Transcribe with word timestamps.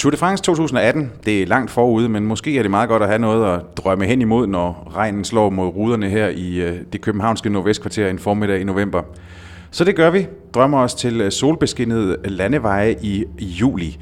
Tour 0.00 0.10
de 0.10 0.16
France 0.16 0.42
2018, 0.42 1.12
det 1.24 1.42
er 1.42 1.46
langt 1.46 1.70
forude, 1.70 2.08
men 2.08 2.26
måske 2.26 2.58
er 2.58 2.62
det 2.62 2.70
meget 2.70 2.88
godt 2.88 3.02
at 3.02 3.08
have 3.08 3.18
noget 3.18 3.54
at 3.54 3.60
drømme 3.76 4.06
hen 4.06 4.20
imod, 4.20 4.46
når 4.46 4.92
regnen 4.96 5.24
slår 5.24 5.50
mod 5.50 5.68
ruderne 5.68 6.08
her 6.08 6.28
i 6.28 6.56
øh, 6.56 6.78
det 6.92 7.00
københavnske 7.00 7.50
nordvestkvarter 7.50 8.08
en 8.08 8.18
formiddag 8.18 8.60
i 8.60 8.64
november. 8.64 9.02
Så 9.70 9.84
det 9.84 9.96
gør 9.96 10.10
vi. 10.10 10.26
Drømmer 10.54 10.78
os 10.78 10.94
til 10.94 11.20
øh, 11.20 11.32
solbeskinnede 11.32 12.16
landeveje 12.24 12.96
i, 13.02 13.24
i 13.38 13.44
juli. 13.44 13.98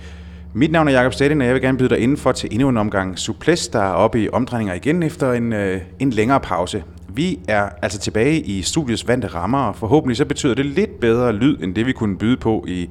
Mit 0.53 0.73
navn 0.73 0.89
er 0.89 0.93
Jakob 0.93 1.13
Stedin, 1.13 1.41
og 1.41 1.47
jeg 1.47 1.55
vil 1.55 1.63
gerne 1.63 1.79
byde 1.79 1.89
dig 1.89 1.99
indenfor 1.99 2.33
til 2.33 2.49
endnu 2.53 2.69
en 2.69 2.77
omgang 2.77 3.19
Suples, 3.19 3.69
der 3.69 3.81
er 3.81 3.93
oppe 3.93 4.23
i 4.23 4.29
omdrejninger 4.29 4.75
igen 4.75 5.03
efter 5.03 5.33
en, 5.33 5.53
øh, 5.53 5.81
en 5.99 6.11
længere 6.11 6.41
pause. 6.41 6.85
Vi 7.09 7.39
er 7.49 7.69
altså 7.83 7.99
tilbage 7.99 8.41
i 8.41 8.63
studiets 8.63 9.09
vante 9.09 9.29
rammer, 9.29 9.59
og 9.59 9.77
forhåbentlig 9.77 10.17
så 10.17 10.25
betyder 10.25 10.55
det 10.55 10.67
lidt 10.67 11.01
bedre 11.01 11.33
lyd, 11.33 11.57
end 11.63 11.75
det 11.75 11.87
vi 11.87 11.93
kunne 11.93 12.19
byde 12.19 12.37
på 12.37 12.65
i 12.69 12.89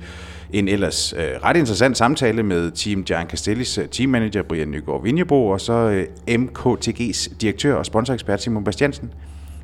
en 0.53 0.67
ellers 0.67 1.13
øh, 1.13 1.43
ret 1.43 1.57
interessant 1.57 1.97
samtale 1.97 2.43
med 2.43 2.71
Team 2.71 3.03
Gian 3.03 3.29
Castellis 3.29 3.77
øh, 3.77 3.87
teammanager 3.87 4.41
Brian 4.41 4.67
Nygaard 4.67 5.03
Vinjebo, 5.03 5.47
og 5.47 5.61
så 5.61 5.73
øh, 5.73 6.05
MKTG's 6.29 7.33
direktør 7.41 7.75
og 7.75 7.85
sponsorekspert 7.85 8.41
Simon 8.41 8.63
Bastiansen. 8.63 9.13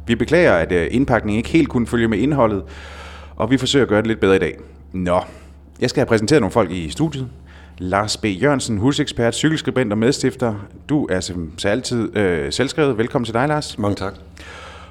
Vi 0.07 0.15
beklager, 0.15 0.53
at 0.53 0.71
øh, 0.71 0.87
indpakningen 0.91 1.37
ikke 1.37 1.49
helt 1.49 1.69
kunne 1.69 1.87
følge 1.87 2.07
med 2.07 2.17
indholdet, 2.17 2.63
og 3.35 3.51
vi 3.51 3.57
forsøger 3.57 3.85
at 3.85 3.89
gøre 3.89 4.01
det 4.01 4.07
lidt 4.07 4.19
bedre 4.19 4.35
i 4.35 4.39
dag. 4.39 4.57
Nå, 4.91 5.19
jeg 5.81 5.89
skal 5.89 6.01
have 6.01 6.07
præsenteret 6.07 6.41
nogle 6.41 6.51
folk 6.51 6.71
i 6.71 6.89
studiet. 6.89 7.27
Lars 7.77 8.17
B. 8.17 8.25
Jørgensen, 8.25 8.77
husekspert, 8.77 9.35
cykelskribent 9.35 9.91
og 9.91 9.97
medstifter. 9.97 10.55
Du 10.89 11.07
er 11.09 11.19
som 11.19 11.51
altid 11.65 12.17
øh, 12.17 12.51
selvskrevet. 12.51 12.97
Velkommen 12.97 13.25
til 13.25 13.33
dig, 13.33 13.47
Lars. 13.47 13.77
Mange 13.77 13.95
tak. 13.95 14.13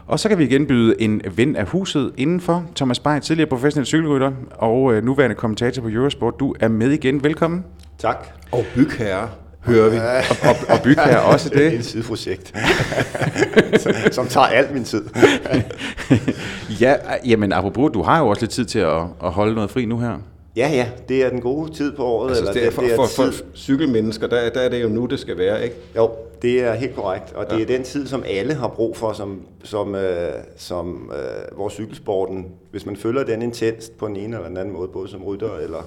Og 0.06 0.20
så 0.20 0.28
kan 0.28 0.38
vi 0.38 0.44
igen 0.44 0.66
byde 0.66 0.94
en 1.02 1.22
ven 1.36 1.56
af 1.56 1.66
huset 1.66 2.12
indenfor. 2.16 2.64
Thomas 2.76 2.98
Bay, 3.00 3.20
tidligere 3.20 3.48
professionel 3.48 3.86
cykelrytter 3.86 4.30
og 4.50 4.94
øh, 4.94 5.04
nuværende 5.04 5.36
kommentator 5.36 5.82
på 5.82 5.88
Eurosport. 5.88 6.34
Du 6.40 6.54
er 6.60 6.68
med 6.68 6.90
igen. 6.90 7.24
Velkommen. 7.24 7.64
Tak. 7.98 8.26
Og 8.52 8.64
bygherre, 8.74 9.28
hører 9.60 9.90
vi. 9.90 9.96
Og, 9.96 10.50
og, 10.50 10.56
og 10.76 10.82
bygge 10.84 11.02
her 11.02 11.18
også 11.32 11.48
Det 11.48 11.66
er 11.66 11.70
det. 11.70 11.78
et 11.78 11.84
sideprojekt, 11.84 12.52
som, 13.80 13.92
som 14.12 14.26
tager 14.26 14.46
alt 14.46 14.74
min 14.74 14.84
tid. 14.84 15.02
ja, 16.80 16.94
jamen 17.26 17.52
apropos, 17.52 17.90
du 17.94 18.02
har 18.02 18.18
jo 18.18 18.28
også 18.28 18.42
lidt 18.42 18.50
tid 18.50 18.64
til 18.64 18.78
at, 18.78 19.02
at 19.24 19.30
holde 19.30 19.54
noget 19.54 19.70
fri 19.70 19.84
nu 19.84 19.98
her. 19.98 20.18
Ja, 20.56 20.68
ja, 20.72 20.90
det 21.08 21.22
er 21.22 21.30
den 21.30 21.40
gode 21.40 21.72
tid 21.72 21.92
på 21.96 22.04
året. 22.04 22.28
Altså, 22.36 22.52
det 22.52 22.66
er 22.66 22.70
for, 22.70 22.82
for, 22.96 23.06
for 23.06 23.30
tid- 23.30 23.42
cykelmennesker, 23.54 24.26
der, 24.26 24.50
der 24.50 24.60
er 24.60 24.68
det 24.68 24.82
jo 24.82 24.88
nu, 24.88 25.06
det 25.06 25.20
skal 25.20 25.38
være, 25.38 25.64
ikke? 25.64 25.76
Jo, 25.96 26.10
det 26.42 26.60
er 26.60 26.74
helt 26.74 26.94
korrekt. 26.94 27.32
Og 27.32 27.50
det 27.50 27.62
er 27.62 27.66
den 27.66 27.82
tid, 27.82 28.06
som 28.06 28.22
alle 28.26 28.54
har 28.54 28.68
brug 28.68 28.96
for, 28.96 29.12
som, 29.12 29.42
som, 29.64 29.94
øh, 29.94 30.32
som 30.56 31.10
øh, 31.14 31.56
hvor 31.56 31.68
cykelsporten, 31.68 32.46
hvis 32.70 32.86
man 32.86 32.96
følger 32.96 33.24
den 33.24 33.42
intenst 33.42 33.98
på 33.98 34.06
en 34.06 34.16
ene 34.16 34.36
eller 34.36 34.48
den 34.48 34.56
anden 34.56 34.74
måde, 34.74 34.88
både 34.88 35.08
som 35.08 35.22
rytter 35.24 35.56
eller 35.56 35.82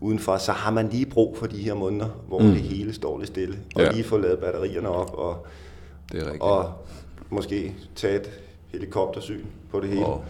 udenfor, 0.00 0.36
så 0.36 0.52
har 0.52 0.70
man 0.70 0.88
lige 0.88 1.06
brug 1.06 1.36
for 1.38 1.46
de 1.46 1.56
her 1.56 1.74
måneder, 1.74 2.06
hvor 2.28 2.38
mm. 2.38 2.46
det 2.50 2.60
hele 2.60 2.92
står 2.94 3.18
lidt 3.18 3.28
stille. 3.28 3.54
Og 3.74 3.80
Ja. 3.82 3.90
lige 3.90 4.04
få 4.04 4.16
lavet 4.18 4.38
batterierne 4.38 4.88
op, 4.88 5.14
og, 5.14 5.46
Det 6.12 6.20
er 6.20 6.24
rigtigt. 6.24 6.42
og 6.42 6.72
måske 7.30 7.74
tage 7.96 8.16
et 8.16 8.30
helikoptersyn 8.72 9.44
på 9.70 9.80
det 9.80 9.88
hele. 9.88 10.06
Og, 10.06 10.24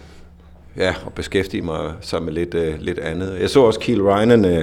ja, 0.77 0.95
og 1.06 1.12
beskæftige 1.12 1.62
mig 1.62 1.92
så 2.01 2.20
med 2.20 2.33
lidt, 2.33 2.55
uh, 2.55 2.81
lidt 2.81 2.98
andet. 2.98 3.37
Jeg 3.41 3.51
så 3.51 3.61
også 3.61 3.81
Kiel 3.81 4.03
Reinen, 4.03 4.45
uh, 4.45 4.62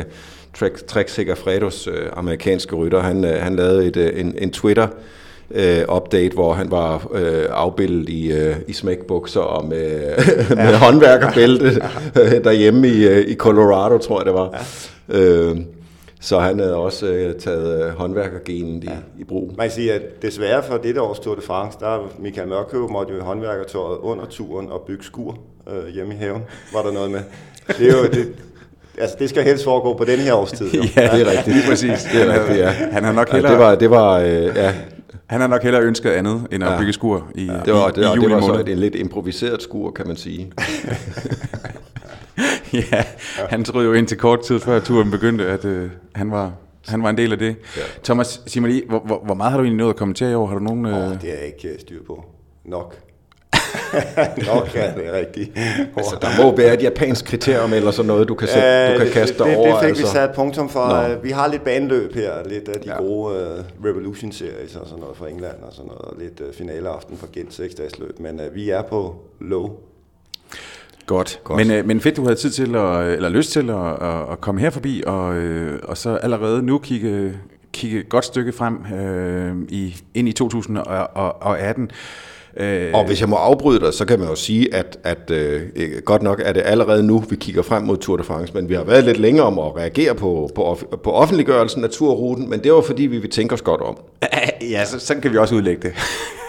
Trek, 0.59 0.87
Trek 0.87 1.09
Segafredos 1.09 1.87
uh, 1.87 1.93
amerikanske 2.13 2.75
rytter, 2.75 2.99
han, 2.99 3.23
uh, 3.23 3.29
han 3.29 3.55
lavede 3.55 3.85
et, 3.85 3.97
uh, 3.97 4.19
en, 4.19 4.35
en 4.37 4.51
Twitter 4.51 4.87
update, 5.95 6.33
hvor 6.33 6.53
han 6.53 6.71
var 6.71 7.07
uh, 7.11 7.19
afbildet 7.49 8.09
i, 8.09 8.31
uh, 8.31 8.55
i 8.67 8.73
smækbukser 8.73 9.41
og 9.41 9.65
med, 9.65 9.99
med 10.65 10.75
håndværkerbælte 10.75 11.81
øh, 12.21 12.31
derhjemme 12.43 12.87
i, 12.87 13.07
uh, 13.07 13.17
i 13.17 13.35
Colorado, 13.35 13.97
tror 13.97 14.19
jeg 14.19 14.25
det 14.25 14.33
var. 14.33 14.65
Ja. 15.09 15.49
Uh, 15.49 15.57
så 16.21 16.39
han 16.39 16.59
havde 16.59 16.75
også 16.75 17.05
uh, 17.05 17.41
taget 17.41 17.85
uh, 17.85 17.91
håndværkergenen 17.91 18.83
i, 18.83 18.89
i 19.19 19.23
brug. 19.23 19.53
Man 19.57 19.67
kan 19.67 19.71
sige, 19.71 19.93
at 19.93 20.01
desværre 20.21 20.63
for 20.63 20.77
dette 20.77 21.01
års 21.01 21.19
Tour 21.19 21.35
de 21.35 21.41
France, 21.41 21.77
der 21.79 21.87
er 21.87 21.99
Michael 22.19 22.47
Mørkøv 22.47 22.89
måtte 22.91 23.13
jo 23.13 23.19
i 23.19 23.21
håndværkertøjet 23.21 23.97
under 23.97 24.25
turen 24.25 24.69
og 24.71 24.81
bygge 24.87 25.03
skur 25.03 25.37
øh, 25.69 25.93
hjemme 25.93 26.13
i 26.13 26.17
haven, 26.17 26.41
var 26.73 26.81
der 26.81 26.91
noget 26.91 27.11
med. 27.11 27.19
Det 27.67 27.87
er 27.87 27.97
jo, 27.97 28.03
det, 28.03 28.33
altså 28.97 29.15
det 29.19 29.29
skal 29.29 29.43
helst 29.43 29.63
foregå 29.63 29.93
på 29.97 30.03
den 30.05 30.19
her 30.19 30.33
årstid. 30.33 30.71
Jo. 30.73 30.81
det 30.95 30.97
er 30.97 31.31
rigtigt. 31.31 31.47
Lige 31.47 31.67
præcis. 31.69 32.07
Det 32.13 32.21
er 32.21 32.39
rigtigt, 32.39 32.59
ja. 32.59 32.69
Han 32.69 33.03
har 33.03 33.11
nok 33.13 33.27
Ja, 33.29 33.33
hellere, 33.33 33.51
det 33.51 33.59
var, 33.59 33.75
det 33.75 33.89
var 33.89 34.19
øh, 34.19 34.55
ja, 34.55 34.73
han 35.27 35.41
har 35.41 35.47
nok 35.47 35.63
hellere 35.63 35.81
ønsket 35.83 36.09
andet, 36.09 36.47
end 36.51 36.63
at 36.63 36.71
Ja. 36.71 36.77
bygge 36.79 36.93
skur 36.93 37.27
i, 37.35 37.45
ja. 37.45 37.53
det 37.65 37.73
var, 37.73 37.89
i, 37.89 37.91
det, 37.95 38.03
var, 38.03 38.11
i 38.11 38.15
det 38.15 38.23
juli 38.23 38.33
var 38.33 38.41
så 38.41 38.53
et, 38.53 38.69
et 38.69 38.77
lidt 38.77 38.95
improviseret 38.95 39.61
skur, 39.61 39.91
kan 39.91 40.07
man 40.07 40.15
sige. 40.15 40.51
ja, 42.91 43.03
han 43.49 43.63
troede 43.63 43.87
jo 43.87 43.93
indtil 43.93 44.17
kort 44.17 44.41
tid 44.41 44.59
før 44.59 44.79
turen 44.79 45.11
begyndte, 45.11 45.45
at 45.47 45.65
øh, 45.65 45.89
han, 46.15 46.31
var, 46.31 46.51
han 46.87 47.03
var 47.03 47.09
en 47.09 47.17
del 47.17 47.31
af 47.31 47.37
det. 47.39 47.55
Ja. 47.77 47.81
Thomas, 48.03 48.41
sig 48.47 48.61
mig 48.61 48.71
lige, 48.71 48.83
hvor, 48.89 48.99
hvor, 48.99 49.21
hvor 49.25 49.33
meget 49.35 49.51
har 49.51 49.57
du 49.57 49.63
egentlig 49.63 49.77
nået 49.77 49.89
at 49.93 49.95
kommentere 49.99 50.31
i 50.31 50.33
år? 50.33 50.47
Har 50.47 50.53
du 50.57 50.63
nogen... 50.63 50.85
Øh... 50.85 50.93
Oh, 50.93 51.21
det 51.21 51.29
er 51.33 51.37
jeg 51.37 51.45
ikke 51.45 51.67
øh, 51.67 51.79
styr 51.79 52.03
på. 52.07 52.25
Nok. 52.65 52.95
Nok 54.53 54.69
er 54.75 54.95
det 54.95 55.11
rigtigt. 55.13 55.51
Altså, 55.97 56.17
der 56.21 56.43
må 56.43 56.55
være 56.55 56.73
et 56.73 56.83
japansk 56.83 57.25
kriterium 57.25 57.73
eller 57.73 57.91
sådan 57.91 58.07
noget, 58.07 58.27
du 58.27 58.35
kan, 58.35 58.47
sætte, 58.47 58.67
Ja, 58.67 58.91
du 58.93 58.97
kan 58.97 59.05
det, 59.07 59.13
kaste 59.13 59.37
det, 59.37 59.45
dig 59.45 59.57
over. 59.57 59.67
det 59.71 59.79
fik 59.79 59.89
altså. 59.89 60.03
vi 60.03 60.09
sat 60.09 60.29
punktum 60.35 60.69
for. 60.69 60.87
Nå. 60.87 61.13
Øh, 61.13 61.23
Vi 61.23 61.29
har 61.29 61.47
lidt 61.47 61.63
baneløb 61.63 62.13
her, 62.15 62.31
lidt 62.45 62.69
af 62.69 62.81
de 62.81 62.87
Ja. 62.89 62.93
ja. 62.93 63.01
gode 63.01 63.33
uh, 63.79 63.85
Revolution 63.85 64.31
Series 64.31 64.75
og 64.75 64.87
sådan 64.87 64.99
noget 64.99 65.17
fra 65.17 65.29
England 65.29 65.55
og 65.61 65.73
sådan 65.73 65.87
noget, 65.87 66.01
og 66.01 66.13
lidt 66.19 66.39
uh, 66.39 66.53
finaleaften 66.53 67.17
for 67.17 67.27
Gent 67.33 67.53
6 67.53 67.75
dages 67.75 67.99
løb, 67.99 68.19
men 68.19 68.39
uh, 68.39 68.55
vi 68.55 68.69
er 68.69 68.81
på 68.81 69.15
low. 69.41 69.69
Godt. 71.09 71.39
Godt. 71.43 71.57
Men, 71.67 71.71
øh, 71.71 71.87
men 71.87 72.01
fedt, 72.01 72.17
du 72.17 72.23
havde 72.23 72.35
tid 72.35 72.49
til, 72.49 72.75
at, 72.75 73.07
eller 73.07 73.29
lyst 73.29 73.51
til 73.51 73.69
at, 73.69 73.75
at, 74.01 74.31
at 74.31 74.41
komme 74.41 74.61
her 74.61 74.69
forbi, 74.69 75.03
og, 75.07 75.35
øh, 75.35 75.79
og 75.83 75.97
så 75.97 76.15
allerede 76.15 76.63
nu 76.63 76.77
kigge, 76.77 77.33
kigge 77.73 77.99
et 77.99 78.09
godt 78.09 78.25
stykke 78.25 78.51
frem 78.51 78.77
øh, 78.93 79.55
i, 79.69 79.95
ind 80.13 80.29
i 80.29 80.31
2018. 80.31 81.91
Øh, 82.57 82.89
Og 82.93 83.05
hvis 83.05 83.21
jeg 83.21 83.29
må 83.29 83.35
afbryde 83.35 83.79
dig, 83.79 83.93
så 83.93 84.05
kan 84.05 84.19
man 84.19 84.27
jo 84.27 84.35
sige, 84.35 84.75
at, 84.75 84.97
at 85.03 85.31
øh, 85.31 85.61
øh, 85.75 86.01
godt 86.05 86.21
nok 86.21 86.41
er 86.45 86.53
det 86.53 86.63
allerede 86.65 87.03
nu, 87.03 87.23
vi 87.29 87.35
kigger 87.35 87.61
frem 87.61 87.83
mod 87.83 87.97
Tour 87.97 88.17
de 88.17 88.23
France, 88.23 88.53
men 88.53 88.69
vi 88.69 88.73
har 88.73 88.83
været 88.83 89.03
lidt 89.03 89.17
længere 89.17 89.45
om 89.45 89.59
at 89.59 89.75
reagere 89.75 90.15
på, 90.15 90.49
på, 90.55 90.77
på 91.03 91.11
offentliggørelsen 91.11 91.83
af 91.83 91.89
turruten, 91.89 92.49
men 92.49 92.63
det 92.63 92.73
var 92.73 92.81
fordi, 92.81 93.03
vi 93.03 93.17
vil 93.17 93.29
tænke 93.29 93.53
os 93.53 93.61
godt 93.61 93.81
om. 93.81 93.97
Ja, 94.71 94.85
så, 94.85 94.99
sådan 94.99 95.21
kan 95.21 95.31
vi 95.31 95.37
også 95.37 95.55
udlægge 95.55 95.81
det. 95.81 95.93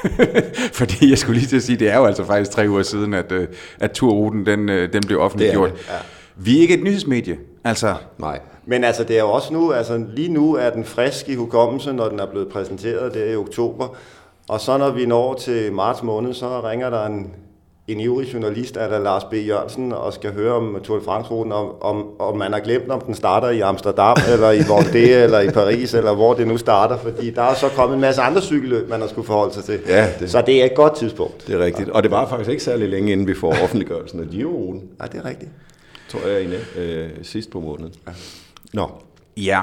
Fordi 0.80 1.10
jeg 1.10 1.18
skulle 1.18 1.38
lige 1.38 1.48
til 1.48 1.56
at 1.56 1.62
sige, 1.62 1.78
det 1.78 1.88
er 1.88 1.96
jo 1.96 2.04
altså 2.04 2.24
faktisk 2.24 2.50
tre 2.50 2.68
uger 2.68 2.82
siden, 2.82 3.14
at, 3.14 3.32
øh, 3.32 3.48
at 3.80 3.92
turruten 3.92 4.46
den, 4.46 4.68
øh, 4.68 4.92
den 4.92 5.02
blev 5.06 5.20
offentliggjort. 5.20 5.72
Det 5.72 5.78
ja. 5.88 5.94
Vi 6.36 6.56
er 6.56 6.60
ikke 6.60 6.74
et 6.74 6.82
nyhedsmedie. 6.82 7.38
Altså, 7.64 7.94
Nej. 8.18 8.40
Men 8.66 8.84
altså, 8.84 9.04
det 9.04 9.16
er 9.16 9.20
jo 9.20 9.30
også 9.30 9.52
nu, 9.52 9.72
altså 9.72 10.04
lige 10.14 10.28
nu 10.28 10.54
er 10.54 10.70
den 10.70 10.84
frisk 10.84 11.28
i 11.28 11.34
hukommelse, 11.34 11.92
når 11.92 12.08
den 12.08 12.20
er 12.20 12.26
blevet 12.26 12.48
præsenteret 12.48 13.14
der 13.14 13.24
i 13.24 13.36
oktober. 13.36 13.88
Og 14.48 14.60
så 14.60 14.78
når 14.78 14.90
vi 14.90 15.06
når 15.06 15.34
til 15.34 15.72
marts 15.72 16.02
måned, 16.02 16.34
så 16.34 16.60
ringer 16.60 16.90
der 16.90 17.06
en, 17.06 17.32
en 17.92 18.00
ivrig 18.00 18.32
journalist, 18.34 18.74
der 18.74 18.98
Lars 18.98 19.24
B. 19.24 19.34
Jørgensen, 19.34 19.92
og 19.92 20.12
skal 20.12 20.32
høre 20.32 20.52
om 20.54 20.76
Tour 20.84 20.98
de 20.98 21.04
France-ruten, 21.04 21.52
om, 21.52 21.82
om, 21.82 22.06
om 22.20 22.38
man 22.38 22.52
har 22.52 22.60
glemt, 22.60 22.90
om 22.90 23.00
den 23.00 23.14
starter 23.14 23.48
i 23.48 23.60
Amsterdam, 23.60 24.16
eller 24.32 24.50
i 24.50 24.58
Vendée, 24.60 24.96
eller 25.22 25.40
i 25.40 25.50
Paris, 25.50 25.94
eller 25.94 26.14
hvor 26.14 26.34
det 26.34 26.46
nu 26.48 26.56
starter. 26.56 26.98
Fordi 26.98 27.30
der 27.30 27.42
er 27.42 27.54
så 27.54 27.68
kommet 27.68 27.94
en 27.94 28.00
masse 28.00 28.20
andre 28.22 28.42
cykelløb, 28.42 28.88
man 28.88 29.00
har 29.00 29.08
skulle 29.08 29.26
forholde 29.26 29.54
sig 29.54 29.64
til. 29.64 29.80
Ja, 29.88 30.08
det- 30.20 30.30
Så 30.30 30.42
det 30.46 30.60
er 30.60 30.64
et 30.64 30.74
godt 30.74 30.96
tidspunkt. 30.96 31.46
Det 31.46 31.54
er 31.54 31.64
rigtigt. 31.64 31.88
Og 31.88 32.02
det 32.02 32.10
var 32.10 32.28
faktisk 32.28 32.50
ikke 32.50 32.62
særlig 32.62 32.88
længe, 32.88 33.12
inden 33.12 33.26
vi 33.26 33.34
får 33.34 33.48
offentliggørelsen 33.62 34.20
af 34.20 34.26
Giro-ruten, 34.26 34.82
Ja, 35.02 35.06
det 35.06 35.20
er 35.24 35.28
rigtigt. 35.28 35.50
tror 36.08 36.28
jeg, 36.28 36.42
inde, 36.42 36.56
øh, 36.78 37.08
sidst 37.22 37.50
på 37.50 37.60
måneden. 37.60 37.94
Nå, 38.72 38.90
ja. 39.36 39.60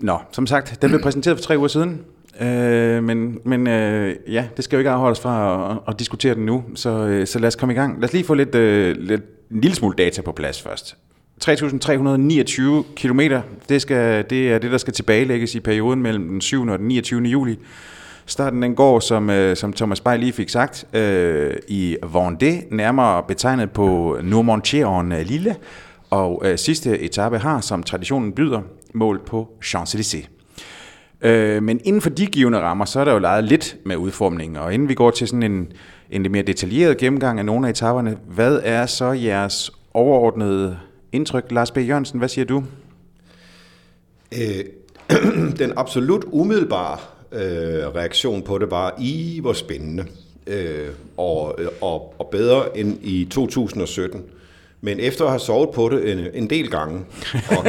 Nå, 0.00 0.18
som 0.32 0.46
sagt, 0.46 0.78
den 0.82 0.90
blev 0.90 1.02
præsenteret 1.02 1.36
for 1.38 1.42
tre 1.42 1.58
uger 1.58 1.68
siden. 1.68 2.00
Øh, 2.40 3.04
men 3.04 3.38
men 3.44 3.66
øh, 3.66 4.16
ja, 4.28 4.46
det 4.56 4.64
skal 4.64 4.76
jo 4.76 4.78
ikke 4.78 4.90
afholde 4.90 5.12
os 5.12 5.20
fra 5.20 5.72
at, 5.72 5.78
at 5.88 5.98
diskutere 5.98 6.34
den 6.34 6.46
nu, 6.46 6.64
så, 6.74 6.90
øh, 6.90 7.26
så 7.26 7.38
lad 7.38 7.46
os 7.46 7.56
komme 7.56 7.72
i 7.72 7.76
gang. 7.76 8.00
Lad 8.00 8.08
os 8.08 8.12
lige 8.12 8.24
få 8.24 8.34
lidt, 8.34 8.54
øh, 8.54 8.96
lidt, 8.96 9.22
en 9.50 9.60
lille 9.60 9.74
smule 9.74 9.94
data 9.98 10.22
på 10.22 10.32
plads 10.32 10.62
først. 10.62 10.96
3.329 11.44 12.94
km, 12.96 13.20
det, 13.68 13.82
skal, 13.82 14.24
det 14.30 14.52
er 14.52 14.58
det, 14.58 14.70
der 14.70 14.78
skal 14.78 14.92
tilbagelægges 14.92 15.54
i 15.54 15.60
perioden 15.60 16.02
mellem 16.02 16.28
den 16.28 16.40
7. 16.40 16.66
og 16.66 16.78
den 16.78 16.88
29. 16.88 17.22
juli. 17.22 17.58
Starten 18.26 18.62
den 18.62 18.74
går, 18.74 19.00
som, 19.00 19.30
øh, 19.30 19.56
som 19.56 19.72
Thomas 19.72 20.00
Bay 20.00 20.18
lige 20.18 20.32
fik 20.32 20.48
sagt, 20.48 20.86
øh, 20.92 21.54
i 21.68 21.96
Vendée, 22.02 22.74
nærmere 22.74 23.22
betegnet 23.28 23.70
på 23.70 24.18
Nourmontieren 24.22 25.12
Lille, 25.24 25.56
og 26.10 26.42
øh, 26.44 26.58
sidste 26.58 26.98
etape 26.98 27.38
har, 27.38 27.60
som 27.60 27.82
traditionen 27.82 28.32
byder, 28.32 28.60
mål 28.94 29.20
på 29.26 29.48
Champs-Élysées. 29.64 30.35
Øh, 31.20 31.62
men 31.62 31.80
inden 31.84 32.02
for 32.02 32.10
de 32.10 32.26
givende 32.26 32.58
rammer, 32.58 32.84
så 32.84 33.00
er 33.00 33.04
der 33.04 33.12
jo 33.12 33.18
leget 33.18 33.44
lidt 33.44 33.76
med 33.84 33.96
udformningen, 33.96 34.56
og 34.56 34.74
inden 34.74 34.88
vi 34.88 34.94
går 34.94 35.10
til 35.10 35.28
sådan 35.28 35.42
en, 35.42 35.72
en 36.10 36.22
lidt 36.22 36.32
mere 36.32 36.42
detaljeret 36.42 36.96
gennemgang 36.96 37.38
af 37.38 37.44
nogle 37.44 37.66
af 37.66 37.70
etaperne, 37.70 38.16
hvad 38.26 38.60
er 38.64 38.86
så 38.86 39.12
jeres 39.12 39.70
overordnede 39.94 40.78
indtryk? 41.12 41.44
Lars 41.50 41.70
B. 41.70 41.78
Jørgensen, 41.78 42.18
hvad 42.18 42.28
siger 42.28 42.44
du? 42.44 42.64
Øh, 44.32 44.64
den 45.58 45.72
absolut 45.76 46.24
umiddelbare 46.32 46.98
øh, 47.32 47.94
reaktion 47.94 48.42
på 48.42 48.58
det 48.58 48.70
var, 48.70 48.94
i 48.98 49.38
hvor 49.40 49.52
spændende, 49.52 50.06
øh, 50.46 50.88
og, 51.16 51.54
øh, 51.58 51.68
og, 51.80 52.14
og 52.18 52.28
bedre 52.32 52.78
end 52.78 52.98
i 53.02 53.24
2017, 53.24 54.22
men 54.80 55.00
efter 55.00 55.24
at 55.24 55.30
have 55.30 55.40
sovet 55.40 55.70
på 55.70 55.88
det 55.88 56.12
en, 56.12 56.18
en 56.34 56.50
del 56.50 56.70
gange, 56.70 57.00
og, 57.50 57.56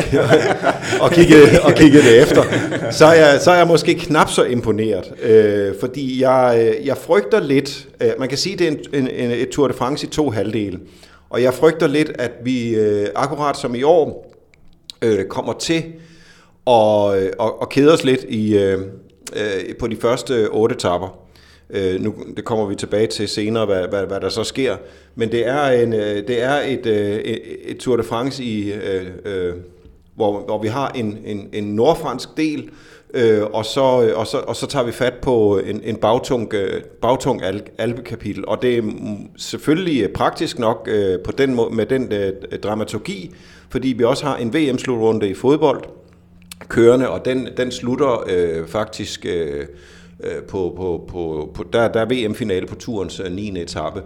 og, 1.02 1.12
kigget, 1.12 1.60
og 1.60 1.74
kigget 1.74 2.04
det 2.04 2.22
efter, 2.22 2.44
så 2.92 3.06
er 3.06 3.14
jeg, 3.14 3.42
så 3.42 3.52
er 3.52 3.58
jeg 3.58 3.68
måske 3.68 3.96
knap 3.96 4.30
så 4.30 4.44
imponeret. 4.44 5.14
Øh, 5.22 5.74
fordi 5.80 6.22
jeg, 6.22 6.76
jeg 6.84 6.98
frygter 6.98 7.40
lidt, 7.40 7.88
øh, 8.02 8.10
man 8.20 8.30
kan 8.30 8.38
sige, 8.38 8.56
det 8.56 8.68
er 8.68 9.00
en, 9.00 9.08
en, 9.08 9.32
et 9.32 9.50
Tour 9.50 9.68
de 9.68 9.74
France 9.74 10.08
i 10.08 10.10
to 10.10 10.30
halvdele. 10.30 10.80
Og 11.30 11.44
jeg 11.44 11.54
frygter 11.54 11.88
lidt, 11.88 12.12
at 12.20 12.32
vi 12.44 12.76
øh, 12.76 13.08
akkurat 13.16 13.58
som 13.58 13.76
i 13.76 13.84
år 13.84 14.34
øh, 15.02 15.26
kommer 15.26 15.54
til 15.54 15.84
at, 16.68 17.14
at, 17.16 17.54
at 17.62 17.70
kede 17.70 17.94
os 17.94 18.04
lidt 18.04 18.24
i, 18.30 18.58
øh, 18.58 18.80
øh, 19.36 19.76
på 19.80 19.88
de 19.88 19.96
første 19.96 20.48
otte 20.50 20.76
etapper. 20.76 21.27
Øh, 21.70 22.02
nu, 22.02 22.16
det 22.38 22.46
kommer 22.46 22.66
vi 22.66 22.76
tilbage 22.76 23.08
til 23.08 23.28
senere, 23.28 23.66
hvad, 23.66 23.88
hvad, 23.88 24.06
hvad 24.06 24.20
der 24.20 24.30
så 24.30 24.44
sker. 24.44 24.78
Men 25.16 25.32
det 25.32 25.48
er, 25.48 25.64
en, 25.68 25.94
øh, 25.94 26.28
det 26.28 26.42
er 26.44 26.54
et, 26.54 26.86
øh, 26.86 27.16
et, 27.16 27.40
et 27.72 27.78
Tour 27.78 27.98
de 27.98 28.04
France, 28.04 28.44
i, 28.44 28.74
øh, 28.74 29.06
øh, 29.26 29.54
hvor, 30.16 30.40
hvor 30.40 30.62
vi 30.62 30.68
har 30.68 30.90
en, 30.90 31.18
en, 31.26 31.50
en 31.54 31.64
nordfransk 31.64 32.38
del, 32.38 32.70
øh, 33.14 33.44
og, 33.44 33.66
så, 33.66 34.04
øh, 34.04 34.20
og, 34.20 34.28
så, 34.28 34.38
og 34.38 34.56
så 34.56 34.68
tager 34.68 34.86
vi 34.86 34.92
fat 34.92 35.14
på 35.14 35.62
en, 35.66 35.82
en 35.84 35.96
bagtung, 35.96 36.54
øh, 36.54 36.82
bagtung 37.02 37.44
al, 37.44 37.62
alpekapitel. 37.78 38.48
Og 38.48 38.62
det 38.62 38.78
er 38.78 38.84
selvfølgelig 39.38 40.14
praktisk 40.14 40.60
nok 40.60 40.88
øh, 40.92 41.20
på 41.20 41.32
den 41.32 41.56
måde, 41.56 41.76
med 41.76 41.86
den 41.86 42.14
øh, 42.14 42.60
dramaturgi, 42.64 43.36
fordi 43.70 43.88
vi 43.88 44.04
også 44.04 44.26
har 44.26 44.38
en 44.38 44.54
VM-slutrunde 44.54 45.30
i 45.30 45.34
fodbold 45.34 45.84
kørende, 46.68 47.10
og 47.10 47.26
den, 47.26 47.48
den 47.58 47.72
slutter 47.72 48.24
øh, 48.28 48.68
faktisk... 48.68 49.26
Øh, 49.26 49.66
på, 50.48 50.74
på, 50.78 51.10
på, 51.12 51.52
på 51.54 51.66
der, 51.74 51.88
der 51.88 52.02
er 52.02 52.06
VM-finale 52.06 52.68
på 52.68 52.76
turens 52.76 53.22
9. 53.32 53.50
Øh, 53.50 53.58
etape. 53.58 54.02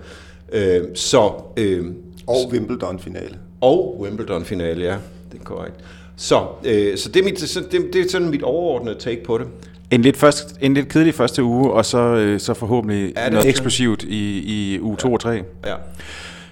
Øh, 0.51 0.81
så, 0.95 1.31
øh, 1.57 1.85
og 2.27 2.49
Wimbledon-finale. 2.51 3.37
Og 3.61 4.01
Wimbledon-finale, 4.01 4.85
ja, 4.85 4.95
det 5.31 5.39
er 5.39 5.43
korrekt. 5.43 5.75
Så, 6.15 6.47
øh, 6.65 6.97
så, 6.97 7.09
det, 7.09 7.19
er 7.19 7.23
mit, 7.23 7.39
så 7.39 7.63
det, 7.71 7.89
det 7.93 8.01
er 8.01 8.09
sådan 8.09 8.29
mit 8.29 8.43
overordnede 8.43 8.95
take 8.99 9.23
på 9.23 9.37
det. 9.37 9.47
En 9.91 10.01
lidt, 10.01 10.17
først, 10.17 10.55
en 10.61 10.73
lidt 10.73 10.89
kedelig 10.89 11.13
første 11.13 11.43
uge, 11.43 11.71
og 11.71 11.85
så, 11.85 11.97
øh, 11.97 12.39
så 12.39 12.53
forhåbentlig 12.53 13.13
ja, 13.15 13.29
noget 13.29 13.49
eksplosivt 13.49 14.03
i, 14.03 14.39
i 14.39 14.79
uge 14.79 14.97
2 14.97 15.07
ja. 15.07 15.13
og 15.13 15.19
3. 15.19 15.43
Ja. 15.65 15.75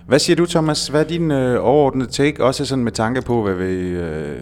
Hvad 0.10 0.20
siger 0.20 0.36
du, 0.36 0.46
Thomas? 0.46 0.88
Hvad 0.88 1.02
er 1.02 1.08
din 1.08 1.32
øh, 1.32 1.66
overordnede 1.66 2.10
take, 2.12 2.44
også 2.44 2.66
sådan 2.66 2.84
med 2.84 2.92
tanke 2.92 3.22
på, 3.22 3.44
hvad 3.44 3.54
vi, 3.54 3.88
øh, 3.88 4.38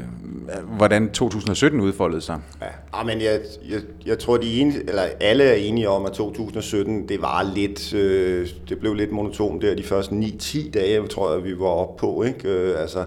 hvordan 0.78 1.10
2017 1.10 1.81
udfoldede 1.81 2.22
sig? 2.22 2.40
Ja, 2.62 2.68
ah, 2.94 3.06
men 3.06 3.22
jeg, 3.22 3.40
jeg, 3.69 3.80
jeg 4.06 4.19
tror, 4.19 4.38
de 4.38 4.62
enige, 4.62 4.80
eller 4.90 5.02
alle 5.22 5.44
er 5.44 5.54
enige 5.54 5.90
om, 5.90 6.06
at 6.06 6.12
2017, 6.12 7.10
det 7.10 7.22
var 7.22 7.52
lidt, 7.56 7.94
øh, 7.94 8.48
det 8.69 8.80
blev 8.80 8.94
lidt 8.94 9.12
monotont 9.12 9.62
der 9.62 9.75
de 9.75 9.84
første 9.84 10.16
9-10 10.16 10.72
dage, 10.72 11.08
tror 11.08 11.34
jeg, 11.34 11.44
vi 11.44 11.60
var 11.60 11.68
oppe 11.68 12.00
på. 12.00 12.24
Ikke? 12.24 12.50
Øh, 12.50 12.81
altså, 12.81 13.06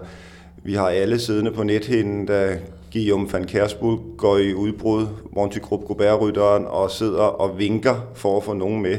vi 0.63 0.73
har 0.73 0.87
alle 0.87 1.19
siddende 1.19 1.51
på 1.51 1.63
nethinden, 1.63 2.27
der 2.27 2.55
Guillaume 2.93 3.33
van 3.33 3.43
Kersbul 3.43 3.97
går 4.17 4.37
i 4.37 4.53
udbrud, 4.53 5.07
Monty 5.35 5.59
Grupp 5.59 5.85
Gobert-rytteren, 5.85 6.65
og 6.67 6.91
sidder 6.91 7.23
og 7.23 7.59
vinker 7.59 7.95
for 8.15 8.37
at 8.37 8.43
få 8.43 8.53
nogen 8.53 8.81
med. 8.81 8.97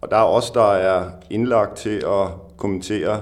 Og 0.00 0.10
der 0.10 0.16
er 0.16 0.22
også 0.22 0.50
der 0.54 0.72
er 0.72 1.04
indlagt 1.30 1.76
til 1.76 1.96
at 2.06 2.28
kommentere 2.60 3.20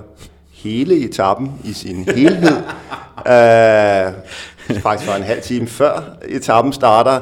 hele 0.53 1.05
etappen 1.05 1.53
i 1.65 1.73
sin 1.73 2.05
helhed. 2.05 2.57
uh, 3.17 4.13
faktisk 4.87 5.09
var 5.09 5.17
en 5.17 5.23
halv 5.23 5.43
time 5.43 5.67
før 5.67 6.17
etappen 6.29 6.73
starter. 6.73 7.21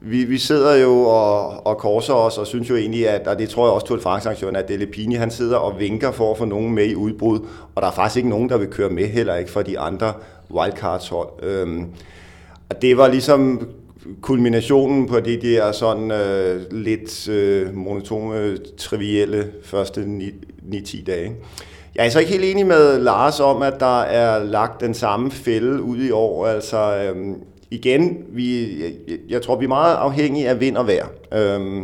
Vi, 0.00 0.24
vi 0.24 0.38
sidder 0.38 0.74
jo 0.74 1.00
og, 1.00 1.66
og 1.66 1.78
korser 1.78 2.14
os 2.14 2.38
og 2.38 2.46
synes 2.46 2.70
jo 2.70 2.76
egentlig, 2.76 3.08
at, 3.08 3.26
og 3.26 3.38
det 3.38 3.48
tror 3.48 3.66
jeg 3.66 3.72
også 3.72 3.86
Tour 3.86 3.96
de 3.98 4.02
france 4.02 4.30
at 4.56 4.68
Delepini, 4.68 5.14
han 5.14 5.30
sidder 5.30 5.56
og 5.56 5.80
vinker 5.80 6.10
for 6.12 6.30
at 6.30 6.38
få 6.38 6.44
nogen 6.44 6.74
med 6.74 6.86
i 6.86 6.94
udbrud, 6.94 7.40
og 7.74 7.82
der 7.82 7.88
er 7.88 7.92
faktisk 7.92 8.16
ikke 8.16 8.28
nogen, 8.28 8.48
der 8.48 8.56
vil 8.56 8.68
køre 8.68 8.90
med, 8.90 9.06
heller 9.06 9.34
ikke 9.34 9.50
fra 9.50 9.62
de 9.62 9.78
andre 9.78 10.12
wildcards 10.50 11.08
hold. 11.08 11.28
Øhm, 11.42 11.86
og 12.70 12.82
det 12.82 12.96
var 12.96 13.08
ligesom 13.08 13.68
kulminationen 14.20 15.06
på 15.06 15.20
det 15.20 15.42
der 15.42 15.72
sådan 15.72 16.10
øh, 16.10 16.62
lidt 16.70 17.28
øh, 17.28 17.74
monotone, 17.74 18.58
trivielle 18.78 19.50
første 19.62 20.00
9-10 20.72 21.04
dage. 21.04 21.32
Jeg 21.94 22.06
er 22.06 22.10
så 22.10 22.18
ikke 22.18 22.32
helt 22.32 22.44
enig 22.44 22.66
med 22.66 22.98
Lars 23.00 23.40
om, 23.40 23.62
at 23.62 23.74
der 23.80 24.00
er 24.00 24.44
lagt 24.44 24.80
den 24.80 24.94
samme 24.94 25.30
fælde 25.30 25.82
ud 25.82 25.98
i 25.98 26.10
år. 26.10 26.46
Altså 26.46 26.96
øh, 26.96 27.36
igen, 27.70 28.18
vi, 28.28 28.76
jeg, 28.82 29.18
jeg 29.28 29.42
tror, 29.42 29.56
vi 29.56 29.64
er 29.64 29.68
meget 29.68 29.94
afhængige 29.96 30.48
af 30.48 30.60
vind 30.60 30.76
og 30.76 30.86
vejr. 30.86 31.06
Øh, 31.34 31.82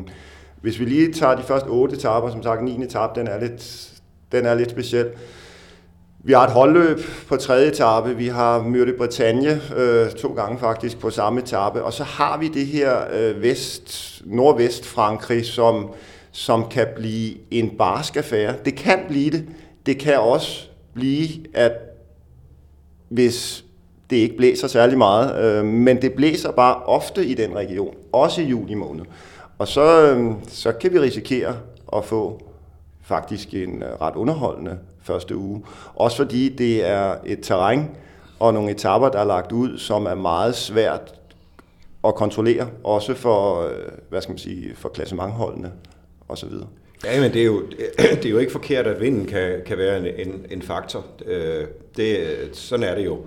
hvis 0.60 0.80
vi 0.80 0.84
lige 0.84 1.12
tager 1.12 1.34
de 1.34 1.42
første 1.42 1.68
otte 1.68 1.96
etaper, 1.96 2.30
som 2.30 2.42
sagt 2.42 2.64
9. 2.64 2.84
etape, 2.84 3.20
den 3.20 3.28
er 3.28 3.40
lidt, 3.40 3.90
den 4.32 4.46
er 4.46 4.54
lidt 4.54 4.70
speciel. 4.70 5.06
Vi 6.24 6.32
har 6.32 6.44
et 6.46 6.52
holdløb 6.52 6.98
på 7.28 7.36
tredje 7.36 7.68
etape, 7.68 8.16
vi 8.16 8.26
har 8.26 8.62
Myrte 8.62 8.92
Bretagne 8.92 9.60
øh, 9.76 10.10
to 10.10 10.28
gange 10.28 10.58
faktisk 10.58 10.98
på 10.98 11.10
samme 11.10 11.40
etape, 11.40 11.82
og 11.82 11.92
så 11.92 12.04
har 12.04 12.38
vi 12.38 12.48
det 12.48 12.66
her 12.66 12.96
øh, 13.12 13.42
vest, 13.42 14.22
nordvest 14.24 14.86
Frankrig, 14.86 15.46
som, 15.46 15.90
som 16.32 16.68
kan 16.68 16.86
blive 16.96 17.34
en 17.50 17.70
barsk 17.78 18.16
affære. 18.16 18.54
Det 18.64 18.74
kan 18.74 18.98
blive 19.08 19.30
det. 19.30 19.46
Det 19.86 19.98
kan 19.98 20.18
også 20.18 20.68
blive, 20.94 21.28
at 21.54 21.72
hvis 23.08 23.64
det 24.10 24.16
ikke 24.16 24.36
blæser 24.36 24.68
særlig 24.68 24.98
meget, 24.98 25.44
øh, 25.44 25.64
men 25.64 26.02
det 26.02 26.12
blæser 26.12 26.50
bare 26.50 26.74
ofte 26.74 27.26
i 27.26 27.34
den 27.34 27.54
region, 27.54 27.94
også 28.12 28.40
i 28.40 28.44
juli 28.44 28.74
måned. 28.74 29.04
Og 29.58 29.68
så, 29.68 30.14
øh, 30.14 30.32
så 30.48 30.72
kan 30.72 30.92
vi 30.92 30.98
risikere 30.98 31.56
at 31.96 32.04
få 32.04 32.49
faktisk 33.10 33.54
en 33.54 33.82
øh, 33.82 33.88
ret 34.00 34.16
underholdende 34.16 34.78
første 35.02 35.36
uge. 35.36 35.62
Også 35.94 36.16
fordi 36.16 36.48
det 36.48 36.86
er 36.88 37.14
et 37.26 37.38
terræn 37.42 37.90
og 38.38 38.54
nogle 38.54 38.70
etapper, 38.70 39.08
der 39.08 39.18
er 39.18 39.24
lagt 39.24 39.52
ud, 39.52 39.78
som 39.78 40.06
er 40.06 40.14
meget 40.14 40.54
svært 40.54 41.14
at 42.04 42.14
kontrollere, 42.14 42.68
også 42.84 43.14
for, 43.14 43.66
øh, 43.66 43.72
hvad 44.08 44.22
skal 44.22 44.32
man 44.32 44.38
sige, 44.38 44.72
for 44.74 44.88
klassementholdene 44.88 45.72
osv. 46.28 46.52
Ja, 47.04 47.20
men 47.20 47.32
det 47.32 47.40
er, 47.40 47.46
jo, 47.46 47.62
det 48.20 48.26
er 48.26 48.30
jo 48.30 48.38
ikke 48.38 48.52
forkert, 48.52 48.86
at 48.86 49.00
vinden 49.00 49.26
kan, 49.26 49.60
kan 49.66 49.78
være 49.78 49.98
en, 49.98 50.28
en, 50.28 50.46
en 50.50 50.62
faktor. 50.62 51.04
Øh, 51.26 51.64
det, 51.96 52.18
sådan 52.52 52.86
er 52.86 52.94
det 52.94 53.04
jo. 53.04 53.18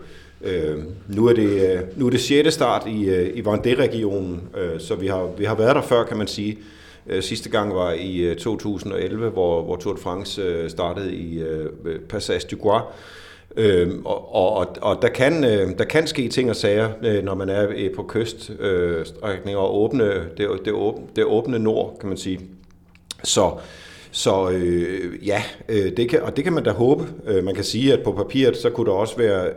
Øh, 0.41 0.77
nu, 1.07 1.27
er 1.27 1.33
det, 1.33 1.81
nu 1.95 2.05
er 2.05 2.09
det 2.09 2.19
6. 2.19 2.53
start 2.53 2.87
i, 2.87 3.29
i 3.33 3.41
Vendée-regionen, 3.41 4.41
så 4.79 4.95
vi 4.95 5.07
har, 5.07 5.29
vi 5.37 5.45
har 5.45 5.55
været 5.55 5.75
der 5.75 5.81
før, 5.81 6.03
kan 6.03 6.17
man 6.17 6.27
sige. 6.27 6.57
Øh, 7.07 7.23
sidste 7.23 7.49
gang 7.49 7.75
var 7.75 7.91
i 7.91 8.17
øh, 8.17 8.35
2011, 8.35 9.29
hvor, 9.29 9.63
hvor 9.63 9.75
Tour 9.75 9.93
de 9.93 10.01
France 10.01 10.41
øh, 10.41 10.69
startede 10.69 11.13
i 11.15 11.43
Passage 12.09 12.47
du 12.51 12.57
Gois. 12.57 12.83
Øhm, 13.57 14.05
og, 14.05 14.35
og, 14.35 14.67
og 14.81 15.01
der, 15.01 15.09
kan, 15.09 15.43
der 15.77 15.83
kan 15.83 16.07
ske 16.07 16.27
ting 16.27 16.49
og 16.49 16.55
sager, 16.55 17.21
når 17.21 17.35
man 17.35 17.49
er 17.49 17.89
på 17.95 18.03
kyststrækninger 18.03 19.59
og 19.59 19.75
åbne, 19.75 20.05
det, 20.37 20.49
det, 20.65 20.73
åbne, 20.73 21.05
det 21.15 21.23
åbne 21.23 21.59
nord, 21.59 21.97
kan 21.99 22.09
man 22.09 22.17
sige. 22.17 22.39
Så, 23.23 23.51
så 24.11 24.49
øh, 24.49 25.27
ja, 25.27 25.43
øh, 25.69 25.97
det 25.97 26.09
kan, 26.09 26.21
og 26.21 26.35
det 26.35 26.43
kan 26.43 26.53
man 26.53 26.63
da 26.63 26.71
håbe. 26.71 27.05
Øh, 27.27 27.43
man 27.43 27.55
kan 27.55 27.63
sige, 27.63 27.93
at 27.93 28.03
på 28.03 28.11
papiret, 28.11 28.57
så 28.57 28.69
kunne 28.69 28.85
der 28.85 28.91
også 28.91 29.17
være 29.17 29.49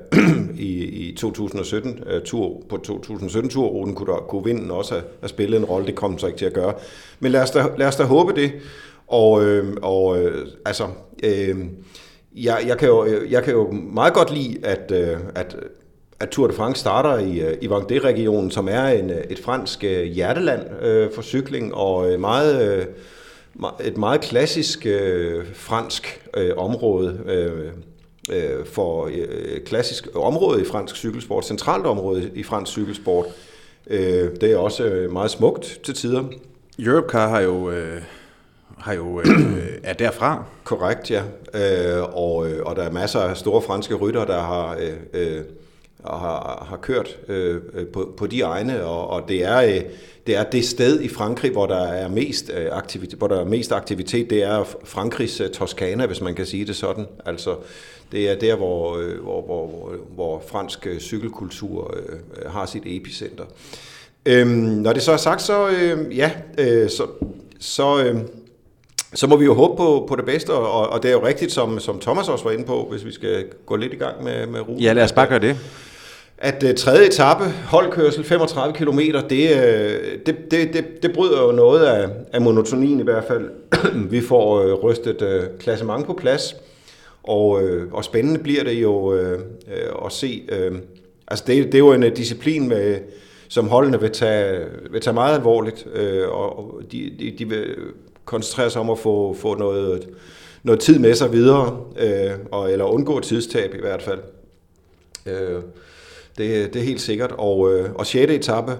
i, 0.58 0.84
i 0.84 1.14
2017 1.14 2.02
øh, 2.06 2.22
tur, 2.22 2.62
på 2.68 2.76
2017 2.76 3.50
turruten 3.50 3.94
kunne, 3.94 4.12
der, 4.12 4.18
kunne 4.18 4.44
vinden 4.44 4.70
også 4.70 4.94
have, 4.94 5.04
have 5.20 5.28
spillet 5.28 5.58
en 5.58 5.64
rolle. 5.64 5.86
Det 5.86 5.94
kom 5.94 6.18
så 6.18 6.26
ikke 6.26 6.38
til 6.38 6.44
at 6.44 6.52
gøre. 6.52 6.74
Men 7.20 7.32
lad 7.32 7.42
os 7.42 7.50
da, 7.50 7.64
lad 7.78 7.86
os 7.86 7.96
da 7.96 8.04
håbe 8.04 8.40
det. 8.40 8.52
Og, 9.06 9.44
øh, 9.44 9.76
og 9.82 10.22
øh, 10.22 10.46
altså, 10.64 10.86
øh, 11.22 11.58
jeg, 12.34 12.64
jeg, 12.66 12.78
kan 12.78 12.88
jo, 12.88 13.04
øh, 13.04 13.32
jeg 13.32 13.42
kan 13.42 13.52
jo 13.52 13.70
meget 13.70 14.14
godt 14.14 14.34
lide, 14.34 14.58
at, 14.62 14.92
øh, 14.94 15.16
at 15.34 15.56
at 16.20 16.28
Tour 16.28 16.46
de 16.46 16.52
France 16.52 16.80
starter 16.80 17.18
i, 17.18 17.40
øh, 17.40 17.56
i 17.60 17.66
Vendée-regionen, 17.66 18.50
som 18.50 18.68
er 18.68 18.86
en, 18.86 19.10
øh, 19.10 19.16
et 19.30 19.38
fransk 19.38 19.84
øh, 19.84 20.04
hjerteland 20.04 20.82
øh, 20.82 21.12
for 21.12 21.22
cykling, 21.22 21.74
og 21.74 22.20
meget... 22.20 22.78
Øh, 22.78 22.86
et 23.84 23.96
meget 23.96 24.20
klassisk 24.20 24.86
øh, 24.86 25.44
fransk 25.54 26.26
øh, 26.36 26.50
område 26.56 27.20
øh, 27.26 27.72
øh, 28.32 28.66
for 28.66 29.06
øh, 29.12 29.60
klassisk 29.66 30.08
område 30.14 30.62
i 30.62 30.64
fransk 30.64 30.96
cykelsport, 30.96 31.46
centralt 31.46 31.86
område 31.86 32.30
i 32.34 32.42
fransk 32.42 32.72
cykelsport. 32.72 33.26
Øh, 33.86 34.30
det 34.40 34.52
er 34.52 34.56
også 34.56 34.84
øh, 34.84 35.12
meget 35.12 35.30
smukt 35.30 35.80
til 35.84 35.94
tider. 35.94 36.24
Europcar 36.78 37.28
har 37.28 37.40
jo 37.40 37.70
øh, 37.70 38.02
har 38.78 38.92
jo 38.94 39.20
øh, 39.20 39.26
er 39.82 39.92
derfra. 39.92 40.44
Korrekt, 40.64 41.10
ja. 41.10 41.22
Øh, 41.54 42.02
og, 42.14 42.48
øh, 42.50 42.62
og 42.66 42.76
der 42.76 42.82
er 42.82 42.90
masser 42.90 43.20
af 43.20 43.36
store 43.36 43.62
franske 43.62 43.94
rytter, 43.94 44.24
der 44.24 44.40
har 44.40 44.76
øh, 44.80 44.92
øh, 45.12 45.42
har, 46.04 46.66
har 46.68 46.76
kørt 46.76 47.18
øh, 47.28 47.60
på, 47.92 48.14
på 48.16 48.26
de 48.26 48.40
egne, 48.40 48.84
og, 48.84 49.08
og 49.08 49.28
det 49.28 49.44
er 49.44 49.60
øh, 49.60 49.80
det 50.26 50.36
er 50.36 50.44
det 50.44 50.64
sted 50.64 51.00
i 51.00 51.08
Frankrig, 51.08 51.50
hvor 51.50 51.66
der 51.66 51.84
er 51.84 52.08
mest 52.08 52.50
øh, 52.56 52.68
aktivitet, 52.72 53.18
hvor 53.18 53.28
der 53.28 53.40
er 53.40 53.44
mest 53.44 53.72
aktivitet, 53.72 54.30
det 54.30 54.42
er 54.42 54.64
Frankrigs 54.84 55.42
Toskana, 55.54 56.06
hvis 56.06 56.20
man 56.20 56.34
kan 56.34 56.46
sige 56.46 56.64
det 56.64 56.76
sådan. 56.76 57.06
Altså, 57.26 57.56
det 58.12 58.30
er 58.30 58.34
der, 58.34 58.56
hvor, 58.56 58.96
øh, 58.96 59.22
hvor, 59.22 59.42
hvor, 59.42 59.94
hvor 60.14 60.42
fransk 60.48 60.86
cykelkultur 60.98 61.94
øh, 61.96 62.50
har 62.50 62.66
sit 62.66 62.82
epicenter. 62.86 63.44
Øhm, 64.26 64.48
når 64.48 64.92
det 64.92 65.02
så 65.02 65.12
er 65.12 65.16
sagt, 65.16 65.42
så 65.42 65.68
øh, 65.68 66.18
ja, 66.18 66.30
øh, 66.58 66.90
så, 66.90 67.06
så, 67.60 68.04
øh, 68.04 68.16
så 69.14 69.26
må 69.26 69.36
vi 69.36 69.44
jo 69.44 69.54
håbe 69.54 69.76
på, 69.76 70.06
på 70.08 70.16
det 70.16 70.24
bedste, 70.24 70.50
og, 70.50 70.88
og 70.88 71.02
det 71.02 71.08
er 71.08 71.12
jo 71.12 71.26
rigtigt, 71.26 71.52
som, 71.52 71.78
som 71.78 72.00
Thomas 72.00 72.28
også 72.28 72.44
var 72.44 72.50
inde 72.50 72.64
på, 72.64 72.88
hvis 72.90 73.04
vi 73.04 73.12
skal 73.12 73.44
gå 73.66 73.76
lidt 73.76 73.92
i 73.92 73.96
gang 73.96 74.24
med, 74.24 74.46
med 74.46 74.60
ruten. 74.60 74.80
Ja, 74.80 74.92
lad 74.92 75.04
os 75.04 75.12
bare 75.12 75.26
gøre 75.26 75.38
det. 75.38 75.56
At 76.38 76.62
uh, 76.62 76.74
tredje 76.74 77.06
etape, 77.06 77.44
holdkørsel, 77.44 78.24
35 78.24 78.74
km, 78.74 78.98
det, 78.98 79.50
uh, 79.50 79.60
det, 80.26 80.36
det, 80.50 80.72
det, 80.72 80.84
det 81.02 81.12
bryder 81.14 81.42
jo 81.42 81.52
noget 81.52 81.86
af, 81.86 82.08
af 82.32 82.40
monotonien 82.40 83.00
i 83.00 83.02
hvert 83.02 83.24
fald. 83.24 83.50
vi 84.14 84.20
får 84.20 84.64
uh, 84.64 84.84
rystet 84.84 85.22
uh, 85.22 85.58
klassement 85.58 86.06
på 86.06 86.12
plads, 86.12 86.56
og, 87.26 87.62
øh, 87.62 87.92
og 87.92 88.04
spændende 88.04 88.40
bliver 88.40 88.64
det 88.64 88.82
jo 88.82 89.14
øh, 89.14 89.40
øh, 89.68 90.04
at 90.04 90.12
se. 90.12 90.42
Øh, 90.48 90.72
altså 91.28 91.44
det, 91.46 91.64
det 91.64 91.74
er 91.74 91.78
jo 91.78 91.92
en 91.92 92.02
øh, 92.02 92.16
disciplin, 92.16 92.68
med, 92.68 92.98
som 93.48 93.68
holdene 93.68 94.00
vil 94.00 94.10
tage, 94.10 94.66
vil 94.90 95.00
tage 95.00 95.14
meget 95.14 95.34
alvorligt, 95.34 95.86
øh, 95.94 96.28
og 96.28 96.80
de, 96.92 97.12
de, 97.18 97.34
de 97.38 97.48
vil 97.48 97.76
koncentrere 98.24 98.70
sig 98.70 98.80
om 98.80 98.90
at 98.90 98.98
få, 98.98 99.34
få 99.34 99.54
noget, 99.54 100.08
noget 100.62 100.80
tid 100.80 100.98
med 100.98 101.14
sig 101.14 101.32
videre, 101.32 101.80
øh, 101.98 102.30
og, 102.50 102.72
eller 102.72 102.84
undgå 102.84 103.20
tidstab 103.20 103.74
i 103.74 103.80
hvert 103.80 104.02
fald. 104.02 104.20
Øh, 105.26 105.62
det, 106.38 106.74
det 106.74 106.80
er 106.80 106.84
helt 106.84 107.00
sikkert. 107.00 107.32
Og, 107.38 107.72
øh, 107.72 107.92
og 107.94 108.06
6. 108.06 108.32
etape 108.32 108.72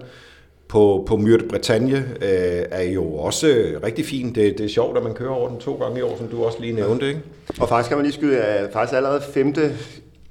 på, 0.68 1.04
på 1.08 1.16
Myrte 1.16 1.44
Bretagne 1.48 1.96
øh, 1.96 2.64
er 2.70 2.82
jo 2.82 3.14
også 3.14 3.48
øh, 3.48 3.82
rigtig 3.82 4.04
fin. 4.04 4.34
Det, 4.34 4.58
det 4.58 4.64
er 4.64 4.68
sjovt, 4.68 4.96
at 4.96 5.02
man 5.02 5.14
kører 5.14 5.30
over 5.30 5.48
den 5.48 5.58
to 5.58 5.74
gange 5.74 5.98
i 5.98 6.02
år, 6.02 6.16
som 6.16 6.28
du 6.28 6.44
også 6.44 6.60
lige 6.60 6.72
nævnte. 6.72 7.08
Ikke? 7.08 7.20
Og 7.60 7.68
faktisk 7.68 7.88
kan 7.88 7.98
man 7.98 8.06
lige 8.06 8.14
skyde, 8.14 8.38
at 8.38 8.72
faktisk 8.72 8.96
allerede 8.96 9.20
femte 9.20 9.76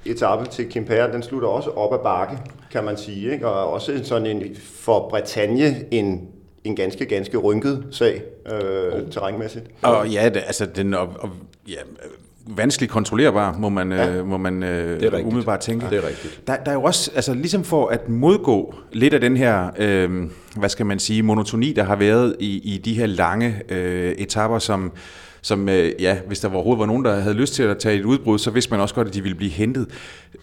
etape 0.05 0.45
til 0.45 0.71
Quimper, 0.71 1.07
den 1.07 1.23
slutter 1.23 1.47
også 1.47 1.69
op 1.69 1.93
ad 1.93 1.99
bakke, 2.03 2.37
kan 2.71 2.83
man 2.83 2.97
sige. 2.97 3.33
Ikke? 3.33 3.47
Og 3.47 3.73
også 3.73 3.99
sådan 4.03 4.25
en, 4.25 4.55
for 4.55 5.09
Bretagne 5.09 5.85
en 5.91 6.27
en 6.65 6.75
ganske, 6.75 7.05
ganske 7.05 7.37
rynket 7.37 7.85
sag 7.91 8.23
øh, 8.51 8.93
oh. 8.93 9.09
terrænmæssigt. 9.11 9.65
Og 9.81 10.09
ja, 10.09 10.29
det, 10.29 10.43
altså 10.45 10.65
den 10.65 10.93
og, 10.93 11.09
og, 11.19 11.29
ja, 11.67 11.79
vanskeligt 12.47 12.91
kontrollerbar, 12.91 13.57
må 13.57 13.69
man, 13.69 13.91
ja. 13.91 14.15
øh, 14.15 14.27
må 14.27 14.37
man 14.37 14.63
øh, 14.63 14.99
det 14.99 15.13
er 15.13 15.19
umiddelbart 15.19 15.59
tænke. 15.59 15.85
Ja, 15.85 15.91
det 15.91 16.03
er 16.03 16.07
rigtigt. 16.07 16.41
Der, 16.47 16.55
der 16.55 16.71
er 16.71 16.75
jo 16.75 16.83
også, 16.83 17.11
altså 17.15 17.33
ligesom 17.33 17.63
for 17.63 17.87
at 17.87 18.09
modgå 18.09 18.75
lidt 18.91 19.13
af 19.13 19.21
den 19.21 19.37
her, 19.37 19.69
øh, 19.77 20.23
hvad 20.55 20.69
skal 20.69 20.85
man 20.85 20.99
sige, 20.99 21.23
monotoni, 21.23 21.73
der 21.73 21.83
har 21.83 21.95
været 21.95 22.35
i, 22.39 22.73
i 22.73 22.77
de 22.77 22.93
her 22.93 23.05
lange 23.05 23.61
øh, 23.69 24.11
etapper, 24.11 24.59
som 24.59 24.91
som, 25.45 25.69
øh, 25.69 25.91
ja, 25.99 26.17
hvis 26.27 26.39
der 26.39 26.53
overhovedet 26.53 26.79
var 26.79 26.85
nogen, 26.85 27.05
der 27.05 27.19
havde 27.19 27.35
lyst 27.35 27.53
til 27.53 27.63
at 27.63 27.77
tage 27.77 27.99
et 27.99 28.05
udbrud, 28.05 28.39
så 28.39 28.51
vidste 28.51 28.71
man 28.71 28.79
også 28.79 28.95
godt, 28.95 29.07
at 29.07 29.13
de 29.13 29.21
ville 29.21 29.35
blive 29.35 29.51
hentet. 29.51 29.87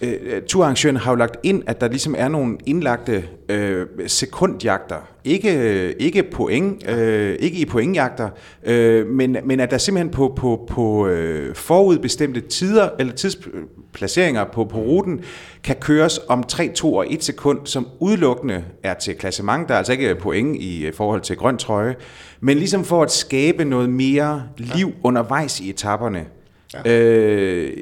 Øh, 0.00 0.42
turarrangøren 0.48 0.96
har 0.96 1.12
jo 1.12 1.16
lagt 1.16 1.36
ind, 1.42 1.62
at 1.66 1.80
der 1.80 1.88
ligesom 1.88 2.14
er 2.18 2.28
nogle 2.28 2.58
indlagte 2.66 3.24
øh, 3.48 3.86
sekundjagter. 4.06 4.96
Ikke, 5.24 5.92
ikke 5.92 6.22
point, 6.22 6.88
øh, 6.90 7.36
ikke 7.40 7.58
i 7.58 7.64
pointjagter, 7.64 8.28
øh, 8.64 9.06
men, 9.06 9.36
men 9.44 9.60
at 9.60 9.70
der 9.70 9.78
simpelthen 9.78 10.10
på, 10.10 10.32
på, 10.36 10.68
på 10.70 11.06
øh, 11.06 11.54
forudbestemte 11.54 12.40
tider, 12.40 12.88
eller 12.98 13.12
tidsplaceringer 13.12 14.44
på, 14.44 14.64
på 14.64 14.78
ruten, 14.78 15.20
kan 15.64 15.76
køres 15.76 16.20
om 16.28 16.44
3, 16.44 16.68
2 16.68 16.94
og 16.94 17.12
1 17.12 17.24
sekund, 17.24 17.58
som 17.64 17.88
udelukkende 18.00 18.64
er 18.82 18.94
til 18.94 19.14
klassement. 19.14 19.68
Der 19.68 19.74
er 19.74 19.78
altså 19.78 19.92
ikke 19.92 20.14
point 20.14 20.56
i 20.56 20.90
forhold 20.94 21.20
til 21.20 21.36
grøn 21.36 21.56
trøje, 21.56 21.94
men 22.40 22.58
ligesom 22.58 22.84
for 22.84 23.02
at 23.02 23.10
skabe 23.10 23.64
noget 23.64 23.90
mere 23.90 24.42
liv 24.56 24.92
undervejs 25.02 25.60
i 25.60 25.70
etaperne. 25.70 26.26
Ja. 26.74 26.92
Øh, 26.92 27.76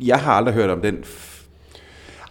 jeg 0.00 0.18
har 0.18 0.32
aldrig 0.32 0.54
hørt 0.54 0.70
om 0.70 0.80
den 0.80 1.04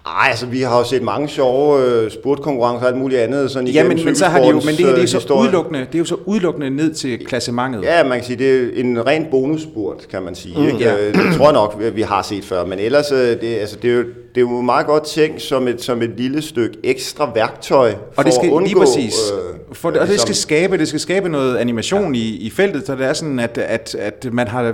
ej, 0.08 0.30
altså 0.30 0.46
vi 0.46 0.62
har 0.62 0.78
jo 0.78 0.84
set 0.84 1.02
mange 1.02 1.28
sjove 1.28 2.06
uh, 2.06 2.12
spurtkonkurrencer 2.12 2.86
og 2.86 2.92
alt 2.92 3.02
muligt 3.02 3.22
andet. 3.22 3.52
Sådan 3.52 3.68
ja, 3.68 3.84
men, 3.84 4.06
men, 4.06 4.16
så 4.16 4.26
har 4.26 4.40
de 4.40 4.48
jo, 4.48 4.54
men 4.54 4.68
det 4.68 4.78
her 4.78 4.96
det 4.96 5.04
er, 5.04 5.08
så 5.08 5.34
udelukkende, 5.34 5.80
det 5.80 5.96
er 5.96 6.00
jo 6.00 6.06
så 6.06 6.16
udelukkende 6.26 6.70
ned 6.70 6.94
til 6.94 7.26
klassementet. 7.26 7.84
Ja, 7.84 8.04
man 8.04 8.18
kan 8.18 8.24
sige, 8.24 8.38
det 8.38 8.80
er 8.80 8.84
en 8.84 9.08
ren 9.08 9.28
bonusspurt, 9.32 10.08
kan 10.12 10.22
man 10.24 10.36
sige. 10.36 10.60
Mm, 10.60 10.68
ikke? 10.68 10.80
Ja. 10.80 11.08
Øh, 11.08 11.14
det 11.14 11.36
tror 11.38 11.46
jeg 11.46 11.54
nok, 11.54 11.82
vi 11.94 12.02
har 12.02 12.22
set 12.22 12.46
før. 12.46 12.66
Men 12.66 12.80
ellers, 12.80 13.12
øh, 13.12 13.42
det, 13.42 13.44
altså, 13.44 13.78
det, 13.82 13.92
er 13.92 13.96
jo, 13.96 14.04
det 14.04 14.38
er 14.38 14.42
jo 14.42 14.62
meget 14.62 14.86
godt 14.86 15.04
tænkt 15.04 15.42
som 15.42 15.68
et, 15.68 15.82
som 15.82 16.02
et 16.02 16.14
lille 16.18 16.42
stykke 16.42 16.78
ekstra 16.84 17.32
værktøj 17.36 17.92
for 17.92 18.00
og 18.16 18.26
det 18.26 18.34
skal, 18.34 18.48
at 18.48 18.54
undgå... 18.54 18.68
Lige 18.68 18.80
præcis. 18.80 19.16
Øh, 19.32 19.76
for 19.76 19.90
det, 19.90 20.00
og 20.00 20.08
det 20.08 20.20
skal, 20.20 20.36
skabe, 20.36 20.78
det 20.78 20.88
skal 20.88 21.00
skabe 21.00 21.30
noget 21.30 21.58
animation 21.58 22.16
ja. 22.16 22.22
i, 22.22 22.24
i 22.24 22.50
feltet, 22.50 22.86
så 22.86 22.96
det 22.96 23.06
er 23.06 23.14
sådan, 23.14 23.40
at, 23.40 23.58
at, 23.58 23.96
at 24.00 24.28
man 24.32 24.48
har 24.48 24.74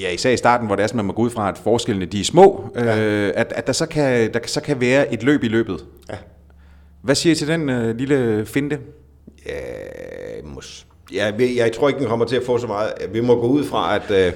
ja, 0.00 0.10
især 0.10 0.30
i 0.30 0.36
starten, 0.36 0.66
hvor 0.66 0.76
det 0.76 0.82
er 0.82 0.86
sådan, 0.86 0.96
man 0.96 1.04
må 1.06 1.12
gå 1.12 1.22
ud 1.22 1.30
fra, 1.30 1.48
at 1.48 1.58
forskellene 1.58 2.06
de 2.06 2.20
er 2.20 2.24
små, 2.24 2.70
ja. 2.74 2.98
øh, 2.98 3.32
at, 3.36 3.52
at 3.56 3.66
der, 3.66 3.72
så 3.72 3.86
kan, 3.86 4.32
der 4.32 4.40
så 4.46 4.60
kan 4.60 4.80
være 4.80 5.14
et 5.14 5.22
løb 5.22 5.44
i 5.44 5.48
løbet. 5.48 5.84
Ja. 6.10 6.16
Hvad 7.02 7.14
siger 7.14 7.32
I 7.32 7.34
til 7.34 7.48
den 7.48 7.68
øh, 7.68 7.96
lille 7.96 8.46
finte? 8.46 8.78
Ja, 9.46 9.52
mås. 10.44 10.86
Ja, 11.14 11.32
jeg, 11.38 11.52
jeg 11.56 11.72
tror 11.72 11.88
ikke, 11.88 12.00
den 12.00 12.08
kommer 12.08 12.26
til 12.26 12.36
at 12.36 12.42
få 12.46 12.58
så 12.58 12.66
meget. 12.66 12.92
Vi 13.12 13.20
må 13.20 13.40
gå 13.40 13.46
ud 13.46 13.64
fra, 13.64 13.96
at, 13.96 14.26
øh, 14.26 14.32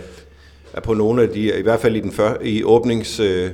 at 0.75 0.83
på 0.83 0.95
nogle 0.95 1.23
af 1.23 1.29
de, 1.29 1.59
i 1.59 1.63
hvert 1.63 1.81
fald 1.81 1.97
i 1.97 2.01
den 2.01 2.13
før, 2.13 2.37
i 2.43 2.65
åbnings... 2.65 3.21
Øh, 3.21 3.51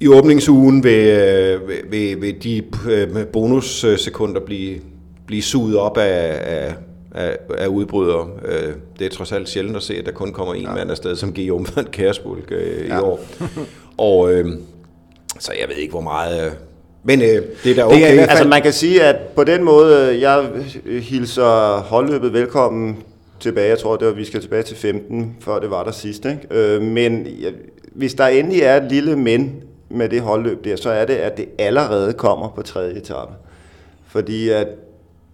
i 0.00 0.08
åbningsugen 0.08 0.84
vil, 0.84 1.06
øh, 1.06 1.68
vil, 1.90 2.20
vil 2.20 2.42
de 2.42 2.62
øh, 2.90 3.26
bonussekunder 3.26 4.40
blive, 4.40 4.80
blive 5.26 5.42
suget 5.42 5.76
op 5.76 5.98
af, 5.98 6.38
af, 6.42 6.74
af, 7.14 7.36
af 7.58 7.66
udbrydere. 7.66 8.28
Øh, 8.44 8.72
det 8.98 9.06
er 9.06 9.10
trods 9.10 9.32
alt 9.32 9.48
sjældent 9.48 9.76
at 9.76 9.82
se, 9.82 9.94
at 9.94 10.06
der 10.06 10.12
kun 10.12 10.32
kommer 10.32 10.54
en 10.54 10.62
ja. 10.62 10.74
mand 10.74 10.90
afsted, 10.90 11.16
som 11.16 11.34
Guillaume 11.34 11.66
van 11.76 11.84
Kærsbulk 11.84 12.52
øh, 12.52 12.88
ja. 12.88 12.98
i 12.98 13.00
år. 13.00 13.20
og 13.98 14.32
øh, 14.32 14.46
så 15.38 15.52
jeg 15.60 15.68
ved 15.68 15.76
ikke, 15.76 15.90
hvor 15.90 16.00
meget... 16.00 16.46
Øh, 16.46 16.52
men 17.04 17.22
øh, 17.22 17.42
det 17.64 17.70
er 17.70 17.74
da 17.74 17.84
okay. 17.84 18.12
Det 18.12 18.20
er, 18.20 18.26
altså 18.26 18.48
man 18.48 18.62
kan 18.62 18.72
sige, 18.72 19.02
at 19.02 19.16
på 19.36 19.44
den 19.44 19.64
måde, 19.64 20.20
jeg 20.28 20.50
hilser 20.84 21.80
holdløbet 21.80 22.32
velkommen 22.32 22.96
tilbage. 23.40 23.68
Jeg 23.68 23.78
tror, 23.78 23.96
det 23.96 24.06
var, 24.06 24.12
vi 24.12 24.24
skal 24.24 24.40
tilbage 24.40 24.62
til 24.62 24.76
15, 24.76 25.36
før 25.40 25.58
det 25.58 25.70
var 25.70 25.84
der 25.84 25.90
sidst. 25.90 26.24
Ikke? 26.24 26.40
Øh, 26.50 26.82
men 26.82 27.26
hvis 27.92 28.14
der 28.14 28.26
endelig 28.26 28.62
er 28.62 28.76
et 28.76 28.92
lille 28.92 29.16
men 29.16 29.62
med 29.88 30.08
det 30.08 30.20
holdløb 30.20 30.64
der, 30.64 30.76
så 30.76 30.90
er 30.90 31.04
det, 31.04 31.14
at 31.14 31.36
det 31.36 31.46
allerede 31.58 32.12
kommer 32.12 32.48
på 32.48 32.62
tredje 32.62 32.96
etape. 32.96 33.32
Fordi 34.08 34.48
at 34.48 34.66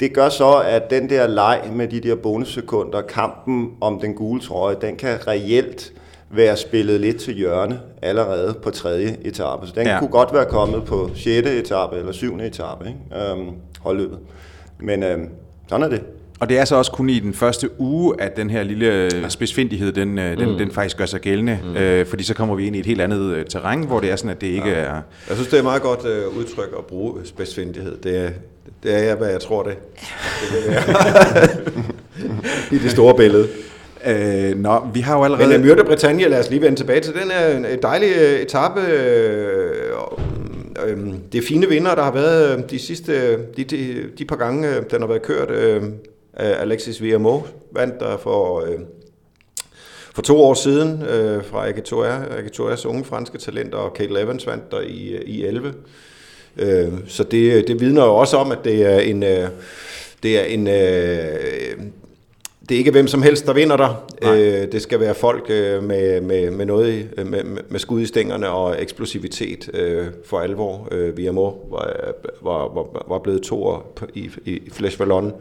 det 0.01 0.13
gør 0.15 0.29
så, 0.29 0.63
at 0.67 0.91
den 0.91 1.11
der 1.11 1.27
leg 1.27 1.71
med 1.73 1.89
de 1.89 2.01
der 2.01 2.15
bonussekunder, 2.15 3.03
kampen 3.03 3.71
om 3.81 4.01
den 4.01 4.15
gule 4.15 4.41
trøje, 4.41 4.77
den 4.81 4.97
kan 4.97 5.27
reelt 5.27 5.93
være 6.31 6.57
spillet 6.57 7.01
lidt 7.01 7.17
til 7.17 7.35
hjørne 7.35 7.81
allerede 8.03 8.55
på 8.63 8.71
tredje 8.71 9.17
etape. 9.25 9.67
Så 9.67 9.73
den 9.77 9.87
ja. 9.87 9.99
kunne 9.99 10.11
godt 10.11 10.33
være 10.33 10.45
kommet 10.45 10.85
på 10.85 11.11
6. 11.15 11.49
etape 11.49 11.97
eller 11.97 12.13
7. 12.13 12.39
etape, 12.39 12.87
ikke? 12.87 13.31
Øhm, 13.31 13.51
holdløbet. 13.81 14.19
Men 14.81 15.03
øhm, 15.03 15.29
sådan 15.69 15.85
er 15.85 15.89
det. 15.89 16.03
Og 16.41 16.49
det 16.49 16.59
er 16.59 16.65
så 16.65 16.77
også 16.77 16.93
kun 16.93 17.11
i 17.11 17.19
den 17.19 17.35
første 17.35 17.81
uge, 17.81 18.21
at 18.21 18.37
den 18.37 18.51
her 18.51 18.63
lille 18.63 18.87
ja. 18.87 19.29
spidsfindighed, 19.29 19.93
den, 19.93 20.19
øh, 20.19 20.39
den, 20.39 20.51
mm. 20.51 20.59
den 20.59 20.71
faktisk 20.71 20.97
gør 20.97 21.07
sig 21.07 21.21
gældende. 21.21 21.59
Mm. 21.65 21.77
Øh, 21.77 22.07
fordi 22.07 22.25
så 22.25 22.35
kommer 22.35 22.55
vi 22.55 22.67
ind 22.67 22.77
i 22.77 22.79
et 22.79 22.87
helt 22.87 23.01
andet 23.01 23.21
øh, 23.21 23.45
terræn, 23.45 23.83
hvor 23.83 24.01
det 24.01 24.11
er 24.11 24.17
sådan, 24.17 24.31
at 24.31 24.41
det 24.41 24.47
ikke 24.47 24.69
ja. 24.69 24.75
er... 24.75 25.01
Jeg 25.29 25.37
synes, 25.37 25.47
det 25.49 25.55
er 25.55 25.59
et 25.59 25.65
meget 25.65 25.83
godt 25.83 26.07
øh, 26.07 26.39
udtryk 26.39 26.75
at 26.79 26.85
bruge 26.85 27.15
spidsfindighed. 27.25 27.97
Det 27.97 28.25
er, 28.25 28.31
det 28.83 28.95
er 28.95 28.99
jeg, 28.99 29.17
hvad 29.17 29.31
jeg 29.31 29.41
tror 29.41 29.63
det. 29.63 29.77
det, 30.53 30.85
det 32.71 32.73
I 32.79 32.79
det 32.79 32.91
store 32.91 33.15
billede. 33.15 33.49
Øh, 34.07 34.59
nå, 34.59 34.87
vi 34.95 35.01
har 35.01 35.17
jo 35.17 35.25
allerede... 35.25 35.49
Men 35.49 35.61
Myrte 35.61 35.85
Britannia, 35.85 36.29
lad 36.29 36.41
os 36.41 36.51
lige 36.51 36.63
vende 36.63 36.77
tilbage 36.79 37.01
til 37.01 37.15
den 37.15 37.31
her 37.31 37.77
dejlige 37.77 38.41
etape. 38.41 38.81
Øh, 38.81 39.71
øh, 40.87 40.99
det 41.33 41.39
er 41.39 41.47
fine 41.49 41.69
vinder, 41.69 41.95
der 41.95 42.03
har 42.03 42.13
været 42.13 42.71
de 42.71 42.79
sidste, 42.79 43.37
de, 43.57 43.65
de, 43.65 44.05
de 44.19 44.25
par 44.25 44.37
gange, 44.37 44.69
den 44.91 45.01
har 45.01 45.07
været 45.07 45.23
kørt. 45.23 45.51
Øh, 45.51 45.83
Alexis 46.37 47.03
Viamo 47.03 47.41
vandt 47.73 48.01
der 48.01 48.17
for, 48.17 48.61
øh, 48.61 48.79
for 50.15 50.23
to 50.23 50.43
år 50.43 50.55
siden 50.55 51.03
øh, 51.03 51.45
fra 51.45 51.69
Agitour, 51.69 52.07
Agitours 52.39 52.87
unge 52.87 53.05
franske 53.05 53.39
talenter, 53.39 53.79
og 53.79 53.95
Kate 53.95 54.21
Evans 54.21 54.47
vandt 54.47 54.71
der 54.71 54.81
i, 54.81 55.23
i 55.27 55.45
11. 55.45 55.75
Øh, 56.59 56.93
så 57.07 57.25
det, 57.25 57.69
det 57.69 57.81
vidner 57.81 58.05
jo 58.05 58.15
også 58.15 58.37
om, 58.37 58.53
at 58.53 58.59
det 58.65 58.83
er 58.83 58.99
en... 58.99 59.23
Øh, 59.23 59.49
det 60.23 60.39
er 60.39 60.45
en 60.45 60.67
øh, 60.67 61.87
det 62.69 62.75
er 62.75 62.79
ikke 62.79 62.91
hvem 62.91 63.07
som 63.07 63.23
helst, 63.23 63.47
der 63.47 63.53
vinder 63.53 63.77
der. 63.77 64.07
Øh, 64.23 64.73
det 64.73 64.83
skal 64.83 65.01
være 65.01 65.15
folk 65.15 65.47
øh, 65.49 65.83
med, 65.83 66.21
med, 66.21 66.51
med 66.51 66.67
noget 66.67 67.09
med, 67.17 67.45
med 67.69 67.81
skud 67.81 68.01
i 68.01 68.07
stængerne 68.07 68.51
og 68.51 68.83
eksplosivitet 68.83 69.71
øh, 69.75 70.07
for 70.25 70.41
alvor. 70.41 70.89
Øh, 70.91 71.27
var, 71.27 71.95
var, 72.43 72.69
var, 72.75 73.05
var 73.09 73.19
blevet 73.19 73.43
to 73.43 73.75
i, 74.15 74.31
i 74.45 74.71
Flash 74.73 74.99
Ballon 74.99 75.33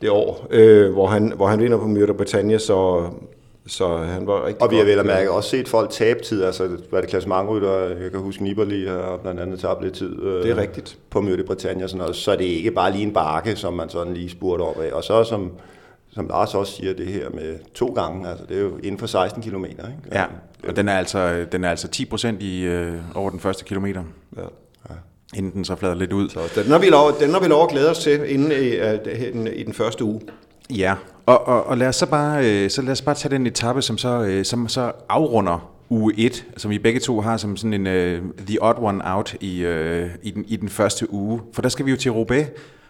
det 0.00 0.10
år, 0.10 0.46
øh, 0.50 0.92
hvor, 0.92 1.06
han, 1.06 1.32
hvor 1.36 1.46
han 1.46 1.60
vinder 1.60 1.78
på 1.78 1.86
Myrta 1.86 2.12
Britannia, 2.12 2.58
så, 2.58 3.08
så 3.68 3.96
han 3.96 4.26
var 4.26 4.46
rigtig 4.46 4.62
Og 4.62 4.70
vi 4.70 4.76
har 4.76 4.84
vel 4.84 4.98
at 4.98 5.06
mærke 5.06 5.30
også 5.30 5.50
set 5.50 5.68
folk 5.68 5.90
tabe 5.90 6.22
tid, 6.22 6.44
altså 6.44 6.68
var 6.90 7.00
det 7.00 7.10
klassementrytter, 7.10 7.88
jeg 8.02 8.10
kan 8.10 8.20
huske 8.20 8.42
Nibali 8.42 8.86
har 8.86 9.18
blandt 9.22 9.40
andet 9.40 9.60
tabt 9.60 9.82
lidt 9.82 9.94
tid. 9.94 10.22
Øh, 10.22 10.42
det 10.42 10.50
er 10.50 10.56
rigtigt. 10.56 10.98
På 11.10 11.20
Myrte 11.20 11.44
Britannia 11.44 11.84
og 11.84 11.90
sådan 11.90 11.98
noget, 11.98 12.16
så 12.16 12.36
det 12.36 12.52
er 12.52 12.56
ikke 12.56 12.70
bare 12.70 12.92
lige 12.92 13.02
en 13.02 13.12
bakke, 13.12 13.56
som 13.56 13.74
man 13.74 13.88
sådan 13.88 14.14
lige 14.14 14.30
spurgte 14.30 14.62
op 14.62 14.80
af. 14.80 14.92
Og 14.92 15.04
så 15.04 15.24
som, 15.24 15.52
som 16.10 16.28
Lars 16.28 16.54
også 16.54 16.72
siger, 16.72 16.94
det 16.94 17.06
her 17.06 17.30
med 17.30 17.58
to 17.74 17.86
gange, 17.86 18.28
altså 18.28 18.44
det 18.48 18.56
er 18.56 18.60
jo 18.60 18.76
inden 18.76 18.98
for 18.98 19.06
16 19.06 19.42
km. 19.42 19.64
Ikke? 19.64 19.78
Ja, 20.12 20.24
og 20.68 20.76
den 20.76 20.88
er 20.88 20.98
altså, 20.98 21.46
den 21.52 21.64
er 21.64 21.70
altså 21.70 21.88
10 21.88 22.04
procent 22.04 22.42
i, 22.42 22.62
øh, 22.62 22.94
over 23.14 23.30
den 23.30 23.40
første 23.40 23.64
kilometer. 23.64 24.02
Ja 24.36 24.42
inden 25.36 25.52
den 25.52 25.64
så 25.64 25.76
flader 25.76 25.94
lidt 25.94 26.12
ud. 26.12 26.28
Så 26.28 26.62
den 26.62 26.70
har 26.70 26.78
vi 26.78 26.86
lov, 26.86 27.12
den 27.20 27.30
har 27.30 27.40
vi 27.40 27.46
lov 27.46 27.62
at 27.62 27.70
glæde 27.70 27.90
os 27.90 27.98
til 27.98 28.34
inden 28.34 28.52
i, 28.52 28.80
uh, 28.80 29.32
den, 29.32 29.46
i 29.46 29.62
den 29.62 29.74
første 29.74 30.04
uge. 30.04 30.20
Ja, 30.70 30.94
Og, 31.28 31.48
og, 31.48 31.66
og 31.66 31.78
lad 31.78 31.88
os 31.88 31.96
så 31.96 32.06
bare, 32.06 32.46
øh, 32.46 32.70
så 32.70 32.82
lad 32.82 32.92
os 32.92 33.02
bare 33.02 33.14
tage 33.14 33.34
den 33.34 33.46
etape, 33.46 33.82
som 33.82 33.98
så, 33.98 34.22
øh, 34.22 34.44
som 34.44 34.68
så 34.68 34.92
afrunder 35.08 35.70
uge 35.90 36.14
1, 36.16 36.44
som 36.56 36.70
vi 36.70 36.78
begge 36.78 37.00
to 37.00 37.20
har 37.20 37.36
som 37.36 37.56
sådan 37.56 37.86
en 37.86 37.86
uh, 37.86 38.30
the 38.46 38.62
odd 38.62 38.76
one 38.78 39.00
out 39.04 39.36
i, 39.40 39.66
uh, 39.66 40.08
i, 40.22 40.30
den, 40.30 40.44
i 40.48 40.56
den 40.56 40.68
første 40.68 41.12
uge. 41.12 41.40
For 41.52 41.62
der 41.62 41.68
skal 41.68 41.86
vi 41.86 41.90
jo 41.90 41.96
til 41.96 42.10
Roubaix. 42.10 42.46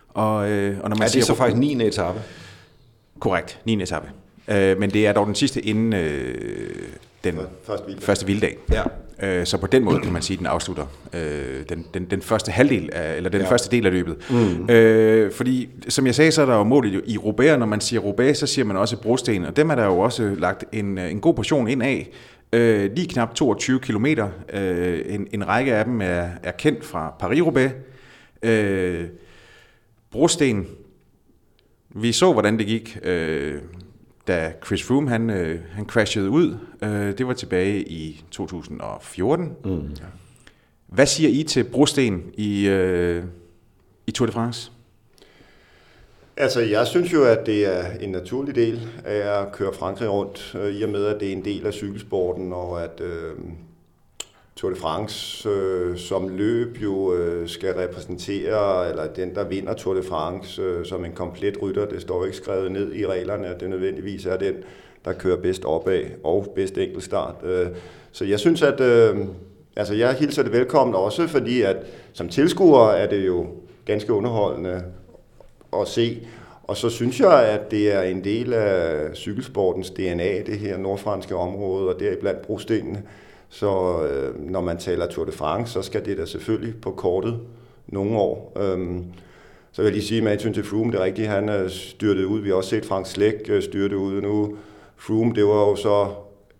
Og, 0.08 0.34
uh, 0.34 0.42
og 0.80 0.90
når 0.90 0.96
man 0.96 1.02
er 1.02 1.08
det 1.08 1.24
så 1.24 1.34
faktisk 1.34 1.58
9. 1.58 1.86
etape? 1.86 2.20
Korrekt, 3.18 3.60
9. 3.64 3.82
etape. 3.82 4.08
Uh, 4.48 4.54
men 4.54 4.90
det 4.90 5.06
er 5.06 5.12
dog 5.12 5.26
den 5.26 5.34
sidste 5.34 5.60
inden 5.60 5.92
uh, 5.92 6.00
den 7.24 7.38
første 8.00 8.26
vilddag. 8.26 8.56
Første. 8.68 8.90
Ja. 9.22 9.40
Uh, 9.40 9.44
så 9.44 9.58
på 9.58 9.66
den 9.66 9.84
måde 9.84 10.00
kan 10.00 10.12
man 10.12 10.22
sige, 10.22 10.34
at 10.34 10.38
den 10.38 10.46
afslutter 10.46 10.86
uh, 11.14 11.20
den, 11.68 11.86
den, 11.94 12.04
den 12.04 12.22
første 12.22 12.52
halvdel 12.52 12.90
af, 12.92 13.16
eller 13.16 13.30
den 13.30 13.40
ja. 13.40 13.50
første 13.50 13.76
del 13.76 13.86
af 13.86 13.92
løbet. 13.92 14.16
Mm. 14.30 14.62
Uh, 14.62 15.32
fordi, 15.32 15.68
som 15.88 16.06
jeg 16.06 16.14
sagde, 16.14 16.32
så 16.32 16.42
er 16.42 16.46
der 16.46 16.54
jo 16.54 16.64
målet 16.64 17.02
i 17.06 17.18
Roubaix. 17.18 17.58
Når 17.58 17.66
man 17.66 17.80
siger 17.80 18.00
Roubaix, 18.00 18.36
så 18.36 18.46
siger 18.46 18.64
man 18.64 18.76
også 18.76 18.96
brosten, 18.96 19.44
og 19.44 19.56
dem 19.56 19.70
er 19.70 19.74
der 19.74 19.84
jo 19.84 19.98
også 19.98 20.34
lagt 20.38 20.64
en, 20.72 20.98
en 20.98 21.20
god 21.20 21.34
portion 21.34 21.68
ind 21.68 21.82
af. 21.82 22.10
Øh, 22.52 22.90
lige 22.96 23.08
knap 23.08 23.34
22 23.34 23.78
km. 23.78 24.06
Øh, 24.52 25.00
en, 25.06 25.26
en 25.32 25.48
række 25.48 25.74
af 25.74 25.84
dem 25.84 26.00
er, 26.00 26.28
er 26.42 26.52
kendt 26.52 26.84
fra 26.84 27.14
Paris-Roubaix. 27.22 27.70
Øh, 28.42 29.04
brosten. 30.10 30.66
Vi 31.90 32.12
så, 32.12 32.32
hvordan 32.32 32.58
det 32.58 32.66
gik, 32.66 32.98
øh, 33.02 33.54
da 34.28 34.52
Chris 34.66 34.82
Froome 34.82 35.08
han, 35.08 35.30
øh, 35.30 35.60
han 35.72 35.86
crashede 35.86 36.30
ud. 36.30 36.56
Øh, 36.82 37.18
det 37.18 37.26
var 37.26 37.32
tilbage 37.32 37.82
i 37.82 38.24
2014. 38.30 39.56
Mm. 39.64 39.90
Hvad 40.86 41.06
siger 41.06 41.30
I 41.30 41.42
til 41.42 41.64
brosten 41.64 42.22
i, 42.34 42.68
øh, 42.68 43.24
i 44.06 44.10
Tour 44.10 44.26
de 44.26 44.32
France? 44.32 44.72
Altså, 46.36 46.60
jeg 46.60 46.86
synes 46.86 47.12
jo, 47.12 47.24
at 47.24 47.46
det 47.46 47.66
er 47.66 47.90
en 48.00 48.10
naturlig 48.10 48.54
del 48.54 48.88
af 49.04 49.40
at 49.40 49.52
køre 49.52 49.72
Frankrig 49.72 50.10
rundt, 50.10 50.56
øh, 50.60 50.74
i 50.74 50.82
og 50.82 50.88
med, 50.88 51.04
at 51.04 51.20
det 51.20 51.28
er 51.28 51.32
en 51.32 51.44
del 51.44 51.66
af 51.66 51.72
cykelsporten, 51.72 52.52
og 52.52 52.84
at 52.84 53.00
øh, 53.00 53.34
Tour 54.58 54.70
de 54.70 54.76
France 54.76 55.48
øh, 55.48 55.96
som 55.96 56.28
løb 56.28 56.78
jo 56.82 57.14
øh, 57.14 57.48
skal 57.48 57.74
repræsentere, 57.74 58.90
eller 58.90 59.06
den, 59.06 59.34
der 59.34 59.44
vinder 59.44 59.74
Tour 59.74 59.94
de 59.94 60.02
France 60.02 60.62
øh, 60.62 60.86
som 60.86 61.04
en 61.04 61.12
komplet 61.12 61.62
rytter. 61.62 61.86
Det 61.86 62.02
står 62.02 62.24
ikke 62.24 62.36
skrevet 62.36 62.72
ned 62.72 62.94
i 62.94 63.06
reglerne, 63.06 63.46
at 63.46 63.60
det 63.60 63.70
nødvendigvis 63.70 64.26
er 64.26 64.36
den, 64.36 64.54
der 65.04 65.12
kører 65.12 65.36
bedst 65.36 65.64
opad 65.64 66.04
og 66.24 66.52
bedst 66.54 66.78
enkeltstart. 66.78 67.34
Øh, 67.44 67.66
så 68.12 68.24
jeg 68.24 68.40
synes, 68.40 68.62
at 68.62 68.80
øh, 68.80 69.16
altså, 69.76 69.94
jeg 69.94 70.14
hilser 70.14 70.42
det 70.42 70.52
velkommen 70.52 70.94
også, 70.94 71.26
fordi 71.26 71.62
at 71.62 71.76
som 72.12 72.28
tilskuer 72.28 72.90
er 72.90 73.08
det 73.08 73.26
jo 73.26 73.46
ganske 73.84 74.12
underholdende 74.12 74.82
at 75.80 75.88
se. 75.88 76.26
Og 76.62 76.76
så 76.76 76.88
synes 76.88 77.20
jeg, 77.20 77.44
at 77.44 77.70
det 77.70 77.94
er 77.94 78.02
en 78.02 78.24
del 78.24 78.52
af 78.52 79.10
cykelsportens 79.14 79.90
DNA, 79.90 80.42
det 80.42 80.58
her 80.58 80.76
nordfranske 80.76 81.36
område, 81.36 81.88
og 81.88 82.00
deriblandt 82.00 82.42
brostenene. 82.42 83.02
Så 83.48 84.02
øh, 84.02 84.50
når 84.50 84.60
man 84.60 84.78
taler 84.78 85.06
Tour 85.06 85.24
de 85.24 85.32
France, 85.32 85.72
så 85.72 85.82
skal 85.82 86.04
det 86.04 86.18
da 86.18 86.24
selvfølgelig 86.24 86.74
på 86.82 86.90
kortet 86.90 87.38
nogle 87.86 88.16
år. 88.16 88.52
Øhm, 88.60 89.04
så 89.72 89.82
vil 89.82 89.88
jeg 89.88 89.92
lige 89.92 90.06
sige 90.06 90.22
med 90.22 90.30
Mathieu 90.30 90.52
til 90.52 90.64
Froome, 90.64 90.92
det 90.92 91.00
er 91.00 91.04
rigtigt, 91.04 91.28
han 91.28 91.48
øh, 91.48 91.54
er 91.54 91.68
styrtet 91.68 92.24
ud. 92.24 92.40
Vi 92.40 92.48
har 92.48 92.56
også 92.56 92.70
set 92.70 92.84
Frank 92.84 93.06
Slæk 93.06 93.34
øh, 93.48 93.62
styrte 93.62 93.96
ud 93.96 94.22
nu. 94.22 94.56
Froome, 94.96 95.34
det 95.34 95.44
var 95.44 95.68
jo 95.68 95.76
så 95.76 96.06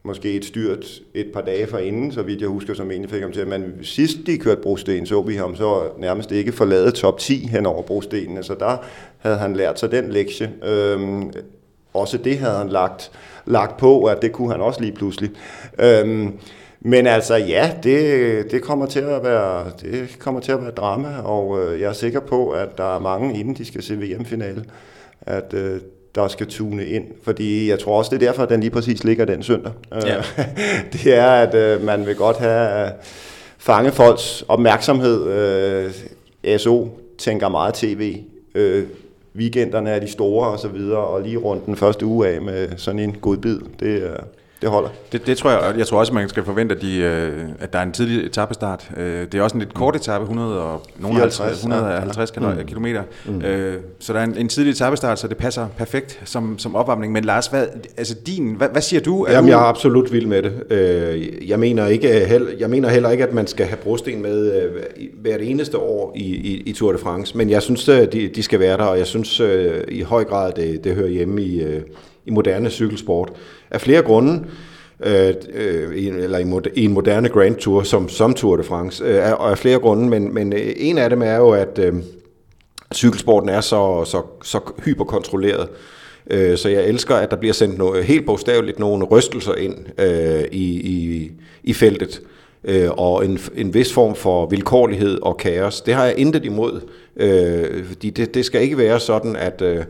måske 0.03 0.33
et 0.33 0.45
styrt 0.45 0.87
et 1.15 1.27
par 1.35 1.41
dage 1.41 1.67
forinden, 1.67 2.13
så 2.13 2.23
vidt 2.23 2.41
jeg 2.41 2.49
husker, 2.49 2.75
som 2.75 2.91
egentlig 2.91 3.11
fik 3.11 3.23
ham 3.23 3.33
til. 3.33 3.47
Men 3.47 3.79
sidst 3.83 4.19
de 4.27 4.39
kørte 4.39 4.61
brosten, 4.61 5.07
så 5.07 5.23
vi 5.23 5.35
ham 5.35 5.57
så 5.57 5.83
nærmest 5.99 6.33
ikke 6.33 6.53
forlade 6.53 6.91
top 6.91 7.19
10 7.19 7.47
hen 7.47 7.67
over 7.67 7.83
brostenene, 7.83 8.43
så 8.43 8.55
der 8.55 8.77
havde 9.19 9.37
han 9.37 9.57
lært 9.57 9.81
sig 9.81 9.91
den 9.91 10.11
lektie. 10.11 10.53
Øhm, 10.65 11.33
også 11.95 12.19
det 12.19 12.39
havde 12.39 12.59
han 12.59 12.69
lagt, 12.69 13.11
lagt 13.47 13.77
på, 13.77 14.05
at 14.05 14.23
det 14.23 14.33
kunne 14.33 14.53
han 14.53 14.61
også 14.61 14.81
lige 14.81 14.93
pludselig. 14.93 15.31
Øhm, 15.79 16.33
men 16.81 17.07
altså 17.07 17.37
ja, 17.37 17.73
det, 17.83 18.51
det, 18.51 18.63
kommer 18.63 18.87
til 18.87 19.01
at 19.01 19.25
være, 19.25 19.65
det 19.81 20.19
kommer 20.19 20.41
til 20.41 20.53
at 20.53 20.63
være 20.63 20.71
drama, 20.71 21.09
og 21.25 21.59
øh, 21.61 21.81
jeg 21.81 21.89
er 21.89 21.93
sikker 21.93 22.21
på, 22.21 22.51
at 22.51 22.79
der 22.79 22.97
er 22.97 22.99
mange, 22.99 23.41
inden 23.41 23.55
de 23.55 23.65
skal 23.65 23.83
se 23.83 23.95
VM-finale, 23.95 24.65
at 25.21 25.55
øh, 25.55 25.81
der 26.15 26.29
skal 26.29 26.47
tune 26.47 26.87
ind. 26.87 27.05
Fordi 27.23 27.71
jeg 27.71 27.79
tror 27.79 27.99
også, 27.99 28.11
det 28.11 28.23
er 28.23 28.27
derfor, 28.27 28.43
at 28.43 28.49
den 28.49 28.61
lige 28.61 28.71
præcis 28.71 29.05
ligger 29.05 29.25
den 29.25 29.43
søndag. 29.43 29.73
Ja. 29.93 30.23
det 30.93 31.15
er, 31.15 31.31
at 31.31 31.55
øh, 31.55 31.85
man 31.85 32.07
vil 32.07 32.17
godt 32.17 32.37
have 32.37 32.85
øh, 32.85 32.91
fange 33.59 33.93
folks 33.93 34.45
opmærksomhed. 34.49 35.27
Øh, 36.45 36.59
SO 36.59 36.89
tænker 37.19 37.49
meget 37.49 37.75
tv. 37.75 38.23
Øh, 38.55 38.85
weekenderne 39.37 39.91
er 39.91 39.99
de 39.99 40.09
store 40.09 40.49
og 40.49 40.59
så 40.59 40.69
videre, 40.69 40.99
og 40.99 41.23
lige 41.23 41.37
rundt 41.37 41.67
den 41.67 41.77
første 41.77 42.07
uge 42.07 42.29
af 42.29 42.43
med 42.43 42.69
sådan 42.77 42.99
en 42.99 43.13
god 43.13 43.37
bid, 43.37 43.59
det 43.81 44.05
er, 44.05 44.17
det 44.63 44.71
holder. 44.71 44.89
Det, 45.13 45.27
det 45.27 45.39
tror 45.39 45.51
jeg, 45.51 45.79
jeg 45.79 45.87
tror 45.87 45.99
også, 45.99 46.15
man 46.15 46.29
skal 46.29 46.45
forvente, 46.45 46.75
at, 46.75 46.83
de, 46.83 46.97
øh, 46.97 47.49
at 47.61 47.73
der 47.73 47.79
er 47.79 47.83
en 47.83 47.93
tidlig 47.93 48.27
etappestart. 48.27 48.91
Øh, 48.97 49.27
det 49.33 49.35
er 49.35 49.43
også 49.43 49.55
en 49.55 49.61
lidt 49.61 49.75
kort 49.75 49.97
etape, 49.97 50.23
100 50.23 50.63
og 50.63 50.83
nogle 50.97 51.21
50, 51.21 51.59
150 51.59 52.33
ja. 52.37 52.41
Mm. 52.41 52.67
kilometer. 52.67 53.03
Mm. 53.27 53.43
Øh, 53.43 53.77
så 53.99 54.13
der 54.13 54.19
er 54.19 54.25
en, 54.25 54.37
en 54.37 54.49
tidlig 54.49 54.71
etappestart, 54.71 55.19
så 55.19 55.29
det 55.29 55.37
passer 55.37 55.67
perfekt 55.77 56.21
som, 56.25 56.59
som 56.59 56.77
opvarmning. 56.77 57.13
Men 57.13 57.25
Lars, 57.25 57.47
hvad, 57.47 57.67
altså 57.97 58.15
din, 58.27 58.55
hvad, 58.55 58.69
hvad 58.69 58.83
siger 58.83 59.01
du? 59.01 59.25
Er 59.25 59.33
Jamen, 59.33 59.51
jeg 59.51 59.57
er 59.57 59.65
absolut 59.65 60.13
vild 60.13 60.27
med 60.27 60.43
det. 60.43 60.53
Jeg 61.49 61.59
mener, 61.59 61.87
ikke, 61.87 62.43
jeg 62.59 62.71
mener 62.71 62.89
heller 62.89 63.11
ikke, 63.11 63.25
at 63.25 63.35
man 63.35 63.47
skal 63.47 63.67
have 63.67 63.77
brosten 63.77 64.23
med 64.23 64.69
hvert 65.23 65.41
eneste 65.41 65.79
år 65.79 66.13
i, 66.17 66.35
i, 66.35 66.63
i 66.67 66.73
Tour 66.73 66.93
de 66.93 66.99
France. 66.99 67.37
Men 67.37 67.51
jeg 67.51 67.63
synes, 67.63 67.85
de, 67.85 68.31
de 68.35 68.43
skal 68.43 68.61
være 68.61 68.77
der, 68.77 68.85
og 68.85 68.99
jeg 68.99 69.07
synes 69.07 69.41
i 69.89 70.03
høj 70.03 70.25
grad, 70.25 70.53
det, 70.53 70.85
det 70.85 70.95
hører 70.95 71.09
hjemme 71.09 71.43
i, 71.43 71.63
i 72.29 72.31
moderne 72.31 72.71
cykelsport. 72.71 73.33
Af 73.71 73.81
flere 73.81 74.03
grunde, 74.03 74.45
øh, 75.07 75.35
øh 75.55 76.07
eller 76.07 76.39
i 76.75 76.85
en 76.85 76.93
moderne 76.93 77.29
Grand 77.29 77.57
Tour, 77.57 77.83
som, 77.83 78.09
som 78.09 78.35
Tour 78.35 78.57
de 78.57 78.63
France, 78.63 79.05
øh, 79.05 79.33
og 79.33 79.51
af 79.51 79.59
flere 79.59 79.79
grunde, 79.79 80.09
men, 80.09 80.35
men 80.35 80.53
øh, 80.53 80.73
en 80.77 80.99
af 80.99 81.11
dem 81.11 81.23
er 81.23 81.37
jo, 81.37 81.51
at 81.51 81.79
øh, 81.79 81.95
cykelsporten 82.95 83.49
er 83.49 83.61
så, 83.61 84.05
så, 84.05 84.23
så 84.43 84.61
hyperkontrolleret. 84.85 85.69
Øh, 86.31 86.59
så 86.59 86.69
jeg 86.69 86.85
elsker, 86.85 87.15
at 87.15 87.31
der 87.31 87.37
bliver 87.37 87.55
sendt 87.55 87.79
noget, 87.79 88.05
helt 88.05 88.27
bogstaveligt 88.27 88.79
nogle 88.79 89.05
rystelser 89.05 89.55
ind 89.55 89.77
øh, 89.99 90.45
i, 90.53 90.81
i, 90.81 91.31
i 91.63 91.73
feltet, 91.73 92.21
øh, 92.65 92.91
og 92.91 93.25
en, 93.25 93.39
en 93.57 93.75
vis 93.75 93.93
form 93.93 94.15
for 94.15 94.47
vilkårlighed 94.47 95.19
og 95.23 95.37
kaos. 95.37 95.81
Det 95.81 95.95
har 95.95 96.05
jeg 96.05 96.19
intet 96.19 96.45
imod, 96.45 96.81
øh, 97.17 97.85
fordi 97.85 98.11
det, 98.11 98.35
det 98.35 98.45
skal 98.45 98.63
ikke 98.63 98.79
være 98.79 99.01
sådan, 99.01 99.37
at... 99.37 99.63
Øh, 99.63 99.85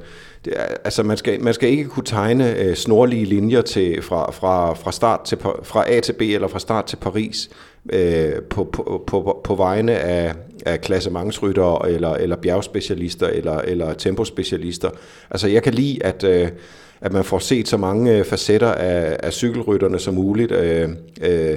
det 0.48 0.60
er, 0.60 0.66
altså 0.84 1.02
man 1.02 1.16
skal, 1.16 1.42
man 1.42 1.54
skal 1.54 1.68
ikke 1.68 1.84
kunne 1.84 2.04
tegne 2.04 2.56
øh, 2.56 2.76
snorlige 2.76 3.24
linjer 3.24 3.62
til, 3.62 4.02
fra, 4.02 4.30
fra, 4.30 4.74
fra, 4.74 4.92
start 4.92 5.20
til, 5.24 5.38
fra 5.62 5.92
A 5.92 6.00
til 6.00 6.12
B 6.12 6.20
eller 6.22 6.48
fra 6.48 6.58
start 6.58 6.84
til 6.84 6.96
Paris 6.96 7.50
øh, 7.92 8.32
på, 8.50 8.64
på, 8.64 9.04
på, 9.06 9.40
på 9.44 9.54
vegne 9.54 9.98
af, 9.98 10.34
af 10.66 10.80
klassementsryttere 10.80 11.90
eller, 11.90 12.14
eller 12.14 12.36
bjergspecialister 12.36 13.26
eller, 13.26 13.58
eller 13.58 13.94
tempospecialister. 13.94 14.90
Altså 15.30 15.48
jeg 15.48 15.62
kan 15.62 15.74
lide, 15.74 16.04
at, 16.04 16.24
øh, 16.24 16.48
at 17.00 17.12
man 17.12 17.24
får 17.24 17.38
set 17.38 17.68
så 17.68 17.76
mange 17.76 18.18
øh, 18.18 18.24
facetter 18.24 18.72
af, 18.72 19.16
af 19.22 19.32
cykelrytterne 19.32 19.98
som 19.98 20.14
muligt. 20.14 20.52
Øh, 20.52 20.88
øh, 21.20 21.56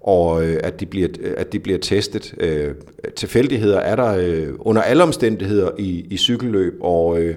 og 0.00 0.44
øh, 0.44 0.60
at 0.62 0.80
de 0.80 0.86
bliver, 0.86 1.08
at 1.36 1.52
de 1.52 1.58
bliver 1.58 1.78
testet. 1.78 2.34
Øh, 2.40 2.74
tilfældigheder 3.16 3.78
er 3.78 3.96
der 3.96 4.16
øh, 4.18 4.48
under 4.58 4.82
alle 4.82 5.02
omstændigheder 5.02 5.70
i, 5.78 6.06
i 6.10 6.16
cykelløb, 6.16 6.74
og, 6.80 7.20
øh, 7.20 7.34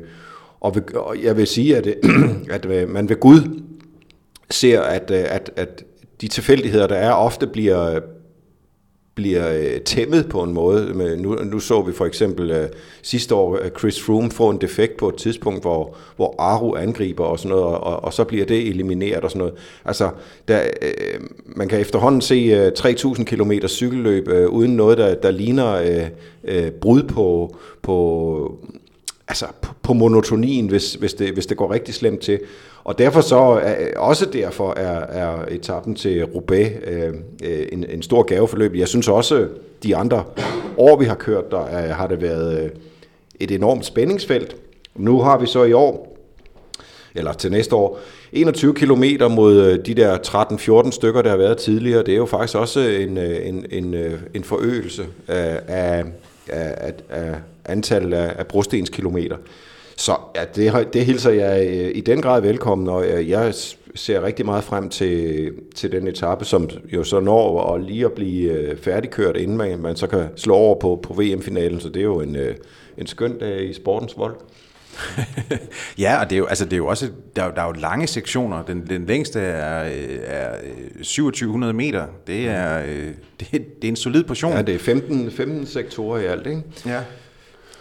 og, 0.68 0.76
ved, 0.76 0.96
og 0.96 1.24
jeg 1.24 1.38
vil 1.38 1.48
sige, 1.48 1.78
at, 1.78 1.88
øh, 1.88 1.96
at 2.56 2.66
øh, 2.66 2.90
man 2.90 3.10
ved 3.10 3.20
Gud 3.20 3.62
ser, 4.50 4.82
at, 4.82 5.12
øh, 5.12 5.24
at, 5.28 5.52
at 5.56 5.84
de 6.22 6.28
tilfældigheder, 6.28 6.88
der 6.88 6.96
er, 6.96 7.12
ofte 7.12 7.48
bliver, 7.48 8.00
bliver 9.16 9.80
tæmmet 9.86 10.30
på 10.30 10.44
en 10.44 10.54
måde. 10.54 11.18
Nu, 11.18 11.36
nu 11.36 11.60
så 11.60 11.82
vi 11.82 11.94
for 11.94 12.06
eksempel 12.06 12.70
sidste 13.02 13.36
år 13.36 13.60
Chris 13.80 14.02
Froome 14.02 14.32
få 14.32 14.50
en 14.50 14.62
defekt 14.62 14.98
på 14.98 15.10
et 15.10 15.16
tidspunkt, 15.16 15.62
hvor, 15.62 15.96
hvor 16.16 16.36
Aru 16.40 16.76
angriber 16.76 17.24
og 17.24 17.40
sådan 17.40 17.50
noget, 17.50 17.66
og, 17.66 18.04
og 18.04 18.14
så 18.14 18.24
bliver 18.24 18.46
det 18.46 18.68
elimineret 18.68 19.24
og 19.24 19.32
sådan 19.32 19.40
noget. 19.40 19.54
Altså, 19.86 20.10
der, 20.48 20.62
man 21.46 21.68
kan 21.68 21.80
efterhånden 21.80 22.22
se 22.22 22.72
3.000 22.80 23.24
km 23.24 23.52
cykelløb 23.68 24.28
uden 24.50 24.76
noget, 24.76 24.98
der, 24.98 25.16
der 25.16 25.32
ligner 25.32 26.10
brud 26.82 27.04
på, 27.04 27.56
på 27.82 28.60
altså 29.28 29.46
på 29.82 29.94
monotonien, 29.94 30.68
hvis, 30.68 30.94
hvis, 30.94 31.14
det, 31.14 31.32
hvis 31.32 31.46
det 31.46 31.58
går 31.58 31.74
rigtig 31.74 31.94
slemt 31.94 32.20
til. 32.20 32.40
Og 32.84 32.98
derfor 32.98 33.22
så, 33.22 33.40
er, 33.64 34.00
også 34.00 34.26
derfor 34.26 34.74
er, 34.78 35.00
er 35.00 35.46
etappen 35.52 35.96
til 35.96 36.26
Roubaix 36.26 36.72
øh, 36.88 37.14
en, 37.72 37.86
en 37.90 38.02
stor 38.02 38.24
gaveforløb. 38.24 38.76
Jeg 38.76 38.88
synes 38.88 39.08
også, 39.08 39.48
de 39.84 39.96
andre 39.96 40.24
år, 40.78 40.96
vi 40.96 41.06
har 41.06 41.16
kørt, 41.16 41.52
der 41.52 41.66
er, 41.66 41.94
har 41.94 42.08
det 42.08 42.22
været 42.22 42.64
øh, 42.64 42.70
et 43.40 43.52
enormt 43.52 43.86
spændingsfelt. 43.86 44.56
Nu 44.96 45.22
har 45.22 45.38
vi 45.38 45.46
så 45.46 45.64
i 45.64 45.74
år, 45.74 46.18
eller 47.16 47.34
til 47.34 47.52
næste 47.52 47.76
år, 47.76 48.00
21 48.34 48.74
km 48.74 49.04
mod 49.30 49.56
øh, 49.56 49.86
de 49.86 49.94
der 49.94 50.18
13-14 50.88 50.92
stykker, 50.92 51.22
der 51.22 51.30
har 51.30 51.38
været 51.38 51.58
tidligere. 51.58 52.04
Det 52.04 52.12
er 52.12 52.18
jo 52.18 52.26
faktisk 52.26 52.58
også 52.58 52.80
en, 52.80 53.18
øh, 53.18 53.48
en, 53.48 53.66
en, 53.72 53.96
en 54.34 54.44
forøgelse 54.44 55.06
af, 55.28 56.04
af, 56.50 56.76
af, 56.78 56.94
af 57.10 57.36
antal 57.66 58.14
af, 58.14 58.34
af 58.38 58.48
brostenskilometer. 58.48 59.38
Så 59.96 60.16
ja, 60.36 60.42
det, 60.56 60.94
det 60.94 61.06
hilser 61.06 61.32
jeg 61.32 61.68
øh, 61.68 61.92
i 61.96 62.02
den 62.02 62.22
grad 62.22 62.42
velkommen, 62.42 62.90
og 62.90 63.06
øh, 63.06 63.30
jeg 63.30 63.54
ser 63.96 64.24
rigtig 64.24 64.46
meget 64.46 64.64
frem 64.64 64.90
til, 64.90 65.52
til 65.76 65.92
den 65.92 66.08
etape, 66.08 66.46
som 66.46 66.70
jo 66.94 67.04
så 67.04 67.20
når 67.20 67.74
at 67.74 67.84
lige 67.84 68.06
at 68.06 68.12
blive 68.12 68.52
øh, 68.52 68.78
færdigkørt, 68.78 69.38
inden 69.38 69.58
man, 69.58 69.80
man 69.80 69.96
så 69.96 70.08
kan 70.08 70.28
slå 70.36 70.54
over 70.54 70.80
på, 70.80 71.00
på 71.04 71.14
VM-finalen, 71.14 71.80
så 71.80 71.90
det 71.90 72.00
er 72.00 72.04
jo 72.04 72.22
en, 72.22 72.38
en 72.98 73.08
skøn 73.08 73.38
dag 73.40 73.70
i 73.70 73.74
sportens 73.74 74.18
vold. 74.18 74.36
ja, 75.98 76.22
og 76.22 76.30
det 76.30 76.36
er 76.36 76.38
jo, 76.38 76.46
altså 76.46 76.66
det 76.66 76.74
er 76.74 76.78
jo 76.78 76.88
også, 76.88 77.10
der, 77.36 77.52
der 77.52 77.62
er 77.62 77.66
jo 77.66 77.72
lange 77.72 78.08
sektioner. 78.08 78.64
Den, 78.64 78.88
den 78.90 79.06
længste 79.06 79.40
er, 79.40 79.90
er 80.24 80.56
2700 80.98 81.74
meter. 81.74 82.06
Det 82.28 82.48
er, 82.48 82.84
det, 83.40 83.52
det 83.52 83.84
er 83.84 83.88
en 83.88 83.96
solid 83.96 84.24
portion. 84.24 84.54
Ja, 84.54 84.62
det 84.62 84.76
er 84.76 84.80
15, 84.80 85.32
15 85.32 85.66
sektorer 85.66 86.20
i 86.20 86.26
alt, 86.26 86.48
ikke? 86.48 86.62
Ja. 86.86 87.02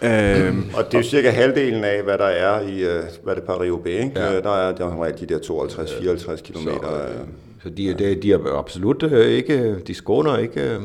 Øhm, 0.02 0.70
og 0.74 0.84
det 0.84 0.94
er 0.94 0.98
jo 0.98 1.04
cirka 1.04 1.30
halvdelen 1.30 1.84
af, 1.84 2.02
hvad 2.02 2.18
der 2.18 2.24
er 2.24 2.60
i 2.60 2.84
øh, 2.84 3.02
hvad 3.22 3.36
det 3.36 3.42
Paris-Roubaix. 3.42 4.04
Ikke? 4.04 4.20
Ja. 4.20 4.40
Der 4.40 4.56
er 4.56 4.72
der 4.72 5.04
er 5.04 5.12
de 5.12 5.26
der 5.26 5.38
52-54 5.38 6.42
km. 6.42 6.58
Så, 6.58 6.70
øh, 6.70 7.26
så 7.62 7.68
de, 7.68 7.94
de, 7.94 8.14
de 8.22 8.32
er 8.32 8.58
absolut 8.58 9.02
øh, 9.02 9.26
ikke, 9.26 9.78
de 9.78 9.94
skåner 9.94 10.38
ikke 10.38 10.78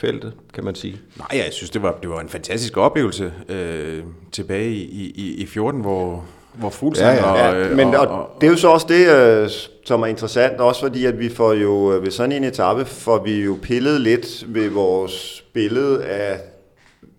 feltet, 0.00 0.32
kan 0.54 0.64
man 0.64 0.74
sige. 0.74 1.00
Nej, 1.18 1.28
jeg 1.32 1.52
synes, 1.52 1.70
det 1.70 1.82
var, 1.82 1.98
det 2.02 2.10
var 2.10 2.20
en 2.20 2.28
fantastisk 2.28 2.76
oplevelse 2.76 3.32
øh, 3.48 4.02
tilbage 4.32 4.70
i, 4.70 5.12
i, 5.16 5.34
i 5.42 5.46
14, 5.46 5.80
hvor, 5.80 6.24
hvor 6.54 6.70
Fuglsang 6.70 7.18
ja, 7.18 7.34
ja, 7.34 7.58
ja. 7.58 7.70
Og, 7.70 7.76
Men 7.76 7.94
og, 7.94 8.06
og, 8.06 8.30
det 8.40 8.46
er 8.46 8.50
jo 8.50 8.56
så 8.56 8.68
også 8.68 8.86
det, 8.88 9.08
øh, 9.08 9.50
som 9.84 10.02
er 10.02 10.06
interessant, 10.06 10.60
også 10.60 10.80
fordi 10.80 11.04
at 11.04 11.18
vi 11.18 11.28
får 11.28 11.52
jo 11.52 11.72
ved 12.02 12.10
sådan 12.10 12.32
en 12.32 12.44
etape, 12.44 12.84
får 12.84 13.22
vi 13.24 13.44
jo 13.44 13.58
pillet 13.62 14.00
lidt 14.00 14.54
ved 14.54 14.68
vores 14.68 15.44
billede 15.52 16.04
af 16.04 16.40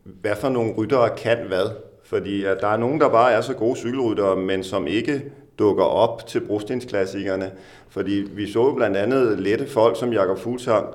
hvad 0.04 0.36
for 0.36 0.50
nogle 0.50 0.74
ryttere 0.78 1.10
kan 1.18 1.38
hvad. 1.48 1.70
Fordi 2.04 2.44
at 2.44 2.58
der 2.62 2.68
er 2.68 2.78
nogen, 2.78 3.02
der 3.02 3.10
bare 3.10 3.32
er 3.32 3.42
så 3.42 3.54
gode 3.54 3.76
cykelryttere, 3.76 4.36
men 4.36 4.64
som 4.64 4.88
ikke 4.88 5.22
dukker 5.60 5.84
op 5.84 6.28
til 6.28 6.40
brostensklassikerne. 6.40 7.52
Fordi 7.90 8.24
vi 8.32 8.52
så 8.52 8.74
blandt 8.74 8.98
andet 8.98 9.40
lette 9.40 9.68
folk 9.68 10.00
som 10.00 10.14
Jakob 10.14 10.40
Fuglsang, 10.40 10.86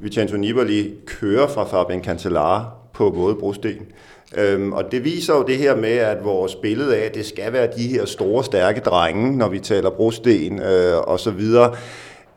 Vincenzo 0.00 0.36
Nibali 0.36 0.94
kører 1.06 1.48
fra 1.48 1.64
Fabian 1.64 2.04
Cancellara 2.04 2.64
på 2.92 3.10
både 3.10 3.34
brosten. 3.34 3.76
Øhm, 4.36 4.72
og 4.72 4.92
det 4.92 5.04
viser 5.04 5.34
jo 5.34 5.42
det 5.42 5.56
her 5.56 5.76
med, 5.76 5.90
at 5.90 6.24
vores 6.24 6.54
billede 6.54 6.96
af, 6.96 7.04
at 7.04 7.14
det 7.14 7.26
skal 7.26 7.52
være 7.52 7.68
de 7.76 7.88
her 7.88 8.04
store, 8.04 8.44
stærke 8.44 8.80
drenge, 8.80 9.36
når 9.36 9.48
vi 9.48 9.58
taler 9.58 9.90
brosten 9.90 10.62
øh, 10.62 10.98
og 10.98 11.20
så 11.20 11.30
videre, 11.30 11.74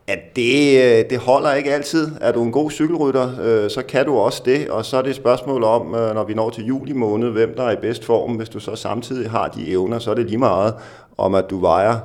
at 0.07 0.19
det, 0.35 0.83
øh, 0.83 1.09
det 1.09 1.17
holder 1.17 1.53
ikke 1.53 1.73
altid. 1.73 2.11
Er 2.21 2.31
du 2.31 2.43
en 2.43 2.51
god 2.51 2.71
cykelrytter, 2.71 3.29
øh, 3.41 3.69
så 3.69 3.83
kan 3.87 4.05
du 4.05 4.17
også 4.17 4.41
det, 4.45 4.69
og 4.69 4.85
så 4.85 4.97
er 4.97 5.01
det 5.01 5.09
et 5.09 5.15
spørgsmål 5.15 5.63
om, 5.63 5.95
øh, 5.95 6.15
når 6.15 6.23
vi 6.23 6.33
når 6.33 6.49
til 6.49 6.65
juli 6.65 6.93
måned, 6.93 7.29
hvem 7.29 7.53
der 7.57 7.63
er 7.63 7.71
i 7.71 7.81
bedst 7.81 8.05
form. 8.05 8.31
Hvis 8.31 8.49
du 8.49 8.59
så 8.59 8.75
samtidig 8.75 9.31
har 9.31 9.47
de 9.47 9.71
evner, 9.71 9.99
så 9.99 10.11
er 10.11 10.15
det 10.15 10.25
lige 10.25 10.37
meget 10.37 10.73
om, 11.17 11.35
at 11.35 11.45
du 11.49 11.59
vejer 11.59 11.97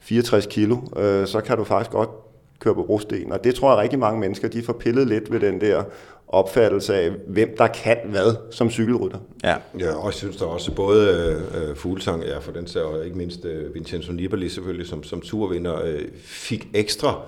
64 0.00 0.46
kilo, 0.46 0.76
øh, 0.96 1.26
så 1.26 1.40
kan 1.40 1.56
du 1.56 1.64
faktisk 1.64 1.90
godt 1.90 2.27
køre 2.60 2.74
på 2.74 2.82
brosten. 2.82 3.32
Og 3.32 3.44
det 3.44 3.54
tror 3.54 3.70
jeg 3.70 3.82
rigtig 3.82 3.98
mange 3.98 4.20
mennesker, 4.20 4.48
de 4.48 4.62
får 4.62 4.72
pillet 4.72 5.06
lidt 5.06 5.32
ved 5.32 5.40
den 5.40 5.60
der 5.60 5.82
opfattelse 6.28 6.94
af, 6.94 7.10
hvem 7.26 7.54
der 7.58 7.66
kan 7.66 7.96
hvad 8.04 8.36
som 8.50 8.70
cykelrytter. 8.70 9.18
Ja, 9.44 9.56
ja 9.78 9.94
og 9.94 10.06
jeg 10.06 10.14
synes 10.14 10.36
der 10.36 10.46
også 10.46 10.72
både 10.72 11.08
øh, 11.54 11.76
Fuglsang, 11.76 12.22
ja, 12.22 12.38
for 12.38 12.52
den 12.52 12.66
ser, 12.66 12.82
og 12.82 13.04
ikke 13.04 13.18
mindst 13.18 13.44
øh, 13.44 13.74
Vincenzo 13.74 14.12
Nibali 14.12 14.48
selvfølgelig 14.48 14.86
som, 14.86 15.02
som 15.02 15.20
turvinder, 15.20 15.84
øh, 15.84 16.02
fik 16.22 16.68
ekstra 16.74 17.22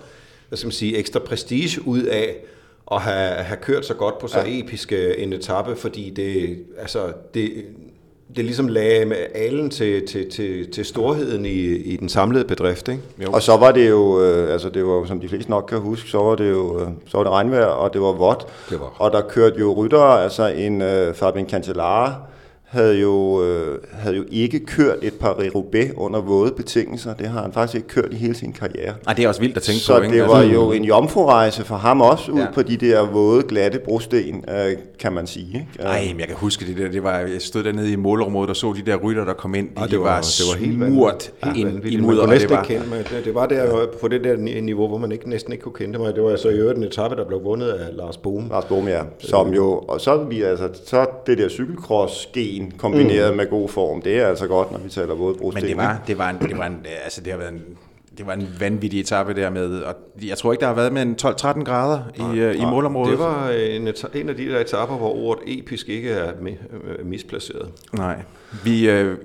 hvad 0.51 0.57
skal 0.57 0.66
man 0.66 0.73
sige, 0.73 0.97
ekstra 0.97 1.21
prestige 1.21 1.87
ud 1.87 2.03
af 2.03 2.37
at 2.93 3.01
have, 3.01 3.31
have 3.31 3.57
kørt 3.57 3.87
så 3.87 3.95
godt 3.95 4.19
på 4.19 4.27
så 4.27 4.38
ja. 4.38 4.59
episk 4.59 4.93
en 5.19 5.33
etape, 5.33 5.77
fordi 5.77 6.11
det, 6.11 6.64
altså, 6.79 7.12
det, 7.35 7.53
det 8.37 8.45
ligesom 8.45 8.69
lagde 8.69 9.05
med 9.05 9.16
alen 9.35 9.71
til, 9.71 10.07
til, 10.07 10.31
til, 10.31 10.71
til 10.73 10.85
storheden 10.85 11.47
i, 11.47 11.64
i 11.64 11.97
den 11.97 12.09
samlede 12.09 12.45
bedrift. 12.45 12.88
Ikke? 12.88 13.03
Jo. 13.23 13.33
Og 13.33 13.43
så 13.43 13.57
var 13.57 13.73
det 13.73 13.90
jo, 13.90 14.23
øh, 14.23 14.53
altså 14.53 14.69
det 14.69 14.87
var 14.87 15.07
som 15.07 15.21
de 15.21 15.29
fleste 15.29 15.51
nok 15.51 15.66
kan 15.69 15.79
huske, 15.79 16.11
så 16.11 16.19
var 16.19 16.35
det 16.35 16.51
jo 16.51 16.81
øh, 16.81 16.88
så 17.07 17.16
var 17.16 17.25
det 17.25 17.33
regnvejr, 17.33 17.64
og 17.64 17.93
det 17.93 18.01
var 18.01 18.12
vådt. 18.12 18.47
Det 18.71 18.81
var. 18.81 18.97
Og 18.99 19.12
der 19.12 19.21
kørte 19.21 19.61
jo 19.61 19.75
ryttere, 19.75 20.23
altså 20.23 20.47
en 20.47 20.83
øh, 20.83 21.14
Fabian 21.14 21.49
Cancellara, 21.49 22.14
havde 22.70 23.00
jo, 23.00 23.44
øh, 23.44 23.78
havde 23.92 24.16
jo 24.16 24.24
ikke 24.30 24.66
kørt 24.66 24.96
et 25.02 25.14
par 25.14 25.37
roubaix 25.54 25.90
under 25.96 26.20
våde 26.20 26.52
betingelser. 26.56 27.14
Det 27.14 27.26
har 27.26 27.42
han 27.42 27.52
faktisk 27.52 27.76
ikke 27.76 27.88
kørt 27.88 28.12
i 28.12 28.16
hele 28.16 28.35
sin 28.35 28.52
karriere. 28.52 28.94
Ej, 29.06 29.12
det 29.14 29.24
er 29.24 29.28
også 29.28 29.40
vildt 29.40 29.56
at 29.56 29.62
tænke 29.62 29.80
så 29.80 29.98
på. 29.98 30.04
Så 30.04 30.11
det 30.11 30.22
var 30.22 30.35
altså, 30.35 30.52
jo 30.52 30.72
en 30.72 30.85
jomfrurejse 30.85 31.64
for 31.64 31.74
ham 31.74 32.00
også, 32.00 32.33
ud 32.33 32.40
ja. 32.40 32.46
på 32.54 32.62
de 32.62 32.76
der 32.76 33.11
våde, 33.11 33.42
glatte 33.42 33.78
brosten, 33.78 34.44
øh, 34.48 34.76
kan 34.98 35.12
man 35.12 35.26
sige. 35.26 35.46
Ikke? 35.46 35.66
Nej, 35.83 36.04
men 36.11 36.20
jeg 36.20 36.26
kan 36.26 36.37
huske 36.37 36.66
det 36.66 36.76
der. 36.76 36.88
Det 36.88 37.02
var, 37.02 37.18
jeg 37.18 37.42
stod 37.42 37.62
dernede 37.62 37.92
i 37.92 37.96
målområdet 37.96 38.50
og 38.50 38.56
så 38.56 38.72
de 38.72 38.90
der 38.90 38.96
rytter, 38.96 39.24
der 39.24 39.33
kom 39.33 39.54
ind. 39.54 39.68
De, 39.68 39.88
det, 39.90 39.98
var, 39.98 40.04
var 40.04 40.20
det 40.20 40.44
var 40.52 40.59
helt 40.59 40.76
smurt 40.76 41.33
ja, 41.46 41.52
ind 41.52 41.87
i 41.87 41.96
mudder. 41.96 42.26
Det 42.26 42.50
var, 42.50 42.64
kende 42.64 42.87
mig. 42.88 42.98
Det, 42.98 43.24
det 43.24 43.35
var 43.35 43.46
der 43.46 43.87
på 44.00 44.09
det 44.09 44.24
der 44.24 44.37
niveau, 44.61 44.88
hvor 44.88 44.98
man 44.98 45.12
ikke, 45.12 45.30
næsten 45.30 45.52
ikke 45.52 45.62
kunne 45.62 45.74
kende 45.74 45.98
mig. 45.98 46.14
Det 46.14 46.22
var 46.22 46.37
så 46.37 46.48
i 46.48 46.54
øvrigt 46.54 46.78
en 46.78 46.85
etape, 46.85 47.16
der 47.16 47.24
blev 47.24 47.44
vundet 47.44 47.68
af 47.68 47.96
Lars 47.96 48.16
Bohm. 48.16 48.48
Lars 48.50 48.64
Bohm, 48.64 48.88
ja. 48.88 49.00
Som 49.18 49.54
jo, 49.54 49.78
og 49.78 50.00
så, 50.00 50.24
vi, 50.24 50.42
altså, 50.42 50.68
så 50.85 51.06
det 51.26 51.38
der 51.38 51.48
cykelcross-gen 51.48 52.60
kombineret 52.79 53.33
mm 53.33 53.37
med 53.37 53.51
god 53.51 53.68
form. 53.68 54.03
Det 54.03 54.18
er 54.18 54.27
altså 54.27 54.46
godt, 54.46 54.73
når 54.73 54.79
vi 54.79 54.90
taler 54.90 55.14
våde 55.14 55.55
Men 55.55 55.62
det 55.62 55.77
var, 55.77 56.03
det 56.07 56.18
var, 56.18 56.31
en, 56.31 56.38
det 56.38 56.59
var 56.59 56.66
en, 56.66 56.87
altså 57.05 57.20
det 57.20 57.33
har 57.33 57.38
været 57.38 57.53
en, 57.53 57.62
det 58.18 58.27
var 58.27 58.33
en 58.33 58.49
vanvittig 58.61 59.01
etape 59.01 59.35
der 59.35 59.51
med, 59.51 59.81
og 59.83 59.94
jeg 60.23 60.38
tror 60.38 60.53
ikke, 60.53 60.61
der 60.61 60.66
har 60.66 60.75
været 60.75 60.92
med 60.92 61.03
en 61.03 61.16
12-13 61.23 61.64
grader 61.64 62.01
i, 62.14 62.20
nej, 62.20 62.38
øh, 62.38 62.62
i 62.62 62.64
målområdet. 62.64 63.11
Det 63.11 63.18
var 63.18 63.49
en, 63.49 63.88
en 64.14 64.29
af 64.29 64.37
de 64.37 64.49
der 64.49 64.61
etaper, 64.61 64.96
hvor 64.96 65.14
ordet 65.14 65.59
episk 65.59 65.88
ikke 65.88 66.11
er 66.11 66.33
øh, 66.42 67.07
misplaceret. 67.07 67.68
Nej, 67.92 68.16
vi, 68.64 68.90
øh, 68.90 69.07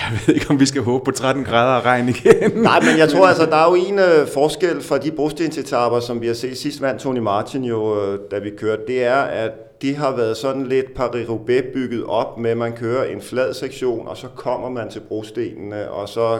jeg 0.00 0.20
ved 0.26 0.34
ikke, 0.34 0.46
om 0.50 0.60
vi 0.60 0.66
skal 0.66 0.82
håbe 0.82 1.04
på 1.04 1.10
13 1.10 1.44
grader 1.44 1.76
og 1.76 1.84
regn 1.84 2.08
igen. 2.08 2.50
Nej, 2.62 2.80
men 2.80 2.98
jeg 2.98 3.08
tror 3.08 3.26
altså, 3.26 3.46
der 3.46 3.56
er 3.56 3.70
jo 3.70 3.74
en 3.74 3.98
øh, 3.98 4.28
forskel 4.34 4.82
fra 4.82 4.98
de 4.98 5.10
brostensetapper, 5.10 6.00
som 6.00 6.20
vi 6.20 6.26
har 6.26 6.34
set 6.34 6.58
sidst 6.58 6.82
vandt 6.82 7.00
Tony 7.00 7.18
Martin 7.18 7.64
jo, 7.64 8.02
øh, 8.02 8.18
da 8.30 8.38
vi 8.38 8.50
kørte, 8.50 8.82
det 8.86 9.04
er, 9.04 9.16
at 9.16 9.52
de 9.84 9.94
har 9.94 10.16
været 10.16 10.36
sådan 10.36 10.66
lidt 10.66 10.86
Paris-Roubaix 10.98 11.72
bygget 11.72 12.04
op 12.04 12.38
med, 12.38 12.50
at 12.50 12.56
man 12.56 12.72
kører 12.72 13.04
en 13.04 13.20
flad 13.20 13.54
sektion, 13.54 14.08
og 14.08 14.16
så 14.16 14.28
kommer 14.28 14.68
man 14.68 14.90
til 14.90 15.00
brostenene, 15.00 15.90
og 15.90 16.08
så 16.08 16.38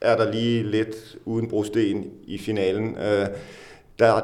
er 0.00 0.16
der 0.16 0.32
lige 0.32 0.62
lidt 0.62 1.16
uden 1.24 1.48
brosten 1.48 2.04
i 2.26 2.38
finalen. 2.38 2.96
Øh, 2.96 3.26
der, 3.98 4.20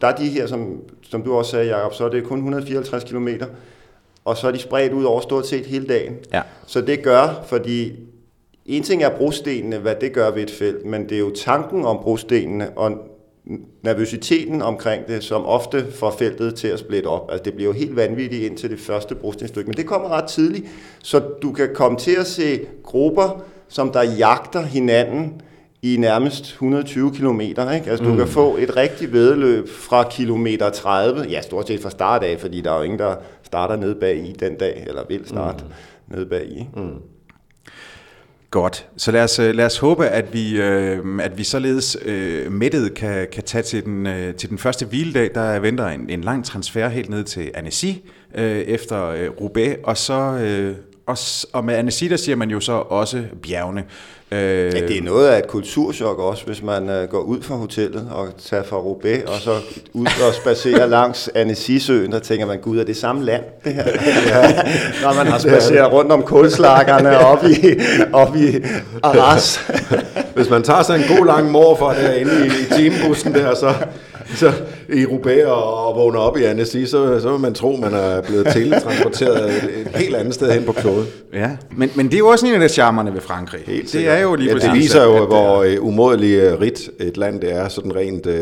der 0.00 0.06
er 0.06 0.16
de 0.16 0.28
her, 0.28 0.46
som, 0.46 0.82
som 1.02 1.22
du 1.22 1.34
også 1.34 1.50
sagde, 1.50 1.76
Jacob, 1.76 1.94
så 1.94 2.04
er 2.04 2.08
det 2.08 2.24
kun 2.24 2.38
154 2.38 3.04
km, 3.04 3.28
og 4.24 4.36
så 4.36 4.48
er 4.48 4.52
de 4.52 4.58
spredt 4.58 4.92
ud 4.92 5.04
over 5.04 5.20
stort 5.20 5.46
set 5.46 5.66
hele 5.66 5.86
dagen. 5.86 6.16
Ja. 6.32 6.42
Så 6.66 6.80
det 6.80 7.02
gør, 7.02 7.44
fordi 7.46 7.92
en 8.66 8.82
ting 8.82 9.02
er 9.02 9.16
brostenene, 9.16 9.78
hvad 9.78 9.94
det 10.00 10.12
gør 10.12 10.30
ved 10.30 10.42
et 10.42 10.50
felt, 10.50 10.84
men 10.86 11.08
det 11.08 11.12
er 11.12 11.20
jo 11.20 11.30
tanken 11.30 11.84
om 11.84 11.98
brostenene, 12.02 12.70
og 12.78 13.15
nervøsiteten 13.82 14.62
omkring 14.62 15.06
det, 15.08 15.24
som 15.24 15.46
ofte 15.46 15.92
får 15.92 16.10
feltet 16.18 16.54
til 16.54 16.68
at 16.68 16.78
splitte 16.78 17.06
op. 17.06 17.30
Altså 17.30 17.44
det 17.44 17.54
bliver 17.54 17.68
jo 17.68 17.78
helt 17.78 17.96
vanvittigt 17.96 18.42
indtil 18.42 18.70
det 18.70 18.80
første 18.80 19.14
brostenstykke, 19.14 19.68
men 19.68 19.76
det 19.76 19.86
kommer 19.86 20.08
ret 20.08 20.24
tidligt, 20.24 20.66
så 21.02 21.22
du 21.42 21.52
kan 21.52 21.68
komme 21.74 21.98
til 21.98 22.16
at 22.20 22.26
se 22.26 22.60
grupper, 22.82 23.44
som 23.68 23.92
der 23.92 24.02
jagter 24.02 24.62
hinanden 24.62 25.42
i 25.82 25.96
nærmest 25.96 26.44
120 26.44 27.12
km. 27.12 27.40
Ikke? 27.40 27.60
Altså 27.66 28.04
mm. 28.04 28.10
du 28.10 28.16
kan 28.16 28.28
få 28.28 28.56
et 28.56 28.76
rigtigt 28.76 29.12
vedløb 29.12 29.68
fra 29.68 30.08
kilometer 30.10 30.70
30, 30.70 31.26
ja 31.30 31.40
stort 31.40 31.66
set 31.66 31.82
fra 31.82 31.90
start 31.90 32.22
af, 32.22 32.40
fordi 32.40 32.60
der 32.60 32.72
er 32.72 32.76
jo 32.76 32.82
ingen, 32.82 32.98
der 32.98 33.16
starter 33.42 33.76
nede 33.76 33.94
bag 33.94 34.16
i 34.16 34.32
den 34.32 34.54
dag, 34.54 34.84
eller 34.88 35.02
vil 35.08 35.28
starte 35.28 35.64
mm. 35.64 36.16
nede 36.16 36.26
bag 36.26 36.46
i. 36.46 36.66
Mm. 36.76 37.15
Godt. 38.56 38.88
Så 38.96 39.12
lad 39.12 39.24
os, 39.24 39.38
øh, 39.38 39.54
lad 39.54 39.66
os 39.66 39.78
håbe, 39.78 40.06
at 40.06 40.32
vi, 40.32 40.60
øh, 40.60 40.98
at 41.20 41.38
vi 41.38 41.44
således 41.44 41.96
øh, 42.04 42.52
mættet 42.52 42.94
kan, 42.94 43.26
kan 43.32 43.42
tage 43.42 43.62
til 43.62 43.84
den, 43.84 44.06
øh, 44.06 44.34
til 44.34 44.50
den 44.50 44.58
første 44.58 44.86
hviledag. 44.86 45.30
Der 45.34 45.58
venter 45.58 45.86
en, 45.86 46.10
en 46.10 46.20
lang 46.20 46.44
transfer 46.44 46.88
helt 46.88 47.10
ned 47.10 47.24
til 47.24 47.50
Annecy 47.54 47.86
øh, 48.34 48.58
efter 48.58 49.06
øh, 49.06 49.30
Roubaix, 49.40 49.76
og 49.84 49.96
så... 49.96 50.38
Øh, 50.42 50.76
og, 51.06 51.18
og 51.52 51.64
med 51.64 51.74
Annecy, 51.74 52.04
siger 52.16 52.36
man 52.36 52.50
jo 52.50 52.60
så 52.60 52.72
også 52.72 53.22
bjergene. 53.42 53.84
Øh, 54.30 54.38
ja, 54.38 54.80
det 54.80 54.98
er 54.98 55.02
noget 55.02 55.28
af 55.28 55.38
et 55.38 55.46
kulturschok 55.46 56.18
også, 56.18 56.46
hvis 56.46 56.62
man 56.62 56.88
uh, 56.88 57.10
går 57.10 57.20
ud 57.20 57.42
fra 57.42 57.54
hotellet 57.54 58.08
og 58.10 58.28
tager 58.44 58.62
fra 58.62 58.76
Roubaix, 58.76 59.22
og 59.24 59.40
så 59.40 59.58
ud 59.92 60.06
og 60.06 60.34
spacerer 60.34 60.86
langs 60.96 61.30
Annecy-søen, 61.34 62.12
der 62.12 62.18
tænker 62.18 62.46
man, 62.46 62.58
gud, 62.58 62.78
er 62.78 62.84
det 62.84 62.96
samme 62.96 63.24
land, 63.24 63.42
det 63.64 63.74
her? 63.74 63.84
Ja. 64.26 64.52
Når 65.02 65.14
man 65.14 65.26
har 65.26 65.38
spaceret 65.38 65.92
rundt 65.92 66.12
om 66.12 66.22
kulslakkerne 66.22 67.18
op 67.32 67.44
i, 67.44 67.80
op 68.12 68.36
i 68.36 68.64
Arras. 69.02 69.60
hvis 70.34 70.50
man 70.50 70.62
tager 70.62 70.82
sig 70.82 70.96
en 70.96 71.16
god 71.16 71.26
lang 71.26 71.50
morfar 71.50 71.94
derinde 71.94 72.32
i, 72.46 72.46
i 72.46 72.74
timebussen 72.76 73.34
der, 73.34 73.54
så, 73.54 73.74
så 74.42 74.52
i 74.88 75.06
Roubaix 75.06 75.44
og, 75.44 75.86
og 75.86 75.96
vågner 75.96 76.20
op 76.20 76.36
i 76.36 76.42
Annecy, 76.42 76.84
så, 76.84 77.20
så 77.20 77.30
vil 77.30 77.40
man 77.40 77.54
tro, 77.54 77.76
man 77.76 77.94
er 77.94 78.20
blevet 78.20 78.46
teletransporteret 78.46 79.50
et, 79.50 79.86
et 79.86 79.96
helt 79.96 80.16
andet 80.16 80.34
sted 80.34 80.52
hen 80.52 80.64
på 80.64 80.72
kloden. 80.72 81.06
Ja, 81.32 81.50
men, 81.76 81.90
men 81.94 82.06
det 82.06 82.14
er 82.14 82.18
jo 82.18 82.28
også 82.28 82.46
en 82.46 82.54
af 82.54 82.60
de 82.60 82.68
charmerne 82.68 83.14
ved 83.14 83.20
Frankrig. 83.20 83.60
Helt 83.66 83.92
det 83.92 84.08
er 84.08 84.18
jo 84.18 84.34
lige 84.34 84.52
ja, 84.52 84.58
det 84.58 84.72
viser 84.72 85.04
jo, 85.04 85.22
at, 85.22 85.26
hvor 85.26 85.64
uh, 85.64 85.86
umådeligt 85.86 86.60
rigt 86.60 86.90
et 87.00 87.16
land 87.16 87.40
det 87.40 87.52
er, 87.52 87.68
sådan 87.68 87.96
rent 87.96 88.26
uh, 88.26 88.32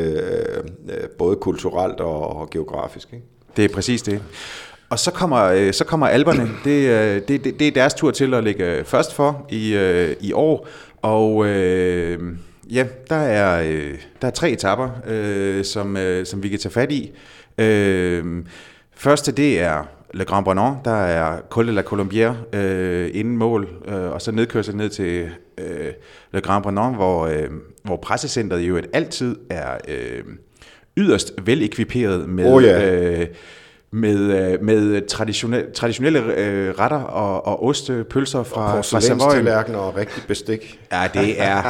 både 1.18 1.36
kulturelt 1.36 2.00
og, 2.00 2.36
og 2.36 2.50
geografisk. 2.50 3.08
Ikke? 3.12 3.24
Det 3.56 3.64
er 3.64 3.68
præcis 3.74 4.02
det. 4.02 4.20
og 4.90 4.98
så 4.98 5.10
kommer, 5.10 5.42
øh, 5.42 5.72
så 5.72 5.84
kommer 5.84 6.06
alberne. 6.06 6.50
Det, 6.64 6.88
øh, 6.88 7.22
det, 7.28 7.44
det, 7.44 7.58
det 7.58 7.68
er 7.68 7.72
deres 7.72 7.94
tur 7.94 8.10
til 8.10 8.34
at 8.34 8.44
ligge 8.44 8.84
først 8.84 9.14
for 9.14 9.46
i, 9.50 9.74
øh, 9.74 10.16
i 10.20 10.32
år. 10.32 10.68
Og 11.02 11.46
øh, 11.46 12.18
ja, 12.70 12.86
der 13.10 13.16
er, 13.16 13.62
øh, 13.72 13.94
der 14.22 14.26
er 14.26 14.32
tre 14.32 14.50
etapper, 14.50 14.90
øh, 15.06 15.64
som, 15.64 15.96
øh, 15.96 16.26
som 16.26 16.42
vi 16.42 16.48
kan 16.48 16.58
tage 16.58 16.72
fat 16.72 16.92
i. 16.92 17.12
Øh, 17.58 18.44
første, 18.96 19.32
det 19.32 19.60
er 19.60 19.88
Le 20.14 20.24
Grand 20.24 20.44
Bonan, 20.44 20.74
der 20.84 20.96
er 20.96 21.40
Col 21.50 21.66
de 21.66 21.72
la 21.72 21.82
Colombière 21.82 22.56
øh, 22.56 23.10
inden 23.12 23.36
mål, 23.36 23.68
øh, 23.88 23.94
og 23.94 24.22
så 24.22 24.32
nedkørsel 24.32 24.76
ned 24.76 24.88
til 24.88 25.28
øh, 25.58 25.92
Le 26.32 26.40
Grand 26.40 26.62
Bonan, 26.62 26.94
hvor, 26.94 27.26
øh, 27.26 27.48
hvor 27.82 27.96
pressecentret 27.96 28.60
jo 28.60 28.76
et 28.76 28.86
altid 28.92 29.36
er 29.50 29.78
øh, 29.88 30.24
yderst 30.96 31.34
velekviperet 31.42 32.28
med... 32.28 32.52
Oh, 32.52 32.62
ja. 32.62 32.94
øh, 32.94 33.26
med, 33.94 34.18
øh, 34.18 34.62
med 34.64 35.06
traditionelle, 35.08 35.66
traditionelle 35.74 36.18
øh, 36.36 36.70
retter 36.78 36.96
og, 37.00 37.46
og 37.46 37.64
oste, 37.64 38.04
pølser 38.10 38.42
fra, 38.42 38.76
fra 38.76 38.82
Savoyen. 38.82 39.18
Porcelænstallerkener 39.18 39.78
og 39.78 39.96
rigtig 39.96 40.22
bestik. 40.28 40.80
Ja, 40.92 41.02
det 41.14 41.42
er, 41.42 41.62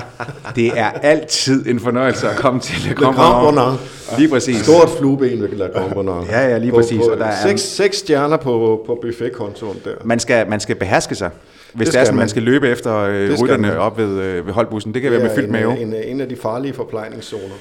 det 0.56 0.66
er 0.78 0.90
altid 0.90 1.66
en 1.66 1.80
fornøjelse 1.80 2.28
at 2.28 2.36
komme 2.36 2.60
til 2.60 2.88
Le 2.88 2.94
Grand. 2.94 3.78
Lige 4.18 4.28
præcis. 4.28 4.56
Stort 4.56 4.88
flueben 4.98 5.42
ved 5.42 5.48
La 5.48 5.66
Grand. 5.66 6.26
Ja, 6.30 6.48
ja, 6.48 6.58
lige 6.58 6.70
På- 6.70 6.76
præcis. 6.76 6.98
På, 6.98 7.10
Og 7.12 7.18
der 7.18 7.24
er- 7.24 7.48
seks, 7.48 7.60
seks 7.62 7.96
stjerner 7.96 8.36
på, 8.36 8.82
på 8.86 8.98
buffetkontoen 9.02 9.76
der. 9.84 9.90
Man 10.04 10.18
skal, 10.18 10.48
man 10.50 10.60
skal 10.60 10.76
beherske 10.76 11.14
sig, 11.14 11.30
hvis 11.72 11.86
det, 11.86 11.92
skal 11.92 12.00
er 12.00 12.04
sådan, 12.04 12.16
man. 12.16 12.22
man. 12.22 12.28
skal 12.28 12.42
løbe 12.42 12.68
efter 12.68 12.96
øh, 12.98 13.30
Det 13.30 13.40
rytterne 13.42 13.68
man. 13.68 13.76
op 13.76 13.98
ved, 13.98 14.20
øh, 14.20 14.46
ved 14.46 14.52
holdbussen. 14.52 14.94
Det 14.94 15.02
kan 15.02 15.10
være 15.10 15.20
med 15.20 15.30
fyldt 15.34 15.46
en, 15.46 15.52
mave. 15.52 15.80
en, 15.80 15.94
en 16.04 16.20
af 16.20 16.28
de 16.28 16.36
farlige 16.36 16.74
forplejningszoner. 16.74 17.54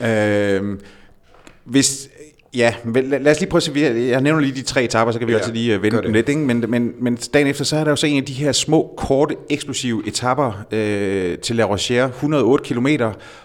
Øh, 0.00 0.62
hvis, 1.64 2.08
ja, 2.54 2.74
men 2.84 3.04
lad, 3.10 3.26
os 3.32 3.40
lige 3.40 3.50
prøve 3.50 3.58
at 3.58 3.62
se, 3.62 3.72
jeg 4.10 4.20
nævner 4.20 4.40
lige 4.40 4.54
de 4.54 4.62
tre 4.62 4.84
etapper, 4.84 5.12
så 5.12 5.18
kan 5.18 5.28
vi 5.28 5.32
Ja, 5.32 5.38
altid 5.38 5.52
lige 5.52 5.74
øh, 5.74 5.82
vende 5.82 5.96
dem 5.96 6.04
det. 6.04 6.12
lidt. 6.12 6.28
Ikke? 6.28 6.40
Men, 6.40 6.64
men, 6.68 6.92
men 7.00 7.16
dagen 7.34 7.46
efter, 7.46 7.64
så 7.64 7.76
er 7.76 7.84
der 7.84 7.90
jo 7.90 7.96
så 7.96 8.06
en 8.06 8.16
af 8.16 8.24
de 8.24 8.32
her 8.32 8.52
små, 8.52 8.94
korte, 8.96 9.36
eksplosive 9.50 10.02
etapper 10.06 10.64
øh, 10.72 11.38
til 11.38 11.56
La 11.56 11.64
Rochère, 11.74 11.92
108 12.08 12.64
km, 12.64 12.86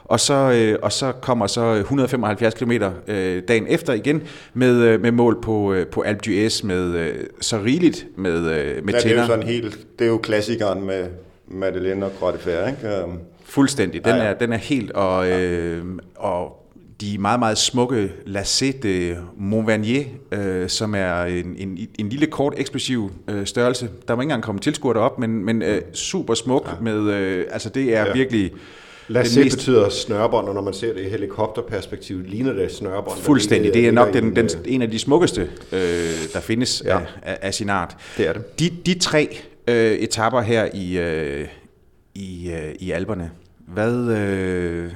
og 0.04 0.20
så, 0.20 0.34
øh, 0.34 0.80
og 0.82 0.92
så 0.92 1.12
kommer 1.12 1.48
så 1.48 1.74
175 1.74 2.54
km 2.54 2.72
øh, 3.08 3.42
dagen 3.48 3.66
efter 3.70 3.94
igen, 3.94 4.22
med, 4.54 4.76
øh, 4.82 5.02
med 5.02 5.12
mål 5.12 5.42
på, 5.42 5.74
øh, 5.74 5.88
på 5.88 6.02
Alpe 6.02 6.22
d'Huez, 6.28 6.66
med 6.66 6.96
øh, 6.96 7.14
så 7.42 7.58
rigeligt 7.66 8.06
med, 8.18 8.38
øh, 8.38 8.46
med 8.46 8.54
Ja, 8.56 8.66
det 8.84 8.88
er 8.88 8.94
jo 8.94 9.00
tænder. 9.10 9.26
sådan 9.28 9.44
helt, 9.48 9.80
det 10.00 10.06
er 10.06 10.10
jo 10.10 10.18
klassikeren 10.18 10.86
med 10.86 11.06
Madeleine 11.48 12.06
og 12.06 12.12
Croix 12.20 12.34
de 12.34 12.40
Fer, 12.40 12.68
ikke? 12.68 12.88
Øhm, 13.04 13.18
Fuldstændig. 13.46 14.06
Den, 14.06 14.16
Ja, 14.16 14.24
ja. 14.24 14.30
er, 14.30 14.34
den 14.34 14.54
er 14.54 14.58
helt, 14.58 14.92
og, 14.92 15.30
øh, 15.30 15.84
og 16.16 16.64
de 17.02 17.18
meget, 17.18 17.40
meget 17.40 17.58
smukke 17.58 18.12
Lacé 18.26 18.80
de 18.84 19.18
Montvernier, 19.38 20.04
øh, 20.32 20.70
som 20.70 20.96
er 20.96 21.24
en, 21.24 21.56
en, 21.58 21.88
en 22.00 22.10
lille, 22.10 22.28
kort, 22.28 22.54
eksplosiv 22.58 23.12
øh, 23.28 23.46
størrelse. 23.46 23.90
Der 24.08 24.16
må 24.16 24.22
ikke 24.22 24.26
engang 24.26 24.44
komme 24.44 24.62
tilskuere 24.62 24.98
derop, 24.98 25.20
men, 25.20 25.46
men 25.46 25.62
øh, 25.62 25.82
super 25.94 26.34
smuk 26.34 26.68
ja. 26.68 26.84
med, 26.84 27.14
øh, 27.14 27.46
altså 27.52 27.70
det 27.70 27.96
er 27.96 28.06
ja. 28.06 28.14
Virkelig 28.14 28.52
se 29.24 29.40
mest- 29.44 29.58
betyder 29.58 29.90
snørbånd, 29.90 30.48
og 30.48 30.54
når 30.54 30.62
man 30.62 30.74
ser 30.74 30.94
det 30.94 31.02
i 31.06 31.10
helikopterperspektiv, 31.10 32.24
ligner 32.26 32.54
det 32.54 32.72
snørbånd. 32.72 33.20
fuldstændig. 33.20 33.74
Det 33.74 33.88
er 33.88 33.92
nok 33.92 34.14
den, 34.14 34.24
en, 34.24 34.36
den, 34.36 34.46
øh, 34.46 34.74
en 34.74 34.82
af 34.82 34.92
de 34.92 35.00
smukkeste, 35.00 35.42
øh, 35.72 35.80
der 36.34 36.40
findes 36.40 36.84
ja. 36.86 36.98
Af, 36.98 37.06
af, 37.22 37.38
af 37.42 37.54
sin 37.54 37.70
art. 37.70 37.98
Det 38.18 38.28
er 38.28 38.34
det. 38.34 38.60
De, 38.60 38.70
de 38.86 39.00
tre 39.00 39.38
øh, 39.68 39.92
etapper 39.92 40.42
her 40.42 40.70
i, 40.74 40.98
øh, 40.98 41.48
i, 42.16 42.52
øh, 42.52 42.76
i 42.80 42.92
Alperne, 42.92 43.32
hvad, 43.68 43.94
øh, 44.18 44.92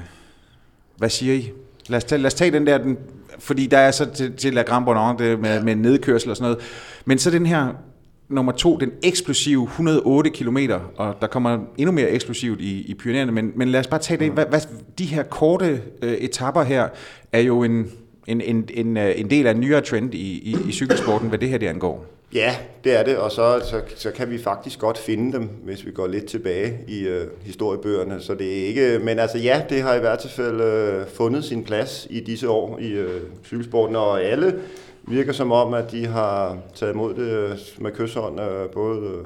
hvad 0.96 1.08
siger 1.08 1.34
I? 1.34 1.50
Lad 1.88 1.96
os, 1.96 2.04
tage, 2.04 2.18
lad 2.18 2.26
os 2.26 2.34
tage 2.34 2.50
den 2.50 2.66
der, 2.66 2.78
den, 2.78 2.98
fordi 3.38 3.66
der 3.66 3.78
er 3.78 3.90
så 3.90 4.06
til, 4.14 4.36
til 4.36 4.54
La 4.54 4.62
Grand 4.62 4.84
Bonan 4.84 5.18
det 5.18 5.40
med, 5.40 5.62
med 5.62 5.74
nedkørsel 5.74 6.30
og 6.30 6.36
sådan 6.36 6.50
noget. 6.50 6.64
Men 7.04 7.18
så 7.18 7.30
den 7.30 7.46
her 7.46 7.68
nummer 8.28 8.52
to, 8.52 8.76
den 8.76 8.90
eksplosive 9.02 9.62
108 9.64 10.30
km, 10.30 10.58
og 10.96 11.16
der 11.20 11.26
kommer 11.26 11.58
endnu 11.78 11.92
mere 11.92 12.08
eksplosivt 12.10 12.60
i, 12.60 12.82
i 12.82 12.94
Pyreneerne, 12.94 13.32
men, 13.32 13.52
men 13.54 13.68
lad 13.68 13.80
os 13.80 13.86
bare 13.86 14.00
tage 14.00 14.18
det. 14.18 14.32
Hvad, 14.32 14.46
hvad, 14.46 14.60
de 14.98 15.04
her 15.04 15.22
korte 15.22 15.82
øh, 16.02 16.12
etapper 16.12 16.62
her 16.62 16.88
er 17.32 17.40
jo 17.40 17.62
en, 17.62 17.90
en, 18.26 18.40
en, 18.40 18.68
en, 18.74 18.96
øh, 18.96 19.12
en 19.16 19.30
del 19.30 19.46
af 19.46 19.50
en 19.50 19.60
nyere 19.60 19.80
trend 19.80 20.14
i, 20.14 20.18
i, 20.18 20.56
i 20.68 20.72
cykelsporten, 20.72 21.28
hvad 21.28 21.38
det 21.38 21.48
her 21.48 21.58
det 21.58 21.66
angår. 21.66 22.06
Ja, 22.34 22.56
det 22.84 22.98
er 22.98 23.02
det, 23.02 23.16
og 23.16 23.32
så, 23.32 23.60
så, 23.70 23.80
så 23.96 24.10
kan 24.10 24.30
vi 24.30 24.38
faktisk 24.38 24.78
godt 24.78 24.98
finde 24.98 25.32
dem, 25.32 25.48
hvis 25.62 25.86
vi 25.86 25.90
går 25.90 26.06
lidt 26.06 26.26
tilbage 26.26 26.78
i 26.88 27.00
øh, 27.00 27.26
historiebøgerne. 27.42 28.20
Så 28.20 28.34
det 28.34 28.62
er 28.62 28.66
ikke, 28.66 28.98
men 29.02 29.18
altså 29.18 29.38
ja, 29.38 29.62
det 29.68 29.82
har 29.82 29.94
i 29.94 30.00
hvert 30.00 30.26
fald 30.36 30.60
øh, 30.60 31.06
fundet 31.14 31.44
sin 31.44 31.64
plads 31.64 32.06
i 32.10 32.20
disse 32.20 32.48
år 32.48 32.78
i 32.78 32.90
øh, 32.92 33.20
cykelsporten, 33.44 33.96
og 33.96 34.22
alle 34.22 34.54
virker 35.02 35.32
som 35.32 35.52
om, 35.52 35.74
at 35.74 35.92
de 35.92 36.06
har 36.06 36.56
taget 36.74 36.92
imod 36.92 37.14
det 37.14 37.30
øh, 37.32 37.58
med 37.78 37.92
kysshånd, 37.92 38.40
øh, 38.40 38.70
både 38.70 39.00
øh, 39.00 39.24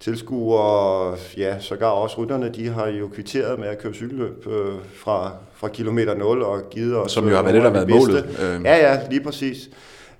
tilskuere 0.00 0.60
og 0.60 1.18
ja, 1.36 1.60
sågar 1.60 1.88
også 1.88 2.18
rytterne, 2.18 2.52
de 2.54 2.68
har 2.68 2.88
jo 2.88 3.08
kvitteret 3.14 3.58
med 3.58 3.68
at 3.68 3.78
køre 3.78 3.94
cykelløb 3.94 4.46
øh, 4.46 4.74
fra, 4.94 5.32
fra 5.54 5.68
kilometer 5.68 6.14
0 6.14 6.42
og 6.42 6.70
givet 6.70 6.96
os 6.96 7.12
Som 7.12 7.28
jo 7.28 7.34
har 7.34 7.38
øh, 7.38 7.44
været 7.44 7.54
det, 7.54 7.62
der 7.62 7.70
har 7.70 7.80
af 7.80 7.88
været 7.88 8.00
målet. 8.00 8.56
Øh. 8.56 8.64
Ja, 8.64 8.92
ja, 8.92 9.00
lige 9.10 9.24
præcis. 9.24 9.70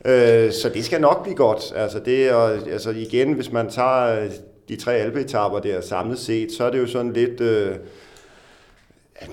Øh, 0.05 0.53
så 0.53 0.71
det 0.75 0.85
skal 0.85 1.01
nok 1.01 1.23
blive 1.23 1.37
godt. 1.37 1.73
Altså, 1.77 1.99
det 1.99 2.29
er, 2.29 2.37
altså 2.73 2.91
igen, 2.91 3.33
hvis 3.33 3.53
man 3.53 3.71
tager 3.71 4.23
øh, 4.23 4.31
de 4.69 4.77
tre 4.77 4.95
alpeetapper 4.95 5.59
der 5.59 5.81
samlet 5.81 6.19
set, 6.19 6.53
så 6.53 6.65
er 6.65 6.71
det 6.71 6.79
jo 6.79 6.87
sådan 6.87 7.13
lidt... 7.13 7.41
Øh, 7.41 7.71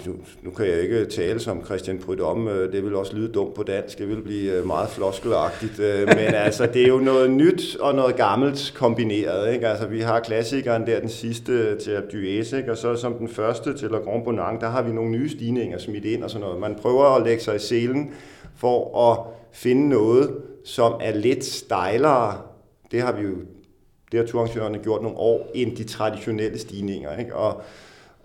nu, 0.05 0.13
nu 0.41 0.51
kan 0.51 0.67
jeg 0.67 0.81
ikke 0.81 1.05
tale 1.05 1.39
som 1.39 1.65
Christian 1.65 1.99
Prudhomme, 1.99 2.51
øh, 2.51 2.71
det 2.71 2.83
vil 2.83 2.95
også 2.95 3.15
lyde 3.15 3.31
dumt 3.31 3.53
på 3.53 3.63
dansk, 3.63 3.97
det 3.97 4.07
vil 4.07 4.21
blive 4.21 4.51
øh, 4.51 4.67
meget 4.67 4.89
floskelagtigt, 4.89 5.79
men 6.17 6.33
altså, 6.33 6.65
det 6.65 6.83
er 6.83 6.87
jo 6.87 6.97
noget 6.97 7.31
nyt 7.31 7.75
og 7.79 7.95
noget 7.95 8.15
gammelt 8.15 8.73
kombineret, 8.75 9.53
ikke? 9.53 9.67
Altså, 9.67 9.87
vi 9.87 10.01
har 10.01 10.19
klassikeren 10.19 10.87
der, 10.87 10.99
den 10.99 11.09
sidste 11.09 11.79
til 11.79 12.03
ikke? 12.53 12.71
Og 12.71 12.77
så 12.77 12.95
som 12.95 13.13
den 13.13 13.27
første 13.27 13.77
til 13.77 13.89
La 13.89 13.97
Grand 13.97 14.23
Bonang, 14.23 14.61
der 14.61 14.69
har 14.69 14.81
vi 14.81 14.91
nogle 14.91 15.11
nye 15.11 15.29
stigninger 15.29 15.77
smidt 15.77 16.05
ind 16.05 16.23
og 16.23 16.29
sådan 16.29 16.45
noget. 16.45 16.59
Man 16.59 16.75
prøver 16.81 17.05
at 17.05 17.23
lægge 17.23 17.43
sig 17.43 17.55
i 17.55 17.59
selen 17.59 18.13
for 18.57 19.11
at 19.11 19.40
finde 19.53 19.89
noget, 19.89 20.37
som 20.65 20.93
er 21.01 21.15
lidt 21.15 21.45
stejlere. 21.45 22.41
Det 22.91 23.01
har 23.01 23.11
vi 23.11 23.21
jo, 23.21 23.35
det 24.11 24.19
har 24.19 24.27
turarrangørerne 24.27 24.79
gjort 24.79 25.01
nogle 25.01 25.17
år, 25.17 25.51
end 25.53 25.77
de 25.77 25.83
traditionelle 25.83 26.59
stigninger, 26.59 27.17
ikke? 27.17 27.35
Og, 27.35 27.61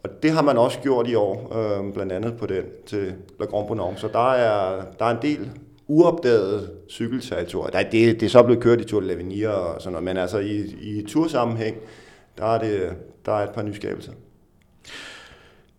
og 0.05 0.23
det 0.23 0.31
har 0.31 0.43
man 0.43 0.59
også 0.59 0.79
gjort 0.79 1.09
i 1.09 1.15
år, 1.15 1.57
øh, 1.57 1.93
blandt 1.93 2.13
andet 2.13 2.37
på 2.37 2.47
den 2.47 2.65
til 2.87 3.15
La 3.41 3.47
Grande 3.47 3.69
Bonhomme. 3.69 3.99
Så 3.99 4.09
der 4.09 4.33
er, 4.33 4.85
der 4.99 5.05
er 5.05 5.11
en 5.11 5.23
del 5.23 5.51
uopdagede 5.89 6.71
cykelterritorier. 6.89 7.71
Der 7.71 7.91
det, 7.91 8.21
det 8.21 8.23
er 8.23 8.31
så 8.31 8.43
blevet 8.43 8.63
kørt 8.63 8.81
i 8.81 8.85
Tour 8.85 9.01
de 9.01 9.13
l'Avenir 9.13 9.49
og 9.49 9.83
sådan 9.83 9.93
noget, 9.93 10.05
men 10.05 10.17
altså 10.17 10.39
i, 10.39 10.57
i 10.81 11.05
tursammenhæng, 11.09 11.77
der 12.39 12.45
er, 12.45 12.59
det, 12.59 12.93
der 13.27 13.33
er 13.33 13.45
et 13.45 13.51
par 13.51 13.63
nyskabelser. 13.63 14.13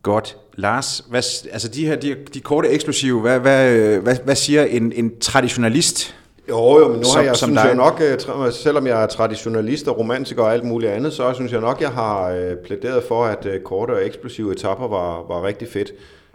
Godt. 0.07 0.37
Lars, 0.55 1.03
hvad, 1.09 1.23
altså 1.51 1.67
de 1.67 1.85
her 1.87 1.95
de, 1.95 2.15
de 2.33 2.39
korte 2.39 2.69
eksplosive, 2.69 3.21
hvad, 3.21 3.39
hvad, 3.39 3.97
hvad, 3.97 4.15
hvad 4.25 4.35
siger 4.35 4.63
en, 4.65 4.91
en 4.95 5.11
traditionalist? 5.19 6.15
Jo, 6.49 6.79
jo, 6.79 6.87
men 6.87 6.97
nu 6.97 7.03
Som- 7.03 7.15
har 7.15 7.23
jeg, 7.23 7.35
som 7.35 7.47
synes 7.47 7.61
dig. 7.61 7.67
jeg 7.67 7.75
nok, 7.75 8.01
øh, 8.03 8.13
tra- 8.13 8.51
selvom 8.51 8.87
jeg 8.87 9.03
er 9.03 9.07
traditionalist 9.07 9.87
og 9.87 9.97
romantiker 9.97 10.43
og 10.43 10.53
alt 10.53 10.63
muligt 10.63 10.91
andet, 10.91 11.13
så 11.13 11.33
synes 11.33 11.51
jeg 11.51 11.61
nok, 11.61 11.81
jeg 11.81 11.89
har 11.89 12.29
øh, 12.31 12.55
plæderet 12.65 13.03
for, 13.07 13.25
at 13.25 13.45
øh, 13.45 13.59
korte 13.61 13.91
og 13.91 14.05
eksplosive 14.05 14.51
etapper 14.51 14.87
var, 14.87 15.25
var 15.27 15.43
rigtig 15.47 15.67
fedt. 15.67 15.91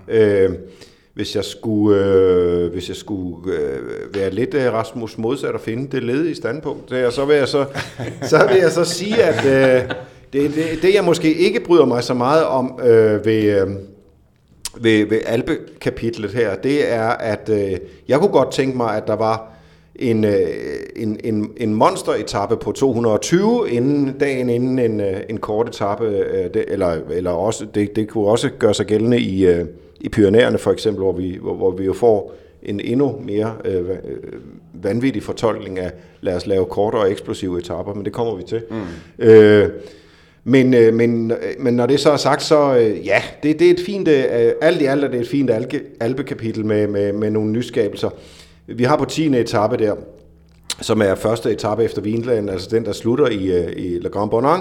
Øh, 0.08 0.50
hvis 1.14 1.36
jeg 1.36 1.44
skulle, 1.44 2.04
øh, 2.04 2.72
hvis 2.72 2.88
jeg 2.88 2.96
skulle 2.96 3.52
øh, 3.54 4.14
være 4.14 4.30
lidt 4.30 4.54
øh, 4.54 4.72
Rasmus 4.72 5.18
modsat 5.18 5.50
og 5.54 5.60
finde 5.60 5.96
det 5.96 6.02
ledige 6.02 6.34
standpunkt, 6.34 6.90
der, 6.90 7.10
så 7.10 7.24
vil 7.24 7.36
jeg 7.36 7.48
så, 7.48 7.64
så, 8.22 8.46
vil 8.52 8.56
jeg 8.56 8.70
så 8.72 8.84
sige, 8.84 9.22
at 9.22 9.44
øh, 9.84 9.90
det, 10.32 10.54
det, 10.54 10.82
det, 10.82 10.94
jeg 10.94 11.04
måske 11.04 11.34
ikke 11.34 11.60
bryder 11.60 11.84
mig 11.84 12.04
så 12.04 12.14
meget 12.14 12.44
om 12.44 12.80
øh, 12.82 13.26
ved, 13.26 13.60
øh, 13.60 13.68
ved, 14.80 15.06
ved 15.06 15.18
Alpe-kapitlet 15.26 16.30
her, 16.30 16.54
det 16.54 16.92
er, 16.92 17.08
at 17.08 17.48
øh, 17.48 17.78
jeg 18.08 18.18
kunne 18.18 18.32
godt 18.32 18.52
tænke 18.52 18.76
mig, 18.76 18.96
at 18.96 19.06
der 19.06 19.16
var 19.16 19.52
en, 19.96 20.24
øh, 20.24 20.46
en, 20.96 21.20
en, 21.24 21.50
en 21.56 21.74
monster-etappe 21.74 22.56
på 22.56 22.72
220 22.72 23.70
inden 23.70 24.18
dagen 24.18 24.48
inden 24.48 24.78
en, 24.78 25.00
øh, 25.00 25.20
en 25.28 25.38
kort 25.38 25.68
etape, 25.68 26.04
øh, 26.04 26.54
det, 26.54 26.64
eller, 26.68 26.98
eller 27.10 27.30
også, 27.30 27.66
det, 27.74 27.96
det 27.96 28.08
kunne 28.08 28.26
også 28.26 28.50
gøre 28.58 28.74
sig 28.74 28.86
gældende 28.86 29.20
i, 29.20 29.46
øh, 29.46 29.64
i 30.00 30.08
Pyrenæerne 30.08 30.58
for 30.58 30.72
eksempel, 30.72 31.02
hvor 31.02 31.12
vi, 31.12 31.38
hvor, 31.40 31.54
hvor 31.54 31.70
vi 31.70 31.84
jo 31.84 31.92
får 31.92 32.34
en 32.62 32.80
endnu 32.80 33.20
mere 33.26 33.54
øh, 33.64 33.90
øh, 33.90 33.96
vanvittig 34.72 35.22
fortolkning 35.22 35.78
af, 35.78 35.92
lad 36.20 36.36
os 36.36 36.46
lave 36.46 36.64
korte 36.64 36.96
og 36.96 37.10
eksplosive 37.10 37.58
etapper, 37.58 37.94
men 37.94 38.04
det 38.04 38.12
kommer 38.12 38.36
vi 38.36 38.42
til. 38.42 38.62
Mm. 38.70 39.24
Øh, 39.24 39.68
men, 40.44 40.74
øh, 40.74 40.94
men, 40.94 41.30
øh, 41.30 41.36
men 41.58 41.74
når 41.74 41.86
det 41.86 42.00
så 42.00 42.10
er 42.10 42.16
sagt, 42.16 42.42
så 42.42 42.76
øh, 42.76 43.06
ja, 43.06 43.22
det, 43.42 43.58
det 43.58 43.66
er 43.66 43.70
et 43.70 43.80
fint, 43.86 44.08
øh, 44.08 44.52
alt 44.62 44.82
i 44.82 44.84
alt 44.84 45.04
er 45.04 45.08
det 45.08 45.20
et 45.20 45.28
fint 45.28 45.50
alge, 45.50 45.80
alpekapitel 46.00 46.66
med, 46.66 46.86
med, 46.86 47.12
med 47.12 47.30
nogle 47.30 47.50
nyskabelser. 47.50 48.10
Vi 48.66 48.84
har 48.84 48.96
på 48.96 49.04
10. 49.04 49.26
etape 49.26 49.76
der, 49.76 49.94
som 50.80 51.02
er 51.02 51.14
første 51.14 51.50
etape 51.50 51.84
efter 51.84 52.02
Vinland, 52.02 52.50
altså 52.50 52.68
den, 52.70 52.84
der 52.84 52.92
slutter 52.92 53.26
i, 53.26 53.72
i 53.76 53.98
La 53.98 54.08
Grand 54.08 54.30
Bonan. 54.30 54.60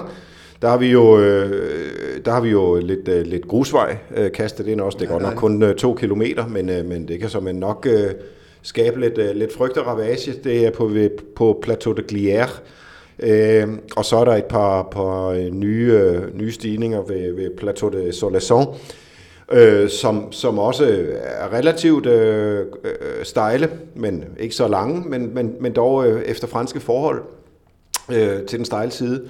Der 0.62 0.68
har 0.68 0.76
vi 0.76 0.86
jo, 0.86 1.18
øh, 1.20 2.24
der 2.24 2.32
har 2.32 2.40
vi 2.40 2.50
jo 2.50 2.76
lidt, 2.76 3.08
øh, 3.08 3.26
lidt 3.26 3.48
grusvej 3.48 3.96
øh, 4.16 4.32
kastet 4.32 4.66
ind 4.66 4.80
også. 4.80 4.98
Det 4.98 5.06
er 5.06 5.10
godt 5.10 5.22
nok 5.22 5.34
kun 5.34 5.62
øh, 5.62 5.74
to 5.74 5.94
kilometer, 5.94 6.48
men, 6.48 6.68
øh, 6.68 6.84
men 6.84 7.08
det 7.08 7.20
kan 7.20 7.28
så 7.28 7.40
man 7.40 7.54
nok 7.54 7.86
øh, 7.90 8.10
skabe 8.62 9.00
lidt, 9.00 9.18
øh, 9.18 9.34
lidt 9.34 9.52
frygt 9.52 9.76
og 9.76 9.86
ravage. 9.86 10.32
Det 10.44 10.66
er 10.66 10.70
på, 10.70 10.90
på 11.36 11.58
Plateau 11.62 11.94
de 11.94 12.02
Glière. 12.12 12.50
Øh, 13.22 13.68
og 13.96 14.04
så 14.04 14.16
er 14.16 14.24
der 14.24 14.34
et 14.34 14.44
par, 14.44 14.82
par 14.82 15.26
øh, 15.26 15.50
nye, 15.50 15.92
øh, 15.92 16.38
nye 16.38 16.52
stigninger 16.52 17.02
ved, 17.02 17.32
ved 17.32 17.56
Plateau 17.56 17.90
de 17.90 18.12
Solaison, 18.12 18.74
øh, 19.52 19.90
som, 19.90 20.32
som 20.32 20.58
også 20.58 21.06
er 21.22 21.52
relativt 21.52 22.06
øh, 22.06 22.66
øh, 22.84 23.24
stejle, 23.24 23.70
men 23.94 24.24
ikke 24.38 24.54
så 24.54 24.68
lange, 24.68 25.08
men, 25.08 25.34
men, 25.34 25.54
men 25.60 25.72
dog 25.72 26.06
øh, 26.06 26.22
efter 26.22 26.46
franske 26.46 26.80
forhold 26.80 27.22
øh, 28.12 28.42
til 28.42 28.58
den 28.58 28.64
stejle 28.64 28.90
side. 28.90 29.22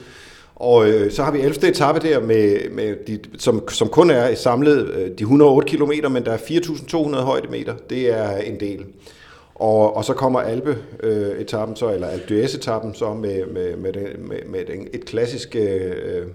Og 0.57 0.89
øh, 0.89 1.13
så 1.13 1.23
har 1.23 1.33
vi 1.33 1.41
11. 1.41 1.69
etape 1.69 2.09
der, 2.09 2.21
med, 2.21 2.71
med 2.71 2.97
de, 3.07 3.19
som, 3.39 3.69
som 3.69 3.89
kun 3.89 4.11
er 4.11 4.35
samlet 4.35 4.89
øh, 4.89 5.11
de 5.19 5.23
108 5.23 5.77
km, 5.77 5.93
men 6.11 6.25
der 6.25 6.33
er 6.33 6.37
4.200 6.37 7.17
højdemeter. 7.17 7.75
Det 7.91 8.11
er 8.11 8.37
en 8.37 8.61
del. 8.61 8.85
Og, 9.63 9.97
og 9.97 10.05
så 10.05 10.15
kommer 10.15 10.41
Alpe-etappen, 10.41 11.77
så, 11.77 11.93
eller 11.93 12.07
Alpe 12.07 12.25
d'Huez-etappen, 12.25 12.95
så 12.95 13.15
med, 13.15 13.47
med, 13.47 13.77
med, 13.77 13.93
med, 14.19 14.39
med 14.47 14.61
et 14.93 15.05
klassisk 15.05 15.57
øh, 15.57 16.27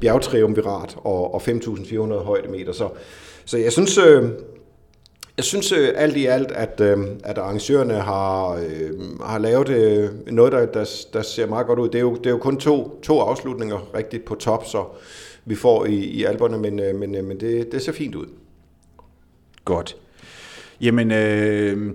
bjergtriumvirat 0.00 0.96
og, 0.96 1.34
og 1.34 1.42
5.400 1.42 2.14
højdemeter. 2.14 2.72
Så, 2.72 2.88
så 3.44 3.58
jeg 3.58 3.72
synes, 3.72 3.98
øh, 3.98 4.24
jeg 5.36 5.44
synes 5.44 5.72
øh, 5.72 5.88
alt 5.94 6.16
i 6.16 6.26
alt, 6.26 6.50
at, 6.50 6.80
øh, 6.80 6.98
at 7.24 7.38
arrangørerne 7.38 7.94
har, 7.94 8.52
øh, 8.52 9.20
har 9.24 9.38
lavet 9.38 9.68
øh, 9.68 10.10
noget, 10.26 10.52
der, 10.52 10.66
der, 10.66 11.06
der 11.12 11.22
ser 11.22 11.46
meget 11.46 11.66
godt 11.66 11.78
ud. 11.78 11.88
Det 11.88 11.98
er 11.98 12.02
jo, 12.02 12.16
det 12.16 12.26
er 12.26 12.30
jo 12.30 12.38
kun 12.38 12.56
to, 12.56 13.00
to 13.02 13.20
afslutninger 13.20 13.94
rigtigt 13.94 14.24
på 14.24 14.34
top, 14.34 14.66
så 14.66 14.84
vi 15.44 15.54
får 15.54 15.84
i, 15.84 15.94
i 15.94 16.24
alberne, 16.24 16.58
men, 16.58 16.80
øh, 16.80 16.94
men, 16.94 17.14
øh, 17.14 17.24
men 17.24 17.40
det, 17.40 17.72
det 17.72 17.82
ser 17.82 17.92
fint 17.92 18.14
ud. 18.14 18.26
Godt. 19.64 19.96
Jamen, 20.80 21.10
øh, 21.10 21.94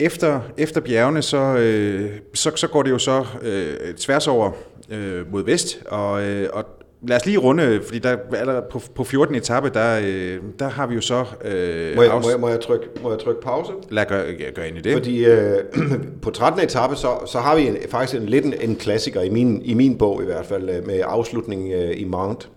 efter, 0.00 0.40
efter 0.58 0.80
bjergene, 0.80 1.22
så, 1.22 1.38
øh, 1.38 2.10
så, 2.34 2.52
så 2.56 2.68
går 2.68 2.82
det 2.82 2.90
jo 2.90 2.98
så 2.98 3.24
øh, 3.42 3.94
tværs 3.94 4.28
over 4.28 4.50
øh, 4.90 5.32
mod 5.32 5.44
vest, 5.44 5.82
og, 5.86 6.22
øh, 6.22 6.48
og 6.52 6.64
lad 7.08 7.16
os 7.16 7.26
lige 7.26 7.38
runde, 7.38 7.80
fordi 7.84 7.98
der, 7.98 8.16
der 8.30 8.60
på, 8.70 8.80
på 8.94 9.04
14. 9.04 9.34
etape, 9.34 9.70
der, 9.74 10.00
øh, 10.04 10.38
der 10.58 10.68
har 10.68 10.86
vi 10.86 10.94
jo 10.94 11.00
så... 11.00 11.24
Øh, 11.44 11.96
må, 11.96 12.02
jeg, 12.02 12.12
må, 12.22 12.30
jeg, 12.30 12.40
må, 12.40 12.48
jeg 12.48 12.60
trykke, 12.60 12.86
må 13.02 13.10
jeg 13.10 13.18
trykke 13.18 13.40
pause? 13.40 13.72
Lad 13.90 14.02
os 14.02 14.08
gøre, 14.08 14.52
gøre 14.54 14.68
ind 14.68 14.78
i 14.78 14.80
det. 14.80 14.92
Fordi 14.92 15.24
øh, 15.24 15.58
på 16.22 16.30
13. 16.30 16.62
etape, 16.62 16.96
så, 16.96 17.08
så 17.26 17.38
har 17.38 17.56
vi 17.56 17.66
en, 17.66 17.76
faktisk 17.90 18.20
en, 18.20 18.28
lidt 18.28 18.44
en, 18.44 18.54
en 18.60 18.76
klassiker, 18.76 19.22
i 19.22 19.28
min, 19.28 19.62
i 19.62 19.74
min 19.74 19.98
bog 19.98 20.22
i 20.22 20.24
hvert 20.24 20.46
fald, 20.46 20.70
øh, 20.70 20.86
med 20.86 21.00
afslutning 21.04 21.72
øh, 21.72 22.00
i 22.00 22.04
Mount. 22.04 22.48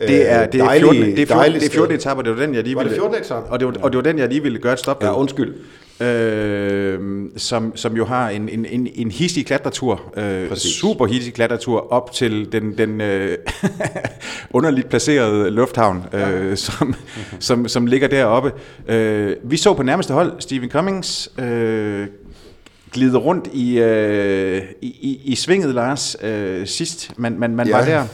Det 0.00 0.32
er, 0.32 0.46
det 0.46 0.60
er 0.60 0.78
14. 0.78 1.02
Det 1.02 1.22
er 1.22 1.26
14, 1.26 1.54
det 1.54 1.66
er 1.66 1.70
14 1.70 1.94
etape, 1.96 2.22
det 2.22 2.30
var 2.30 2.46
den, 2.46 2.54
jeg 2.54 2.62
lige 2.62 2.76
ville... 2.76 2.76
Var 2.76 2.82
det 2.82 2.94
14 2.94 3.20
etape? 3.20 3.46
Og 3.46 3.60
det 3.60 3.68
var, 3.68 3.74
og 3.82 3.92
det 3.92 3.96
var 3.96 4.02
den, 4.02 4.18
jeg 4.18 4.28
lige 4.28 4.42
ville 4.42 4.58
gøre 4.58 4.72
et 4.72 4.78
stop 4.78 5.02
Ja, 5.02 5.18
undskyld 5.18 5.54
øh, 6.00 7.00
som, 7.36 7.76
som 7.76 7.96
jo 7.96 8.04
har 8.04 8.28
en, 8.28 8.48
en, 8.48 8.66
en, 8.66 8.88
en 8.94 9.10
hissig 9.10 9.46
klatretur, 9.46 10.02
øh, 10.16 10.56
super 10.56 11.06
hissig 11.06 11.34
klatretur 11.34 11.92
op 11.92 12.12
til 12.12 12.52
den, 12.52 12.78
den 12.78 13.00
øh, 13.00 13.38
underligt 14.50 14.88
placerede 14.88 15.50
lufthavn, 15.50 16.04
øh, 16.12 16.20
ja. 16.20 16.54
som, 16.54 16.94
som, 17.38 17.68
som 17.68 17.86
ligger 17.86 18.08
deroppe. 18.08 18.52
Øh, 18.88 19.36
vi 19.42 19.56
så 19.56 19.74
på 19.74 19.82
nærmeste 19.82 20.14
hold 20.14 20.32
Stephen 20.38 20.70
Cummings 20.70 21.30
øh, 21.38 22.06
glide 22.92 23.18
rundt 23.18 23.48
i, 23.52 23.78
øh, 23.78 24.62
i, 24.82 24.86
i, 24.86 25.20
i 25.24 25.34
svinget, 25.34 25.74
Lars, 25.74 26.16
øh, 26.22 26.66
sidst 26.66 27.12
man, 27.16 27.38
man, 27.38 27.56
man 27.56 27.68
ja. 27.68 27.76
var 27.76 27.84
der. 27.84 28.04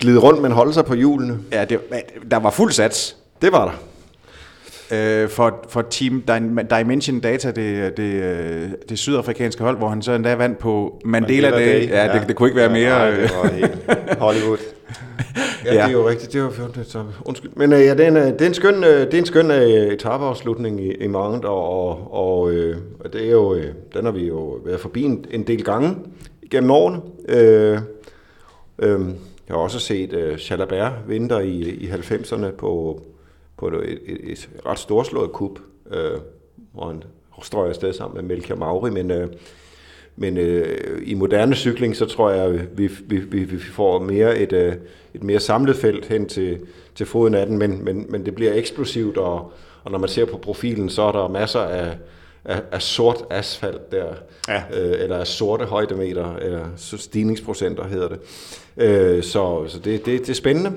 Glide 0.00 0.18
rundt, 0.18 0.42
men 0.42 0.52
holde 0.52 0.74
sig 0.74 0.84
på 0.84 0.94
hjulene. 0.94 1.38
Ja, 1.52 1.64
det, 1.64 1.80
der 2.30 2.36
var 2.36 2.50
fuld 2.50 2.72
sats. 2.72 3.16
Det 3.42 3.52
var 3.52 3.64
der 3.64 3.93
øh, 4.94 5.28
for, 5.28 5.64
for 5.68 5.82
Team 5.82 6.22
Dimension 6.70 7.20
Data, 7.20 7.50
det, 7.50 7.96
det, 7.96 8.88
det 8.88 8.98
sydafrikanske 8.98 9.62
hold, 9.62 9.76
hvor 9.76 9.88
han 9.88 10.02
så 10.02 10.12
endda 10.12 10.34
vandt 10.34 10.58
på 10.58 11.00
Mandela, 11.04 11.50
Mandela 11.50 11.72
Day. 11.72 11.80
Day. 11.80 11.88
Ja, 11.88 12.04
ja. 12.04 12.18
Det, 12.18 12.28
det 12.28 12.36
kunne 12.36 12.48
ikke 12.48 12.56
være 12.56 12.70
mere... 12.70 13.02
Ja, 13.04 13.10
nej, 13.10 13.20
det 13.20 13.30
var 13.42 13.48
helt 13.48 14.18
Hollywood. 14.18 14.58
ja, 15.64 15.74
ja, 15.74 15.82
det 15.82 15.88
er 15.88 15.92
jo 15.92 16.08
rigtigt. 16.08 16.32
Det 16.32 16.42
var 16.42 16.50
14. 16.50 16.80
etape. 16.80 17.08
Undskyld. 17.24 17.50
Men 17.56 17.72
uh, 17.72 17.78
ja, 17.78 17.94
det 17.94 18.00
er 18.00 18.08
en, 18.08 18.16
det 18.16 18.42
er 18.42 18.46
en 18.46 18.54
skøn, 18.54 18.74
uh, 18.74 18.84
det 18.84 19.14
er 19.14 19.18
en 19.18 19.26
skøn 19.26 19.50
etapeafslutning 19.50 20.80
i, 20.80 20.94
i 20.94 21.06
Mount, 21.06 21.44
og, 21.44 21.68
og, 21.68 22.14
og, 22.14 22.42
uh, 22.42 22.76
det 23.12 23.26
er 23.26 23.30
jo, 23.30 23.52
uh, 23.52 23.62
den 23.94 24.04
har 24.04 24.12
vi 24.12 24.26
jo 24.26 24.60
været 24.64 24.80
forbi 24.80 25.02
en, 25.02 25.24
en 25.30 25.42
del 25.42 25.64
gange 25.64 25.96
gennem 26.50 26.70
årene. 26.70 27.00
Uh, 27.28 27.78
uh, 28.88 29.08
jeg 29.48 29.56
har 29.56 29.56
også 29.56 29.78
set 29.78 30.12
uh, 30.12 30.38
Chalabert 30.38 30.92
vinter 31.08 31.40
i, 31.40 31.60
i 31.60 31.86
90'erne 31.86 32.50
på, 32.58 33.02
på 33.56 33.68
et, 33.68 33.98
et, 34.06 34.18
et 34.22 34.48
ret 34.66 34.78
storslået 34.78 35.32
kup, 35.32 35.58
øh, 35.90 36.18
hvor 36.72 36.86
han 36.86 37.02
strøger 37.42 37.68
afsted 37.68 37.92
sammen 37.92 38.14
med 38.16 38.36
Melchior 38.36 38.58
Mauri, 38.58 38.90
men, 38.90 39.10
øh, 39.10 39.28
men 40.16 40.36
øh, 40.36 41.02
i 41.02 41.14
moderne 41.14 41.54
cykling, 41.54 41.96
så 41.96 42.06
tror 42.06 42.30
jeg, 42.30 42.66
vi, 42.76 42.86
vi, 43.06 43.18
vi, 43.18 43.44
vi 43.44 43.58
får 43.58 43.98
mere 43.98 44.38
et, 44.38 44.52
øh, 44.52 44.74
et 45.14 45.22
mere 45.22 45.40
samlet 45.40 45.76
felt 45.76 46.06
hen 46.06 46.28
til, 46.28 46.60
til 46.94 47.06
foden 47.06 47.34
af 47.34 47.46
den, 47.46 47.58
men, 47.58 47.84
men, 47.84 48.06
men 48.08 48.26
det 48.26 48.34
bliver 48.34 48.54
eksplosivt, 48.54 49.16
og, 49.16 49.52
og 49.84 49.90
når 49.90 49.98
man 49.98 50.08
ser 50.08 50.24
på 50.24 50.38
profilen, 50.38 50.88
så 50.88 51.02
er 51.02 51.12
der 51.12 51.28
masser 51.28 51.60
af, 51.60 51.96
af, 52.44 52.62
af 52.72 52.82
sort 52.82 53.24
asfalt 53.30 53.92
der, 53.92 54.06
ja. 54.48 54.62
øh, 54.72 55.02
eller 55.02 55.16
af 55.16 55.26
sorte 55.26 55.64
højdemeter, 55.64 56.36
eller 56.36 56.64
stigningsprocenter 56.76 57.86
hedder 57.86 58.08
det. 58.08 58.18
Øh, 58.76 59.22
så 59.22 59.64
så 59.68 59.78
det, 59.78 60.06
det, 60.06 60.20
det 60.20 60.30
er 60.30 60.34
spændende. 60.34 60.72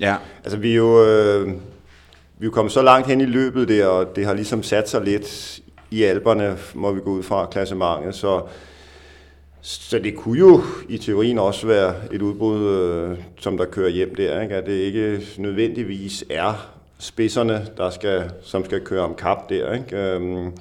Ja, 0.00 0.16
altså 0.44 0.58
vi 0.58 0.70
er 0.70 0.76
jo... 0.76 1.04
Øh 1.04 1.52
vi 2.38 2.46
er 2.46 2.50
kommet 2.50 2.72
så 2.72 2.82
langt 2.82 3.06
hen 3.06 3.20
i 3.20 3.24
løbet 3.24 3.68
der, 3.68 3.86
og 3.86 4.16
det 4.16 4.26
har 4.26 4.34
ligesom 4.34 4.62
sat 4.62 4.88
sig 4.88 5.02
lidt 5.02 5.60
i 5.90 6.02
alberne, 6.02 6.56
må 6.74 6.92
vi 6.92 7.00
gå 7.00 7.10
ud 7.10 7.22
fra 7.22 7.46
klassementet, 7.46 8.14
så, 8.14 8.42
så 9.60 9.98
det 9.98 10.16
kunne 10.16 10.38
jo 10.38 10.62
i 10.88 10.98
teorien 10.98 11.38
også 11.38 11.66
være 11.66 11.94
et 12.12 12.22
udbrud, 12.22 12.68
øh, 12.68 13.18
som 13.38 13.56
der 13.56 13.64
kører 13.64 13.88
hjem 13.88 14.14
der, 14.14 14.40
ikke? 14.42 14.54
at 14.54 14.66
det 14.66 14.72
ikke 14.72 15.26
nødvendigvis 15.38 16.24
er 16.30 16.74
spidserne, 16.98 17.66
der 17.76 17.90
skal, 17.90 18.30
som 18.42 18.64
skal 18.64 18.80
køre 18.80 19.02
om 19.02 19.14
kap 19.14 19.48
der. 19.48 19.72
Ikke? 19.72 19.96
Øhm, 19.96 20.52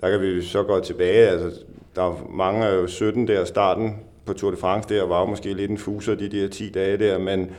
der 0.00 0.10
kan 0.10 0.20
vi 0.20 0.42
så 0.42 0.62
gå 0.62 0.80
tilbage, 0.80 1.28
altså 1.28 1.60
der 1.96 2.02
er 2.02 2.26
mange 2.30 2.68
øh, 2.68 2.82
af 2.82 2.88
17 2.88 3.28
der, 3.28 3.44
starten 3.44 3.96
på 4.24 4.32
Tour 4.32 4.50
de 4.50 4.56
France 4.56 4.88
der, 4.88 5.02
var 5.02 5.20
jo 5.20 5.26
måske 5.26 5.54
lidt 5.54 5.70
en 5.70 5.78
fuser 5.78 6.14
de 6.14 6.28
der 6.28 6.48
10 6.48 6.70
dage 6.70 6.96
der, 6.96 7.18
men 7.18 7.50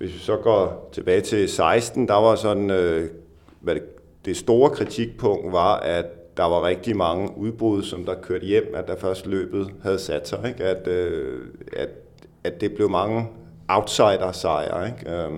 hvis 0.00 0.14
vi 0.14 0.18
så 0.18 0.36
går 0.36 0.88
tilbage 0.92 1.20
til 1.20 1.48
16, 1.48 2.08
der 2.08 2.14
var 2.14 2.34
sådan, 2.34 2.70
øh, 2.70 3.10
hvad 3.60 3.74
det, 3.74 3.82
det 4.24 4.36
store 4.36 4.70
kritikpunkt 4.70 5.52
var, 5.52 5.76
at 5.76 6.36
der 6.36 6.44
var 6.44 6.64
rigtig 6.64 6.96
mange 6.96 7.30
udbrud, 7.36 7.82
som 7.82 8.04
der 8.04 8.14
kørte 8.14 8.46
hjem, 8.46 8.72
at 8.74 8.88
der 8.88 8.96
først 8.96 9.26
løbet 9.26 9.70
havde 9.82 9.98
sat 9.98 10.28
sig, 10.28 10.38
ikke? 10.48 10.64
At, 10.64 10.88
øh, 10.88 11.40
at, 11.76 11.88
at 12.44 12.60
det 12.60 12.74
blev 12.74 12.90
mange 12.90 13.28
outsider-sejre. 13.68 14.86
Ikke? 14.86 15.10
Øh, 15.10 15.30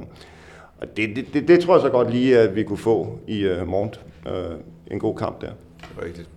og 0.79 0.96
det, 0.96 1.16
det, 1.16 1.27
det, 1.35 1.48
det 1.48 1.61
tror 1.61 1.75
jeg 1.75 1.83
så 1.83 1.90
godt 1.90 2.11
lige, 2.11 2.38
at 2.38 2.55
vi 2.55 2.62
kunne 2.62 2.79
få 2.79 3.18
i 3.27 3.40
øh, 3.40 3.68
morgen. 3.68 3.94
Øh, 4.29 4.59
en 4.90 4.98
god 4.98 5.16
kamp 5.16 5.40
der. 5.40 5.51
Rigtigt. 6.05 6.29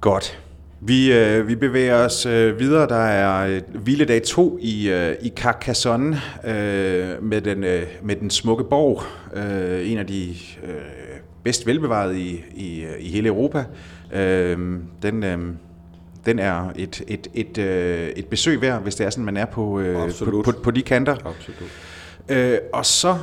Godt. 0.00 0.38
Vi, 0.82 1.12
øh, 1.12 1.48
vi 1.48 1.54
bevæger 1.54 1.96
os 1.96 2.26
øh, 2.26 2.58
videre. 2.58 2.88
Der 2.88 3.04
er 3.04 3.46
øh, 3.46 3.82
hviledag 3.82 4.22
2 4.22 4.58
i, 4.60 4.90
øh, 4.90 5.14
i 5.22 5.32
Carcassonne 5.36 6.20
øh, 6.44 7.22
med, 7.22 7.40
den, 7.40 7.64
øh, 7.64 7.82
med 8.02 8.16
den 8.16 8.30
smukke 8.30 8.64
borg. 8.64 9.02
Øh, 9.36 9.90
en 9.90 9.98
af 9.98 10.06
de 10.06 10.30
øh, 10.64 10.74
bedst 11.44 11.66
velbevarede 11.66 12.20
i, 12.20 12.44
i, 12.54 12.84
i 13.00 13.08
hele 13.08 13.28
Europa. 13.28 13.64
Øh, 14.12 14.58
den, 15.02 15.24
øh, 15.24 15.38
den 16.26 16.38
er 16.38 16.72
et, 16.76 17.02
et, 17.08 17.28
et, 17.34 17.58
øh, 17.58 18.08
et 18.08 18.26
besøg 18.26 18.60
værd, 18.60 18.82
hvis 18.82 18.94
det 18.94 19.06
er 19.06 19.10
sådan, 19.10 19.24
man 19.24 19.36
er 19.36 19.46
på, 19.46 19.80
øh, 19.80 20.12
på, 20.18 20.42
på, 20.44 20.52
på 20.62 20.70
de 20.70 20.82
kanter. 20.82 21.12
Absolut. 21.12 21.70
Øh, 22.28 22.58
og 22.72 22.86
så 22.86 23.16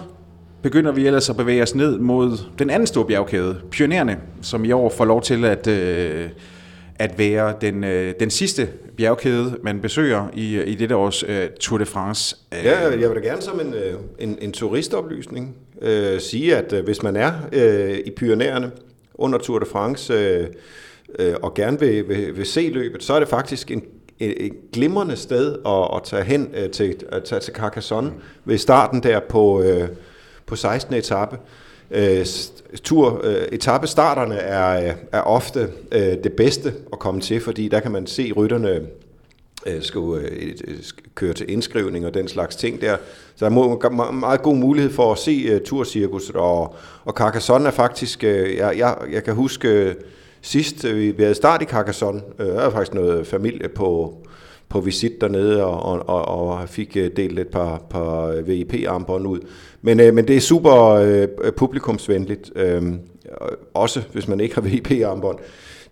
begynder 0.62 0.92
vi 0.92 1.08
ellers 1.08 1.30
at 1.30 1.38
bevæge 1.38 1.64
os 1.64 1.76
ned 1.76 2.00
mod 2.00 2.38
den 2.60 2.70
anden 2.70 2.88
store 2.88 3.06
bjergkæde, 3.06 3.62
Pionererne, 3.72 4.18
som 4.42 4.66
i 4.66 4.72
år 4.72 4.90
får 4.90 5.06
lov 5.06 5.22
til 5.22 5.46
at... 5.46 5.68
Øh, 5.68 6.30
at 7.00 7.20
være 7.20 7.54
den, 7.62 7.84
øh, 7.84 8.14
den 8.20 8.30
sidste 8.30 8.70
bjergkæde, 8.98 9.58
man 9.64 9.82
besøger 9.82 10.28
i, 10.34 10.62
i 10.62 10.76
dette 10.76 10.96
års 10.96 11.24
øh, 11.24 11.50
Tour 11.60 11.78
de 11.78 11.86
France. 11.86 12.36
Øh. 12.54 12.66
Ja, 12.66 12.80
jeg 12.80 13.10
vil 13.10 13.24
da 13.24 13.28
gerne 13.28 13.42
som 13.42 13.60
en, 13.60 13.74
øh, 13.74 13.94
en, 14.20 14.38
en 14.42 14.52
turistoplysning 14.52 15.56
øh, 15.82 16.20
sige, 16.20 16.56
at 16.56 16.74
øh, 16.74 16.84
hvis 16.84 17.04
man 17.04 17.16
er 17.16 17.34
øh, 17.54 17.98
i 18.06 18.12
Pyrenæerne 18.12 18.72
under 19.14 19.40
Tour 19.40 19.60
de 19.60 19.66
France 19.66 20.14
øh, 20.14 20.48
øh, 21.20 21.36
og 21.42 21.54
gerne 21.54 21.80
vil, 21.80 22.10
vil, 22.10 22.38
vil 22.38 22.46
se 22.46 22.70
løbet, 22.74 23.04
så 23.04 23.14
er 23.14 23.20
det 23.20 23.28
faktisk 23.28 23.72
en, 23.72 23.84
et, 24.20 24.46
et 24.46 24.54
glimrende 24.74 25.16
sted 25.16 25.56
at, 25.66 25.96
at 25.96 26.04
tage 26.04 26.24
hen 26.24 26.50
øh, 26.54 26.70
til, 26.70 26.96
at 27.12 27.24
tage 27.24 27.40
til 27.40 27.54
Carcassonne 27.54 28.12
ved 28.46 28.58
starten 28.58 29.04
der 29.04 29.20
på, 29.30 29.62
øh, 29.62 29.88
på 30.46 30.56
16. 30.56 30.94
etape. 30.96 31.36
Øh, 31.36 31.67
Øh, 31.92 32.26
tur, 32.84 33.22
øh, 33.24 33.48
etappestarterne 33.52 34.36
er, 34.36 34.94
er 35.12 35.22
ofte 35.22 35.70
øh, 35.92 36.02
det 36.02 36.34
bedste 36.34 36.74
at 36.94 37.00
komme 37.00 37.22
til, 37.22 37.42
fordi 37.42 37.68
der 37.68 37.80
kan 37.80 37.92
man 37.92 38.08
se 38.08 38.32
rytterne 38.32 38.82
øh, 39.66 39.82
skulle 39.82 40.28
øh, 40.30 40.54
køre 41.16 41.34
til 41.34 41.52
indskrivning 41.52 42.06
og 42.06 42.14
den 42.14 42.28
slags 42.28 42.56
ting 42.56 42.82
der. 42.82 42.98
Så 43.36 43.46
der 43.46 43.52
er 43.52 44.12
meget 44.12 44.42
god 44.42 44.56
mulighed 44.56 44.92
for 44.92 45.12
at 45.12 45.18
se 45.18 45.56
uh, 45.56 45.62
turcirkuset, 45.62 46.36
og, 46.36 46.76
og 47.06 47.14
Carcassonne 47.14 47.68
er 47.68 47.72
faktisk, 47.72 48.24
øh, 48.24 48.56
jeg, 48.56 48.78
jeg, 48.78 48.98
jeg 49.12 49.24
kan 49.24 49.34
huske 49.34 49.96
sidst. 50.42 50.84
Vi, 50.84 51.12
vi 51.12 51.24
havde 51.24 51.36
start 51.36 51.62
i 51.62 51.66
Carcassonne. 51.66 52.22
Øh, 52.40 52.48
jeg 52.48 52.72
faktisk 52.72 52.94
noget 52.94 53.28
familie 53.28 53.70
på, 53.70 54.18
på 54.70 54.80
visit 54.80 55.22
dernede, 55.22 55.66
og, 55.66 56.10
og, 56.10 56.28
og 56.28 56.70
fik 56.70 56.98
øh, 56.98 57.12
delt 57.16 57.40
et 57.40 57.48
par, 57.48 57.82
par 57.90 58.28
øh, 58.28 58.48
VIP-armbånd 58.48 59.28
ud. 59.28 59.40
Men, 59.82 60.00
øh, 60.00 60.14
men 60.14 60.28
det 60.28 60.36
er 60.36 60.42
super 60.42 60.76
øh, 60.84 61.28
publikumsvenligt, 61.58 62.52
øh, 62.56 62.84
også 63.74 64.02
hvis 64.14 64.28
man 64.28 64.40
ikke 64.40 64.56
har 64.56 64.62
VIP-armbånd 64.70 65.40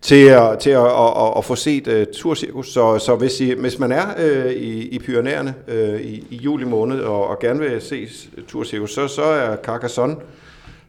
til 0.00 0.26
at, 0.28 0.58
til 0.58 0.70
at, 0.70 0.86
at, 0.86 1.12
at, 1.16 1.32
at 1.36 1.44
få 1.44 1.54
set 1.54 1.88
uh, 1.88 2.12
turcirkus. 2.12 2.72
Så, 2.72 2.98
så 2.98 3.16
hvis, 3.16 3.40
I, 3.40 3.52
hvis 3.52 3.78
man 3.78 3.92
er 3.92 4.06
øh, 4.18 4.52
i, 4.52 4.88
i 4.88 4.98
Pyrenæerne 4.98 5.54
øh, 5.68 6.00
i, 6.00 6.26
i 6.30 6.36
juli 6.36 6.64
måned 6.64 7.00
og, 7.00 7.26
og 7.26 7.38
gerne 7.38 7.60
vil 7.60 7.80
se 7.80 8.08
turcirkus, 8.48 8.94
så, 8.94 9.08
så 9.08 9.22
er 9.22 9.56
Carcassonne 9.56 10.16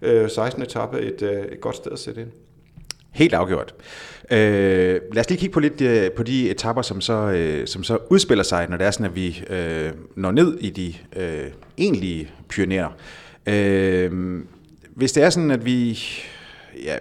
øh, 0.01 0.29
16. 0.29 0.63
etape 0.63 0.99
et, 0.99 1.21
øh, 1.21 1.45
et 1.51 1.61
godt 1.61 1.75
sted 1.75 1.91
at 1.91 1.99
sætte 1.99 2.21
ind. 2.21 2.46
Helt 3.17 3.33
afgjort. 3.33 3.75
Øh, 4.31 5.01
lad 5.13 5.19
os 5.19 5.29
lige 5.29 5.39
kigge 5.39 5.53
på 5.53 5.59
lidt 5.59 5.81
øh, 5.81 6.11
på 6.11 6.23
de 6.23 6.51
etapper, 6.51 6.81
som 6.81 7.01
så, 7.01 7.13
øh, 7.13 7.67
som 7.67 7.83
så 7.83 7.97
udspiller 8.09 8.43
sig, 8.43 8.69
når 8.69 8.77
det 8.77 8.87
er 8.87 8.91
sådan, 8.91 9.05
at 9.05 9.15
vi 9.15 9.43
øh, 9.49 9.91
når 10.15 10.31
ned 10.31 10.57
i 10.59 10.69
de 10.69 10.93
øh, 11.15 11.51
egentlige 11.77 12.29
pionerer. 12.49 12.89
Øh, 13.47 14.39
hvis 14.95 15.11
det 15.11 15.23
er 15.23 15.29
sådan, 15.29 15.51
at 15.51 15.65
vi 15.65 15.99
ja, 16.83 16.95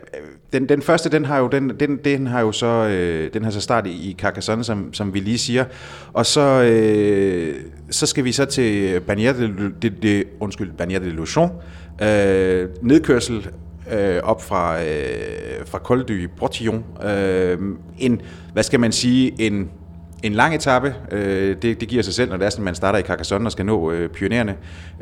den, 0.53 0.69
den 0.69 0.83
første, 0.83 1.11
den 1.11 1.25
har 1.25 1.39
jo, 1.39 1.49
den, 1.49 1.71
den, 1.81 1.97
den 1.97 2.27
har 2.27 2.41
jo 2.41 2.53
så, 2.53 2.67
øh, 2.67 3.35
den 3.35 3.45
har 3.45 3.51
så 3.51 3.61
start 3.61 3.87
i, 3.87 4.17
Carcassonne, 4.19 4.65
som, 4.65 4.95
som 4.95 5.15
vi 5.15 5.21
lige 5.21 5.39
siger. 5.39 5.65
Og 6.13 6.27
så, 6.27 6.63
øh, 6.63 7.55
så 7.91 8.07
skal 8.07 8.25
vi 8.25 8.33
så 8.33 8.45
til 8.45 9.03
Bagnères 9.09 9.43
de, 9.43 9.73
de, 9.83 9.91
de, 9.91 10.25
undskyld, 10.41 10.71
Bagnères 10.81 11.05
de 11.05 11.11
Luchon. 11.11 11.51
Øh, 12.03 12.69
nedkørsel 12.83 13.49
øh, 13.93 14.21
op 14.23 14.43
fra, 14.43 14.83
øh, 14.83 15.67
fra 15.67 15.79
Col 15.79 16.03
du 16.03 16.15
Brotillon. 16.37 16.85
Øh, 17.05 17.59
en, 17.99 18.21
hvad 18.53 18.63
skal 18.63 18.81
man 18.81 18.93
sige, 18.93 19.35
en 19.39 19.71
en 20.23 20.33
lang 20.33 20.55
etape, 20.55 20.95
øh, 21.13 21.57
det, 21.63 21.81
det 21.81 21.89
giver 21.89 22.03
sig 22.03 22.15
selv, 22.15 22.31
når 22.31 22.37
det 22.37 22.47
er 22.47 22.51
sådan, 22.51 22.65
man 22.65 22.75
starter 22.75 22.99
i 22.99 23.03
Carcassonne 23.03 23.49
og 23.49 23.53
skal 23.53 23.67
nå 23.67 23.91
øh, 23.93 24.09
pionerende. 24.09 24.55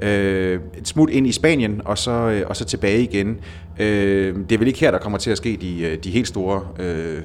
Øh, 0.03 0.61
et 0.79 0.89
smut 0.89 1.11
ind 1.11 1.27
i 1.27 1.33
Spanien, 1.33 1.83
og 1.85 1.99
så, 1.99 2.11
øh, 2.11 2.43
og 2.47 2.57
så 2.57 2.65
tilbage 2.65 3.03
igen. 3.03 3.41
Øh, 3.81 4.37
det 4.49 4.53
er 4.53 4.59
vel 4.59 4.69
ikke 4.69 4.81
her, 4.81 4.91
der 4.91 4.99
kommer 4.99 5.19
til 5.19 5.31
at 5.31 5.37
ske 5.37 5.59
de, 5.61 5.83
øh, 5.83 5.99
de 5.99 6.11
helt 6.11 6.29
store 6.29 6.67
øh, 6.79 7.21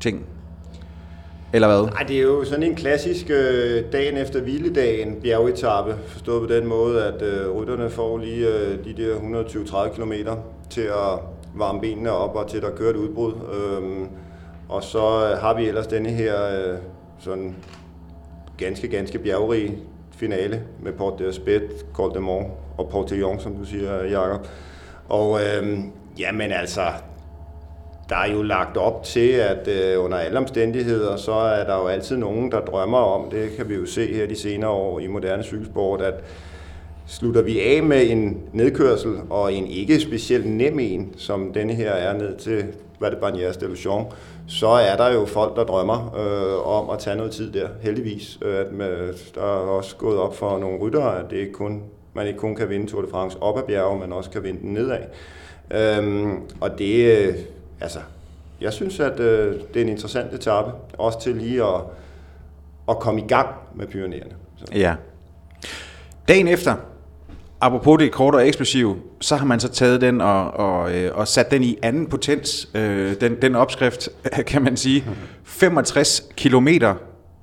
ting? 0.00 0.26
Eller 1.52 1.68
hvad? 1.68 1.90
Nej, 1.92 2.02
det 2.08 2.16
er 2.16 2.22
jo 2.22 2.44
sådan 2.44 2.62
en 2.62 2.74
klassisk 2.74 3.30
øh, 3.30 3.82
dagen 3.92 4.16
efter 4.16 4.40
hviledagen 4.40 5.16
bjergetappe, 5.22 5.94
forstået 6.06 6.48
på 6.48 6.54
den 6.54 6.66
måde, 6.66 7.04
at 7.04 7.22
øh, 7.22 7.50
rytterne 7.50 7.90
får 7.90 8.18
lige 8.18 8.48
øh, 8.48 8.84
de 8.84 9.02
der 9.02 9.14
120-30 9.14 9.96
km 9.96 10.12
til 10.70 10.80
at 10.80 11.20
varme 11.54 11.80
benene 11.80 12.10
op 12.10 12.36
og 12.36 12.48
til 12.48 12.64
at 12.64 12.74
køre 12.74 12.90
et 12.90 12.96
udbrud. 12.96 13.32
Øhm, 13.32 14.08
og 14.68 14.82
så 14.82 14.98
øh, 14.98 15.38
har 15.38 15.54
vi 15.54 15.68
ellers 15.68 15.86
denne 15.86 16.08
her 16.08 16.34
øh, 16.46 16.78
sådan 17.18 17.56
ganske, 18.58 18.88
ganske 18.88 19.18
bjergrig 19.18 19.78
finale 20.16 20.62
med 20.82 20.92
Port 20.92 21.20
d'Aspet, 21.20 21.92
Col 21.92 22.14
de 22.14 22.20
Mont 22.20 22.46
og 22.78 22.88
Portillon, 22.88 23.40
som 23.40 23.56
du 23.56 23.64
siger, 23.64 24.04
Jakob. 24.04 24.46
Og 25.08 25.40
øhm, 25.40 25.92
jamen 26.18 26.52
altså, 26.52 26.82
der 28.08 28.16
er 28.16 28.32
jo 28.32 28.42
lagt 28.42 28.76
op 28.76 29.02
til, 29.02 29.30
at 29.30 29.68
øh, 29.68 30.04
under 30.04 30.18
alle 30.18 30.38
omstændigheder, 30.38 31.16
så 31.16 31.32
er 31.32 31.64
der 31.64 31.76
jo 31.76 31.86
altid 31.86 32.16
nogen, 32.16 32.52
der 32.52 32.60
drømmer 32.60 32.98
om, 32.98 33.30
det 33.30 33.50
kan 33.56 33.68
vi 33.68 33.74
jo 33.74 33.86
se 33.86 34.14
her 34.14 34.26
de 34.26 34.36
senere 34.36 34.70
år 34.70 35.00
i 35.00 35.06
moderne 35.06 35.42
cykelsport, 35.42 36.02
at 36.02 36.14
slutter 37.06 37.42
vi 37.42 37.60
af 37.60 37.82
med 37.82 38.10
en 38.10 38.42
nedkørsel 38.52 39.16
og 39.30 39.52
en 39.52 39.66
ikke 39.66 40.00
specielt 40.00 40.46
nem 40.46 40.78
en, 40.78 41.14
som 41.16 41.52
denne 41.52 41.74
her 41.74 41.90
er 41.90 42.18
ned 42.18 42.36
til 42.36 42.64
hvad 42.98 43.10
det 43.10 43.16
Bagnères 43.16 43.60
de 43.60 43.66
Luchon, 43.66 44.12
så 44.48 44.68
er 44.68 44.96
der 44.96 45.12
jo 45.12 45.24
folk, 45.26 45.56
der 45.56 45.64
drømmer 45.64 46.16
øh, 46.16 46.66
om 46.66 46.90
at 46.90 46.98
tage 46.98 47.16
noget 47.16 47.32
tid 47.32 47.52
der, 47.52 47.68
heldigvis. 47.80 48.38
Øh, 48.42 48.60
at 48.60 48.72
med, 48.72 49.14
der 49.34 49.40
er 49.40 49.68
også 49.68 49.96
gået 49.96 50.18
op 50.18 50.36
for 50.36 50.58
nogle 50.58 50.78
ryttere, 50.78 51.18
at 51.18 51.30
det 51.30 51.36
ikke 51.36 51.52
kun, 51.52 51.82
man 52.14 52.26
ikke 52.26 52.38
kun 52.38 52.54
kan 52.54 52.68
vinde 52.68 52.86
Tour 52.86 53.02
de 53.02 53.08
France 53.10 53.42
op 53.42 53.58
ad 53.58 53.62
bjerge, 53.62 53.98
men 54.00 54.12
også 54.12 54.30
kan 54.30 54.42
vinde 54.42 54.60
den 54.60 54.72
nedad. 54.72 55.02
Øhm, 55.70 56.40
og 56.60 56.78
det, 56.78 57.18
øh, 57.18 57.34
altså, 57.80 57.98
jeg 58.60 58.72
synes, 58.72 59.00
at 59.00 59.20
øh, 59.20 59.54
det 59.74 59.76
er 59.76 59.84
en 59.84 59.88
interessant 59.88 60.34
etape, 60.34 60.70
også 60.98 61.20
til 61.20 61.36
lige 61.36 61.64
at, 61.64 61.80
at 62.88 62.98
komme 62.98 63.20
i 63.20 63.26
gang 63.26 63.48
med 63.74 63.86
pionererne. 63.86 64.32
Ja. 64.74 64.94
Dagen 66.28 66.48
efter, 66.48 66.74
apropos 67.66 67.98
det 67.98 68.12
kort 68.12 68.34
og 68.34 68.48
eksplosiv, 68.48 68.96
så 69.20 69.36
har 69.36 69.46
man 69.46 69.60
så 69.60 69.68
taget 69.68 70.00
den 70.00 70.20
og, 70.20 70.50
og, 70.50 70.94
øh, 70.94 71.10
og 71.14 71.28
sat 71.28 71.50
den 71.50 71.62
i 71.62 71.78
anden 71.82 72.06
potens. 72.06 72.68
Øh, 72.74 73.20
den, 73.20 73.42
den 73.42 73.54
opskrift, 73.54 74.08
kan 74.46 74.62
man 74.62 74.76
sige. 74.76 75.04
65 75.44 76.22
kilometer 76.36 76.94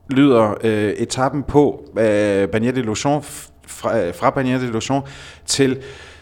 lyder 0.10 0.54
øh, 0.64 0.90
etappen 0.90 1.44
på 1.44 1.86
øh, 1.98 2.44
Bagnères 2.44 2.76
de 2.76 2.82
Luchon, 2.82 3.24
fra, 3.68 4.00
øh, 4.00 4.16
fra 4.16 4.30
Bagnères 4.30 4.66
de 4.66 4.72
Luchon 4.72 5.02
til 5.46 5.78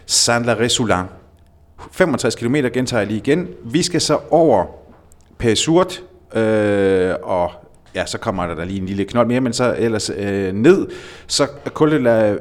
saint 0.05 0.45
la 0.45 0.67
Soulan. 0.67 1.05
65 1.91 2.35
km 2.35 2.55
gentager 2.73 3.01
jeg 3.01 3.07
lige 3.07 3.17
igen. 3.17 3.47
Vi 3.63 3.81
skal 3.81 4.01
så 4.01 4.19
over 4.29 4.65
Pesurt, 5.37 6.03
øh, 6.35 7.13
og 7.23 7.51
ja, 7.95 8.05
så 8.05 8.17
kommer 8.17 8.47
der, 8.47 8.55
der 8.55 8.65
lige 8.65 8.79
en 8.79 8.85
lille 8.85 9.05
knold 9.05 9.27
mere, 9.27 9.41
men 9.41 9.53
så 9.53 9.75
ellers 9.77 10.11
øh, 10.17 10.53
ned, 10.53 10.87
så 11.27 11.47
Col 11.65 11.91
de 11.91 12.03
la 12.03 12.35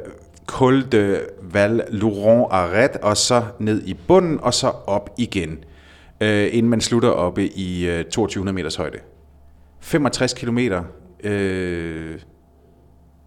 Col 0.51 0.92
de 0.92 1.20
Val 1.40 1.84
Laurent 1.88 2.46
Arret, 2.51 2.96
og 2.96 3.16
så 3.16 3.44
ned 3.59 3.82
i 3.86 3.94
bunden, 3.94 4.40
og 4.40 4.55
så 4.55 4.72
op 4.86 5.11
igen, 5.18 5.64
øh, 6.20 6.48
inden 6.53 6.70
man 6.70 6.80
slutter 6.80 7.09
oppe 7.09 7.46
i 7.48 7.86
øh, 7.86 8.05
2200 8.05 8.55
meters 8.55 8.76
højde. 8.76 8.98
65 9.80 10.34
kilometer 10.34 10.82
øh, 11.24 12.20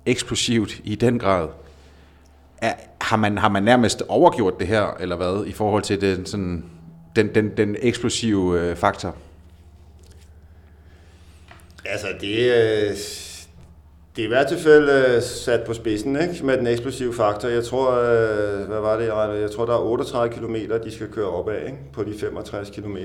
eksplosivt 0.06 0.82
i 0.84 0.96
den 0.96 1.20
grad. 1.20 1.50
Er, 2.58 2.74
har, 3.02 3.18
man, 3.18 3.38
har 3.38 3.50
man 3.50 3.64
nærmest 3.64 4.04
overgjort 4.08 4.60
det 4.60 4.68
her, 4.68 4.98
eller 5.00 5.16
hvad, 5.16 5.46
i 5.46 5.52
forhold 5.52 5.84
til 5.84 6.02
den, 6.02 6.26
sådan, 6.26 6.66
den, 7.16 7.36
den, 7.36 7.58
den 7.58 7.76
eksplosive 7.80 8.62
øh, 8.62 8.76
faktor? 8.76 9.16
Altså, 11.86 12.08
det, 12.22 12.54
øh, 12.54 12.96
det 14.16 14.22
er 14.22 14.26
i 14.26 14.28
hvert 14.28 14.54
fald 14.60 14.90
øh, 14.90 15.22
sat 15.22 15.64
på 15.64 15.74
spidsen 15.74 16.22
ikke? 16.22 16.46
med 16.46 16.58
den 16.58 16.68
eksplosive 16.68 17.14
faktor. 17.14 17.50
Jeg 17.50 17.64
tror, 17.64 17.92
øh, 17.92 18.68
hvad 18.68 18.80
var 18.80 18.98
det, 18.98 19.06
jeg, 19.06 19.42
jeg 19.42 19.52
tror, 19.52 19.66
der 19.66 19.74
er 19.74 19.80
38 19.80 20.34
km, 20.36 20.56
de 20.86 20.92
skal 20.92 21.08
køre 21.08 21.28
op 21.28 21.50
af 21.50 21.64
ikke? 21.66 21.78
på 21.94 22.04
de 22.04 22.14
65 22.20 22.70
km. 22.70 22.98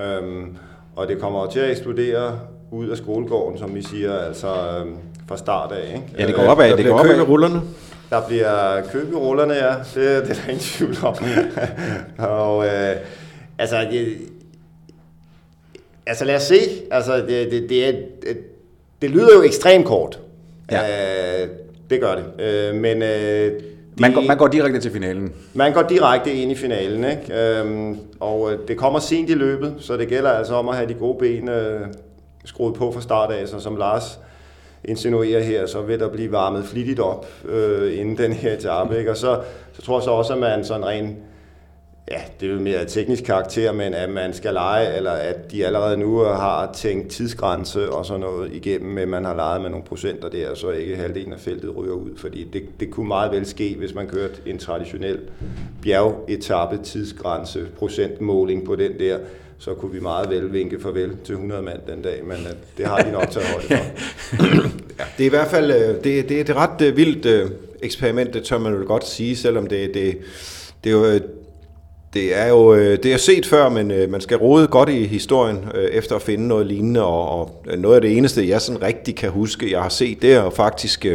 Øhm, 0.00 0.56
og 0.96 1.08
det 1.08 1.20
kommer 1.20 1.46
til 1.50 1.60
at 1.60 1.70
eksplodere 1.70 2.40
ud 2.70 2.88
af 2.88 2.96
skolegården, 2.96 3.58
som 3.58 3.74
vi 3.74 3.82
siger, 3.82 4.18
altså 4.18 4.48
øhm, 4.48 4.96
fra 5.28 5.36
start 5.36 5.72
af. 5.72 5.88
Ikke? 5.88 6.04
Ja, 6.18 6.26
det 6.26 6.34
går 6.34 6.42
opad. 6.42 6.76
det 6.76 6.86
går 6.86 6.98
opad. 6.98 7.20
rullerne. 7.20 7.60
Der 8.10 8.26
bliver 8.26 8.82
køb 8.92 9.12
i 9.12 9.14
rullerne, 9.14 9.54
ja. 9.54 9.74
Det, 9.74 9.94
det 9.94 10.04
er 10.04 10.20
der 10.22 10.48
ingen 10.48 10.58
tvivl 10.58 10.96
om. 11.02 11.14
og 12.38 12.66
øh, 12.66 12.96
altså, 13.58 13.80
det, 13.90 14.16
altså 16.06 16.24
lad 16.24 16.36
os 16.36 16.42
se. 16.42 16.58
Altså, 16.90 17.16
det, 17.16 17.50
det, 17.50 17.66
det, 17.68 17.88
er, 17.88 17.92
det, 17.92 18.38
det 19.02 19.10
lyder 19.10 19.36
jo 19.36 19.42
ekstremt 19.42 19.86
kort. 19.86 20.20
Ja. 20.72 21.42
Øh, 21.42 21.48
det 21.90 22.00
gør 22.00 22.14
det. 22.14 22.44
Øh, 22.44 22.74
men 22.74 23.02
øh, 23.02 23.52
de, 23.98 24.02
man, 24.02 24.12
går, 24.12 24.20
man 24.20 24.38
går 24.38 24.46
direkte 24.46 24.80
til 24.80 24.90
finalen. 24.90 25.32
Man 25.54 25.72
går 25.72 25.82
direkte 25.82 26.32
ind 26.32 26.52
i 26.52 26.54
finalen, 26.54 27.04
ikke? 27.04 27.58
Øhm, 27.58 27.98
og 28.20 28.52
øh, 28.52 28.58
det 28.68 28.76
kommer 28.76 28.98
sent 28.98 29.30
i 29.30 29.34
løbet, 29.34 29.74
så 29.78 29.96
det 29.96 30.08
gælder 30.08 30.30
altså 30.30 30.54
om 30.54 30.68
at 30.68 30.76
have 30.76 30.88
de 30.88 30.94
gode 30.94 31.18
ben 31.18 31.48
øh, 31.48 31.80
skruet 32.44 32.74
på 32.74 32.92
fra 32.92 33.00
start 33.00 33.30
af, 33.32 33.48
så 33.48 33.60
som 33.60 33.76
Lars 33.76 34.18
insinuerer 34.84 35.42
her, 35.42 35.66
så 35.66 35.82
vil 35.82 36.00
der 36.00 36.08
blive 36.08 36.32
varmet 36.32 36.64
flittigt 36.64 37.00
op 37.00 37.26
øh, 37.48 37.98
inden 37.98 38.18
den 38.18 38.32
her 38.32 38.52
etape, 38.52 38.98
ikke? 38.98 39.10
Og 39.10 39.16
så, 39.16 39.40
så 39.72 39.82
tror 39.82 39.98
jeg 39.98 40.04
så 40.04 40.10
også, 40.10 40.32
at 40.32 40.38
man 40.38 40.64
sådan 40.64 40.86
rent 40.86 41.16
ja, 42.10 42.20
det 42.40 42.48
er 42.48 42.52
jo 42.52 42.60
mere 42.60 42.84
teknisk 42.84 43.24
karakter, 43.24 43.72
men 43.72 43.94
at 43.94 44.10
man 44.10 44.34
skal 44.34 44.52
lege, 44.54 44.96
eller 44.96 45.10
at 45.10 45.52
de 45.52 45.66
allerede 45.66 45.96
nu 45.96 46.18
har 46.18 46.72
tænkt 46.72 47.08
tidsgrænse 47.10 47.92
og 47.92 48.06
sådan 48.06 48.20
noget 48.20 48.52
igennem, 48.52 48.90
men 48.90 49.08
man 49.08 49.24
har 49.24 49.34
leget 49.34 49.62
med 49.62 49.70
nogle 49.70 49.84
procenter 49.84 50.28
der, 50.28 50.54
så 50.54 50.70
ikke 50.70 50.96
halvdelen 50.96 51.32
af 51.32 51.40
feltet 51.40 51.76
ryger 51.76 51.92
ud, 51.92 52.10
fordi 52.16 52.44
det, 52.52 52.62
det 52.80 52.90
kunne 52.90 53.08
meget 53.08 53.32
vel 53.32 53.46
ske, 53.46 53.74
hvis 53.78 53.94
man 53.94 54.06
kørte 54.06 54.34
en 54.46 54.58
traditionel 54.58 55.18
bjergetappe 55.82 56.78
tidsgrænse 56.82 57.66
procentmåling 57.78 58.66
på 58.66 58.76
den 58.76 58.98
der, 58.98 59.18
så 59.58 59.74
kunne 59.74 59.92
vi 59.92 60.00
meget 60.00 60.30
vel 60.30 60.52
vinke 60.52 60.80
farvel 60.80 61.16
til 61.24 61.32
100 61.32 61.62
mand 61.62 61.80
den 61.86 62.02
dag, 62.02 62.24
men 62.24 62.36
øh, 62.36 62.52
det 62.76 62.86
har 62.86 63.02
de 63.02 63.12
nok 63.12 63.30
taget 63.30 63.48
højde 63.48 63.66
for. 63.66 63.74
ja, 64.98 65.04
det 65.18 65.22
er 65.22 65.26
i 65.26 65.28
hvert 65.28 65.48
fald 65.48 65.70
øh, 65.70 66.04
det, 66.04 66.28
det 66.28 66.30
er 66.30 66.40
et 66.40 66.56
ret 66.56 66.82
øh, 66.82 66.96
vildt 66.96 67.52
eksperiment, 67.82 68.34
det 68.34 68.44
tør 68.44 68.58
man 68.58 68.74
jo 68.74 68.84
godt 68.86 69.06
sige, 69.06 69.36
selvom 69.36 69.66
det, 69.66 69.94
det, 69.94 70.18
det 70.84 70.92
er 70.92 70.96
jo 70.96 71.20
det 72.18 72.38
er 72.38 72.48
jo 72.48 72.74
øh, 72.74 72.98
det 73.02 73.12
er 73.12 73.16
set 73.16 73.46
før, 73.46 73.68
men 73.68 73.90
øh, 73.90 74.10
man 74.10 74.20
skal 74.20 74.36
rode 74.36 74.66
godt 74.66 74.88
i 74.88 75.06
historien 75.06 75.58
øh, 75.74 75.84
efter 75.84 76.16
at 76.16 76.22
finde 76.22 76.48
noget 76.48 76.66
lignende, 76.66 77.04
og, 77.04 77.62
noget 77.78 77.94
af 77.94 78.00
det 78.00 78.16
eneste, 78.16 78.48
jeg 78.48 78.60
sådan 78.60 78.82
rigtig 78.82 79.16
kan 79.16 79.30
huske, 79.30 79.72
jeg 79.72 79.82
har 79.82 79.88
set, 79.88 80.22
det 80.22 80.32
er 80.32 80.50
faktisk 80.50 81.06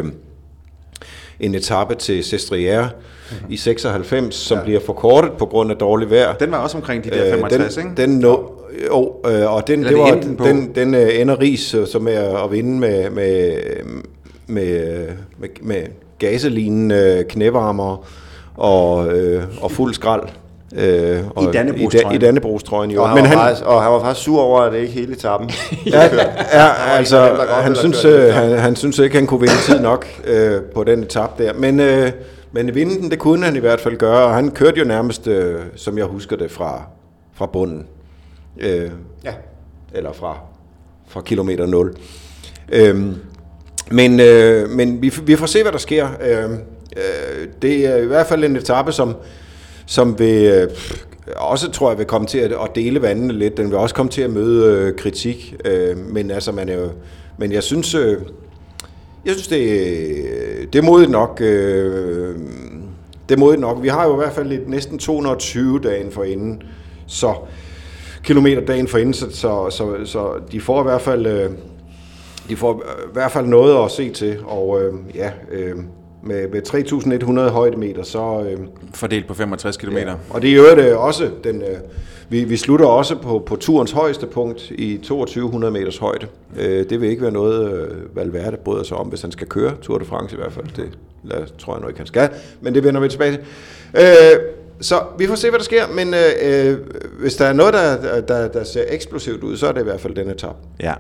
en 1.39 1.55
etape 1.55 1.95
til 1.95 2.23
Sestriere 2.23 2.89
i 3.49 3.57
96, 3.57 4.35
som 4.35 4.57
ja. 4.57 4.63
bliver 4.63 4.79
forkortet 4.79 5.31
på 5.31 5.45
grund 5.45 5.71
af 5.71 5.77
dårligt 5.77 6.11
vejr. 6.11 6.33
Den 6.33 6.51
var 6.51 6.57
også 6.57 6.77
omkring 6.77 7.03
de 7.03 7.09
der 7.09 7.31
65, 7.31 7.75
den, 7.75 7.83
ikke? 7.85 8.01
Den 8.01 8.19
nå, 8.19 8.51
jo, 8.87 9.15
øh, 9.25 9.53
og 9.53 9.67
den, 9.67 9.79
Eller 9.79 9.89
det 9.89 9.99
var, 9.99 10.21
den 10.21 10.37
den, 10.37 10.75
den 10.75 10.95
øh, 10.95 11.21
ender 11.21 11.39
ris 11.39 11.73
øh, 11.73 11.87
så 11.87 11.99
med 11.99 12.13
at, 12.13 12.51
vinde 12.51 12.79
med, 12.79 13.09
med, 13.09 13.55
med, 14.47 15.07
med, 15.37 15.49
med 15.61 15.81
gaselinende 16.19 17.25
knævarmer 17.29 18.07
og, 18.55 19.07
øh, 19.17 19.43
og 19.61 19.71
fuld 19.71 19.93
skrald. 19.93 20.23
Øh, 20.75 21.19
og 21.35 21.43
I, 21.43 21.51
Dannebrogstrøjen. 21.51 22.09
da, 22.09 22.15
I 22.15 22.17
Dannebrogstrøjen, 22.27 22.91
jo. 22.91 23.01
Og 23.01 23.09
han, 23.09 23.15
Men 23.15 23.23
var 23.23 23.29
han, 23.29 23.37
faktisk, 23.37 23.65
og 23.65 23.83
han 23.83 23.91
var 23.91 23.99
faktisk 23.99 24.25
sur 24.25 24.41
over, 24.41 24.61
at 24.61 24.71
det 24.73 24.79
ikke 24.79 24.93
hele 24.93 25.13
etappen. 25.13 25.49
ja, 25.85 26.01
ja, 26.53 26.67
altså, 26.97 27.29
dem, 27.29 27.37
han 27.49 27.75
synes, 27.75 28.05
øh, 28.05 28.33
han, 28.33 28.57
han 28.57 28.75
synes 28.75 28.99
ikke, 28.99 29.15
han 29.15 29.27
kunne 29.27 29.39
vinde 29.39 29.55
tid 29.65 29.79
nok 29.79 30.05
øh, 30.25 30.61
på 30.75 30.83
den 30.83 31.03
etape 31.03 31.43
der. 31.43 31.53
Men, 31.53 31.79
øh, 31.79 32.11
men 32.51 32.75
vinde 32.75 32.95
den, 33.01 33.11
det 33.11 33.19
kunne 33.19 33.45
han 33.45 33.55
i 33.55 33.59
hvert 33.59 33.79
fald 33.81 33.97
gøre, 33.97 34.25
og 34.25 34.33
han 34.35 34.51
kørte 34.51 34.79
jo 34.79 34.85
nærmest, 34.85 35.27
øh, 35.27 35.59
som 35.75 35.97
jeg 35.97 36.05
husker 36.05 36.35
det, 36.35 36.51
fra, 36.51 36.81
fra 37.35 37.45
bunden. 37.45 37.85
Øh, 38.59 38.89
Ja. 39.25 39.33
eller 39.93 40.13
fra, 40.13 40.37
fra 41.07 41.21
kilometer 41.21 41.65
0. 41.65 41.93
Øhm, 42.71 43.15
men 43.91 44.19
øh, 44.19 44.69
men 44.69 45.01
vi, 45.01 45.13
vi 45.23 45.35
får 45.35 45.45
se, 45.45 45.61
hvad 45.61 45.71
der 45.71 45.77
sker. 45.77 46.07
Øhm, 46.21 46.53
øh, 46.97 47.47
det 47.61 47.85
er 47.87 47.95
i 47.97 48.05
hvert 48.05 48.27
fald 48.27 48.43
en 48.43 48.55
etape, 48.55 48.91
som, 48.91 49.15
som 49.85 50.19
vil, 50.19 50.45
øh, 50.45 50.69
også 51.35 51.71
tror 51.71 51.89
jeg 51.89 51.97
vil 51.97 52.05
komme 52.05 52.27
til 52.27 52.37
at, 52.37 52.51
at 52.51 52.75
dele 52.75 53.01
vandene 53.01 53.33
lidt. 53.33 53.57
Den 53.57 53.69
vil 53.69 53.77
også 53.77 53.95
komme 53.95 54.09
til 54.09 54.21
at 54.21 54.29
møde 54.29 54.77
øh, 54.77 54.97
kritik. 54.97 55.55
Øh, 55.65 55.97
men 55.97 56.31
altså, 56.31 56.51
man 56.51 56.69
er 56.69 56.75
jo, 56.75 56.89
men 57.37 57.51
jeg 57.51 57.63
synes, 57.63 57.95
øh, 57.95 58.17
jeg 59.25 59.33
synes 59.33 59.47
det, 59.47 59.61
øh, 59.61 60.67
det 60.73 60.79
er 60.79 60.83
modigt 60.83 61.11
nok. 61.11 61.41
Øh, 61.41 62.35
det 63.29 63.35
er 63.35 63.39
modigt 63.39 63.61
nok. 63.61 63.83
Vi 63.83 63.87
har 63.87 64.05
jo 64.05 64.13
i 64.13 64.17
hvert 64.17 64.33
fald 64.33 64.47
lidt, 64.47 64.69
næsten 64.69 64.99
220 64.99 65.79
dagen 65.79 66.11
for 66.11 66.23
inden, 66.23 66.63
så 67.07 67.33
kilometer 68.23 68.65
dagen 68.65 68.87
for 68.87 68.97
inden, 68.97 69.13
så, 69.13 69.29
så, 69.29 69.69
så, 69.69 70.05
så 70.05 70.33
de 70.51 70.61
får 70.61 70.79
i 70.79 70.83
hvert 70.83 71.01
fald 71.01 71.25
øh, 71.25 71.49
de 72.49 72.55
får 72.55 72.83
i 73.09 73.13
hvert 73.13 73.31
fald 73.31 73.45
noget 73.45 73.85
at 73.85 73.91
se 73.91 74.09
til, 74.09 74.39
og 74.45 74.81
øh, 74.81 74.93
ja, 75.15 75.31
øh, 75.51 75.75
med, 76.23 76.47
med 76.47 77.47
3.100 77.47 77.51
højdemeter, 77.51 78.03
så... 78.03 78.45
Øh, 78.49 78.57
Fordelt 78.93 79.27
på 79.27 79.33
65 79.33 79.77
km. 79.77 79.97
ja. 79.97 80.13
Og 80.29 80.41
det 80.41 80.49
er 80.49 80.55
jo 80.55 80.63
det 80.75 80.95
også 80.95 81.29
den... 81.43 81.61
Øh, 81.61 81.77
vi, 82.29 82.43
vi 82.43 82.57
slutter 82.57 82.85
også 82.85 83.15
på, 83.15 83.43
på 83.45 83.55
turens 83.55 83.91
højeste 83.91 84.25
punkt 84.25 84.71
i 84.71 84.97
2200 84.97 85.73
meters 85.73 85.97
højde. 85.97 86.27
Øh, 86.59 86.89
det 86.89 87.01
vil 87.01 87.09
ikke 87.09 87.21
være 87.21 87.31
noget, 87.31 87.73
øh, 87.73 88.15
Valverde 88.15 88.57
bryder 88.57 88.83
sig 88.83 88.97
om, 88.97 89.07
hvis 89.07 89.21
han 89.21 89.31
skal 89.31 89.47
køre 89.47 89.75
Tour 89.81 89.97
de 89.97 90.05
France 90.05 90.35
i 90.35 90.39
hvert 90.39 90.53
fald. 90.53 90.65
Det 90.75 90.97
lad, 91.23 91.37
tror 91.59 91.73
jeg 91.73 91.81
nu 91.81 91.87
ikke, 91.87 91.99
han 91.99 92.07
skal, 92.07 92.29
men 92.61 92.75
det 92.75 92.83
vender 92.83 93.01
vi 93.01 93.09
tilbage 93.09 93.31
til. 93.31 93.39
Øh, 93.97 94.39
så 94.81 94.95
vi 95.17 95.27
får 95.27 95.35
se, 95.35 95.49
hvad 95.49 95.59
der 95.59 95.65
sker, 95.65 95.83
men 95.95 96.13
øh, 96.13 96.69
øh, 96.71 96.77
hvis 97.19 97.35
der 97.35 97.45
er 97.45 97.53
noget, 97.53 97.73
der, 97.73 98.21
der, 98.21 98.47
der 98.47 98.63
ser 98.63 98.83
eksplosivt 98.89 99.43
ud, 99.43 99.57
så 99.57 99.67
er 99.67 99.71
det 99.71 99.81
i 99.81 99.83
hvert 99.83 99.99
fald 99.99 100.15
den 100.15 100.29
etape. 100.29 100.57
Ja, 100.79 100.93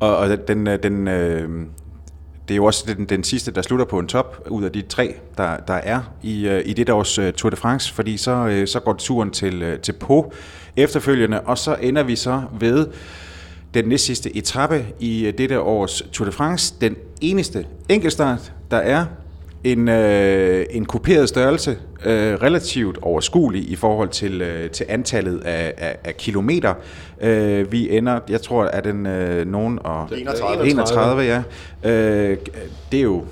og, 0.00 0.16
og 0.16 0.48
den, 0.48 0.66
øh, 0.66 0.82
den, 0.82 1.08
øh, 1.08 1.48
det 2.48 2.54
er 2.54 2.56
jo 2.56 2.64
også 2.64 2.94
den, 2.94 3.04
den 3.04 3.24
sidste, 3.24 3.50
der 3.50 3.62
slutter 3.62 3.86
på 3.86 3.98
en 3.98 4.06
top 4.06 4.46
ud 4.50 4.64
af 4.64 4.72
de 4.72 4.82
tre, 4.82 5.14
der, 5.38 5.56
der 5.56 5.74
er 5.74 6.00
i, 6.22 6.48
øh, 6.48 6.62
i 6.66 6.72
det 6.72 6.90
års 6.90 7.18
øh, 7.18 7.32
Tour 7.32 7.50
de 7.50 7.56
France, 7.56 7.94
fordi 7.94 8.16
så, 8.16 8.30
øh, 8.30 8.68
så 8.68 8.80
går 8.80 8.92
turen 8.92 9.30
til, 9.30 9.78
til 9.82 9.92
Po 9.92 10.32
efterfølgende, 10.76 11.40
og 11.40 11.58
så 11.58 11.76
ender 11.80 12.02
vi 12.02 12.16
så 12.16 12.42
ved 12.60 12.86
den 13.74 13.84
næstsidste 13.84 14.36
etape 14.36 14.86
i 15.00 15.32
dette 15.38 15.60
års 15.60 16.02
Tour 16.12 16.26
de 16.26 16.32
France, 16.32 16.74
den 16.80 16.96
eneste 17.20 17.66
enkeltstart, 17.88 18.52
der 18.70 18.76
er 18.76 19.06
en, 19.72 19.88
øh, 19.88 20.66
en 20.70 20.84
kuperet 20.84 21.28
størrelse, 21.28 21.78
øh, 22.04 22.34
relativt 22.34 22.98
overskuelig 23.02 23.70
i 23.70 23.76
forhold 23.76 24.08
til, 24.08 24.42
øh, 24.42 24.70
til 24.70 24.86
antallet 24.88 25.40
af, 25.44 25.74
af, 25.78 25.96
af 26.04 26.16
kilometer. 26.16 26.74
Øh, 27.20 27.72
vi 27.72 27.96
ender, 27.96 28.20
jeg 28.28 28.42
tror, 28.42 28.64
er 28.64 28.80
den 28.80 29.06
øh, 29.06 29.46
nogen 29.46 29.78
og 29.84 30.08
31. 30.12 30.66
31 30.70 31.22
ja. 31.22 31.42
Øh, 31.90 32.36
det 32.92 32.98
er 32.98 33.04
jo 33.04 33.24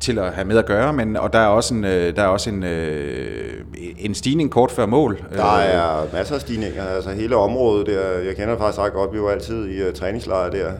til 0.00 0.18
at 0.18 0.32
have 0.32 0.44
med 0.44 0.58
at 0.58 0.66
gøre, 0.66 0.92
men 0.92 1.16
og 1.16 1.32
der 1.32 1.38
er 1.38 1.46
også 1.46 1.74
en 1.74 1.84
øh, 1.84 2.16
der 2.16 2.22
er 2.22 2.26
også 2.26 2.50
en 2.50 2.62
øh, 2.62 3.54
en 3.98 4.14
stigning 4.14 4.50
kort 4.50 4.70
før 4.70 4.86
mål. 4.86 5.24
Der 5.36 5.56
er 5.58 6.06
masser 6.12 6.34
af 6.34 6.40
stigninger, 6.40 6.84
altså 6.84 7.10
hele 7.10 7.36
området 7.36 7.86
der, 7.86 8.08
jeg 8.18 8.36
kender 8.36 8.50
det 8.50 8.58
faktisk 8.58 8.78
ret 8.78 8.92
godt, 8.92 9.12
vi 9.12 9.20
var 9.20 9.30
altid 9.30 9.68
i 9.68 9.92
træningslejr 9.92 10.50
der 10.50 10.72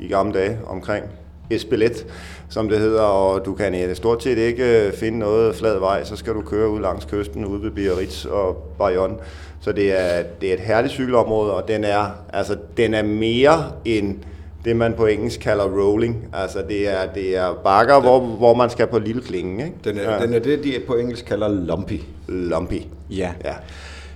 i 0.00 0.08
gamle 0.08 0.32
dage 0.32 0.58
omkring 0.66 1.04
Espelet, 1.50 2.06
som 2.48 2.68
det 2.68 2.78
hedder, 2.78 3.02
og 3.02 3.44
du 3.44 3.54
kan 3.54 3.94
stort 3.94 4.22
set 4.22 4.38
ikke 4.38 4.86
uh, 4.88 4.98
finde 4.98 5.18
noget 5.18 5.54
flad 5.54 5.78
vej, 5.78 6.04
så 6.04 6.16
skal 6.16 6.34
du 6.34 6.42
køre 6.42 6.68
ud 6.68 6.80
langs 6.80 7.04
kysten, 7.04 7.44
ude 7.44 7.62
ved 7.62 7.70
Biarritz 7.70 8.24
og 8.24 8.74
Bayonne. 8.78 9.16
Så 9.60 9.72
det 9.72 10.00
er, 10.00 10.22
det 10.40 10.48
er 10.48 10.54
et 10.54 10.60
herligt 10.60 10.92
cykelområde, 10.92 11.54
og 11.54 11.68
den 11.68 11.84
er, 11.84 12.06
altså, 12.32 12.56
den 12.76 12.94
er 12.94 13.02
mere 13.02 13.72
end 13.84 14.16
det, 14.64 14.76
man 14.76 14.94
på 14.94 15.06
engelsk 15.06 15.40
kalder 15.40 15.64
rolling. 15.64 16.28
Altså 16.32 16.58
det 16.68 16.88
er, 16.88 17.12
det 17.14 17.36
er 17.36 17.54
bakker, 17.64 18.00
hvor, 18.00 18.20
hvor 18.20 18.54
man 18.54 18.70
skal 18.70 18.86
på 18.86 18.98
lille 18.98 19.22
klinge. 19.22 19.64
Ikke? 19.64 19.76
Den 19.84 19.98
er, 19.98 20.14
ja. 20.14 20.26
den 20.26 20.34
er 20.34 20.38
det, 20.38 20.64
de 20.64 20.74
på 20.86 20.94
engelsk 20.94 21.24
kalder 21.24 21.48
lumpy. 21.48 22.00
Lumpy. 22.28 22.82
Ja. 23.10 23.32
ja. 23.44 23.54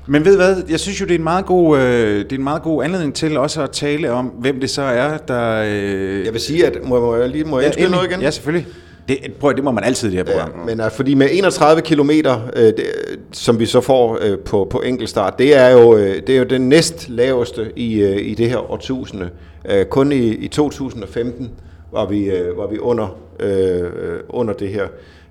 Men 0.08 0.24
ved 0.24 0.36
hvad, 0.36 0.56
jeg 0.70 0.80
synes 0.80 1.00
jo, 1.00 1.06
det 1.06 1.14
er 1.14 1.18
en 1.18 1.24
meget 1.24 1.46
god, 1.46 1.78
øh, 1.78 2.18
det 2.24 2.32
er 2.32 2.36
en 2.36 2.44
meget 2.44 2.62
god 2.62 2.84
anledning 2.84 3.14
til 3.14 3.36
også 3.36 3.62
at 3.62 3.70
tale 3.70 4.12
om, 4.12 4.26
hvem 4.26 4.60
det 4.60 4.70
så 4.70 4.82
er, 4.82 5.16
der... 5.16 5.62
Øh, 5.66 6.24
Jeg 6.24 6.32
vil 6.32 6.40
sige, 6.40 6.66
at 6.66 6.78
må, 6.84 7.00
må 7.00 7.16
jeg 7.16 7.28
lige 7.28 7.44
må 7.44 7.60
jeg 7.60 7.66
endelig. 7.68 7.90
noget 7.90 8.10
igen? 8.10 8.20
Ja, 8.20 8.30
selvfølgelig. 8.30 8.66
Det, 9.08 9.18
prøv, 9.40 9.54
det 9.56 9.64
må 9.64 9.70
man 9.70 9.84
altid 9.84 10.08
i 10.12 10.16
det 10.16 10.26
her 10.28 10.34
Ja, 10.38 10.44
program. 10.46 10.66
men 10.66 10.80
uh, 10.80 10.86
fordi 10.90 11.14
med 11.14 11.28
31 11.32 11.82
kilometer, 11.82 12.40
øh, 12.56 12.62
det, 12.62 12.84
som 13.32 13.60
vi 13.60 13.66
så 13.66 13.80
får 13.80 14.18
øh, 14.22 14.38
på, 14.38 14.66
på 14.70 14.82
enkeltstart, 14.86 15.38
det 15.38 15.56
er 15.56 15.68
jo 15.68 15.96
øh, 15.96 16.16
det 16.26 16.30
er 16.34 16.38
jo 16.38 16.44
den 16.44 16.68
næst 16.68 17.08
laveste 17.08 17.72
i, 17.76 18.00
øh, 18.02 18.16
i 18.26 18.34
det 18.34 18.50
her 18.50 18.70
årtusinde. 18.72 19.30
Øh, 19.70 19.84
kun 19.86 20.12
i, 20.12 20.28
i 20.28 20.48
2015 20.48 21.50
var 21.92 22.06
vi 22.06 22.24
øh, 22.30 22.56
var 22.58 22.66
vi 22.66 22.78
under 22.78 23.18
øh, 23.40 23.80
øh, 23.80 24.20
under 24.28 24.54
det 24.54 24.68
her. 24.68 24.84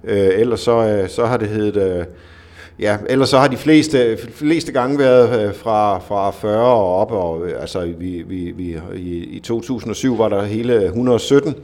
Øh, 0.03 0.29
ellers 0.39 0.59
så 0.59 0.87
øh, 0.87 1.09
så 1.09 1.25
har 1.25 1.37
det 1.37 1.47
heddet 1.47 1.97
øh, 1.99 2.05
Ja, 2.79 2.97
ellers 3.09 3.29
så 3.29 3.37
har 3.37 3.47
de 3.47 3.57
fleste, 3.57 4.17
fleste 4.33 4.71
gange 4.71 4.99
været 4.99 5.47
øh, 5.47 5.55
fra, 5.55 5.99
fra 5.99 6.31
40 6.31 6.57
og 6.57 6.95
op, 6.95 7.11
og 7.11 7.47
øh, 7.47 7.61
altså 7.61 7.93
vi, 7.97 8.23
vi, 8.27 8.51
vi, 8.51 8.77
i, 8.95 9.23
i 9.23 9.39
2007 9.39 10.17
var 10.17 10.29
der 10.29 10.43
hele 10.43 10.85
117. 10.85 11.55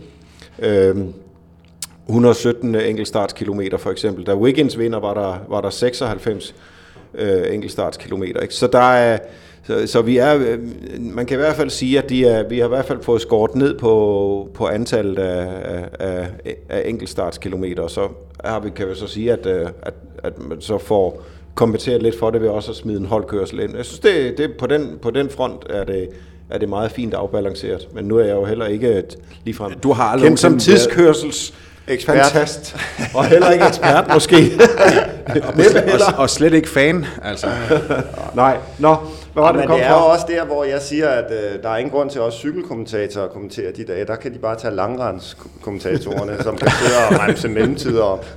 Øhm, 0.59 1.01
øh, 1.01 1.05
117 2.07 2.75
enkeltstartskilometer 2.75 3.77
for 3.77 3.91
eksempel. 3.91 4.25
Da 4.25 4.35
Wiggins 4.35 4.79
vinder, 4.79 4.99
var 4.99 5.13
der, 5.13 5.37
var 5.49 5.61
der 5.61 5.69
96 5.69 6.55
øh, 7.13 7.53
enkeltstartskilometer. 7.53 8.39
Ikke? 8.39 8.53
Så 8.53 8.67
der 8.67 8.79
er, 8.79 9.17
så, 9.63 9.87
så 9.87 10.01
vi 10.01 10.17
er, 10.17 10.35
øh, 10.35 10.59
man 10.99 11.25
kan 11.25 11.37
i 11.37 11.41
hvert 11.41 11.55
fald 11.55 11.69
sige, 11.69 11.97
at 11.97 12.09
de 12.09 12.25
er, 12.25 12.47
vi 12.49 12.59
har 12.59 12.65
i 12.65 12.69
hvert 12.69 12.85
fald 12.85 13.01
fået 13.01 13.21
skåret 13.21 13.55
ned 13.55 13.79
på, 13.79 14.49
på 14.53 14.67
antallet 14.67 15.17
af, 15.17 15.47
af, 15.99 16.29
af, 16.45 16.55
af 16.69 16.83
enkeltstartskilometer. 16.85 17.83
Og 17.83 17.91
så 17.91 18.09
har 18.51 18.59
vi, 18.59 18.69
kan 18.69 18.89
vi 18.89 18.95
så 18.95 19.07
sige, 19.07 19.31
at, 19.31 19.45
øh, 19.45 19.67
at, 19.81 19.93
at 20.23 20.39
man 20.39 20.61
så 20.61 20.77
får 20.77 21.23
kompenseret 21.55 22.03
lidt 22.03 22.19
for 22.19 22.29
det 22.29 22.41
ved 22.41 22.49
også 22.49 22.71
at 22.71 22.77
smide 22.77 22.99
en 22.99 23.05
holdkørsel 23.05 23.59
ind. 23.59 23.75
Jeg 23.75 23.85
synes, 23.85 23.99
det, 23.99 24.37
det 24.37 24.57
på, 24.57 24.67
den, 24.67 24.99
på 25.01 25.11
den 25.11 25.29
front 25.29 25.65
er 25.69 25.83
det, 25.83 26.09
er 26.49 26.57
det 26.57 26.69
meget 26.69 26.91
fint 26.91 27.13
afbalanceret. 27.13 27.87
Men 27.93 28.05
nu 28.05 28.17
er 28.17 28.23
jeg 28.23 28.35
jo 28.35 28.45
heller 28.45 28.65
ikke 28.65 28.91
et, 28.93 29.17
ligefrem 29.43 29.79
Du 29.79 29.91
har 29.91 30.03
aldrig 30.03 30.27
kendt 30.27 30.39
som 30.39 30.59
tidskørsels 30.59 31.53
Ekspert. 31.87 32.25
Fantast. 32.25 32.75
Og 33.13 33.25
heller 33.25 33.51
ikke 33.51 33.65
ekspert, 33.65 34.05
måske. 34.13 34.35
Og, 35.25 35.53
heller. 35.53 36.13
og 36.17 36.29
slet 36.29 36.53
ikke 36.53 36.69
fan, 36.69 37.05
altså. 37.23 37.47
Nej, 38.35 38.57
nå. 38.79 38.95
Var 39.35 39.45
det, 39.47 39.55
Men 39.55 39.61
det 39.61 39.69
kom 39.69 39.77
det 39.77 39.85
er 39.85 39.89
fra? 39.89 40.11
også 40.11 40.25
der, 40.29 40.45
hvor 40.45 40.63
jeg 40.63 40.81
siger, 40.81 41.09
at 41.09 41.31
øh, 41.31 41.63
der 41.63 41.69
er 41.69 41.77
ingen 41.77 41.91
grund 41.91 42.09
til 42.09 42.21
os 42.21 42.33
cykelkommentatorer 42.33 43.25
at 43.25 43.31
kommentere 43.31 43.71
de 43.71 43.83
dage. 43.83 44.05
Der 44.05 44.15
kan 44.15 44.33
de 44.33 44.39
bare 44.39 44.55
tage 44.55 44.75
langrendskommentatorerne, 44.75 46.43
som 46.43 46.57
kan 46.57 46.71
sidde 46.71 46.97
og 47.09 47.19
remse 47.27 47.49
mellemtider 47.49 48.03
op. 48.03 48.25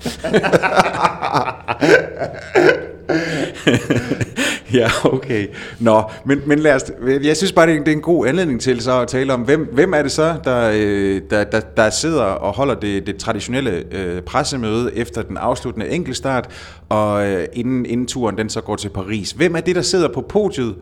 ja, 4.75 4.89
okay. 5.05 5.47
Nå, 5.81 6.03
men, 6.25 6.41
men 6.47 6.59
lad 6.59 6.75
os, 6.75 6.83
jeg 7.23 7.37
synes 7.37 7.53
bare, 7.53 7.67
det 7.67 7.75
er, 7.77 7.79
det 7.79 7.89
er 7.89 7.93
en 7.97 8.03
god 8.03 8.27
anledning 8.27 8.61
til 8.61 8.81
så 8.81 9.01
at 9.01 9.09
tale 9.09 9.33
om, 9.33 9.41
hvem, 9.41 9.69
hvem 9.73 9.95
er 9.95 10.03
det 10.03 10.13
så, 10.13 10.35
der, 10.45 10.71
øh, 10.75 11.21
der, 11.31 11.45
der, 11.45 11.61
der 11.61 11.91
sidder 11.91 12.23
og 12.23 12.53
holder 12.53 12.75
det, 12.75 13.07
det 13.07 13.17
traditionelle 13.17 13.85
øh, 13.93 14.23
pressemøde 14.23 14.97
efter 14.97 15.23
den 15.23 15.37
afsluttende 15.37 15.89
enkeltstart, 15.89 16.49
og 16.89 17.27
øh, 17.27 17.47
inden, 17.53 17.87
inden 17.87 18.07
turen 18.07 18.39
den 18.39 18.51
så 18.51 18.61
går 18.61 18.77
til 18.77 18.89
Paris. 18.89 19.31
Hvem 19.31 19.57
er 19.57 19.61
det, 19.61 19.77
der 19.77 19.83
sidder 19.83 20.09
på 20.09 20.21
podiet 20.21 20.75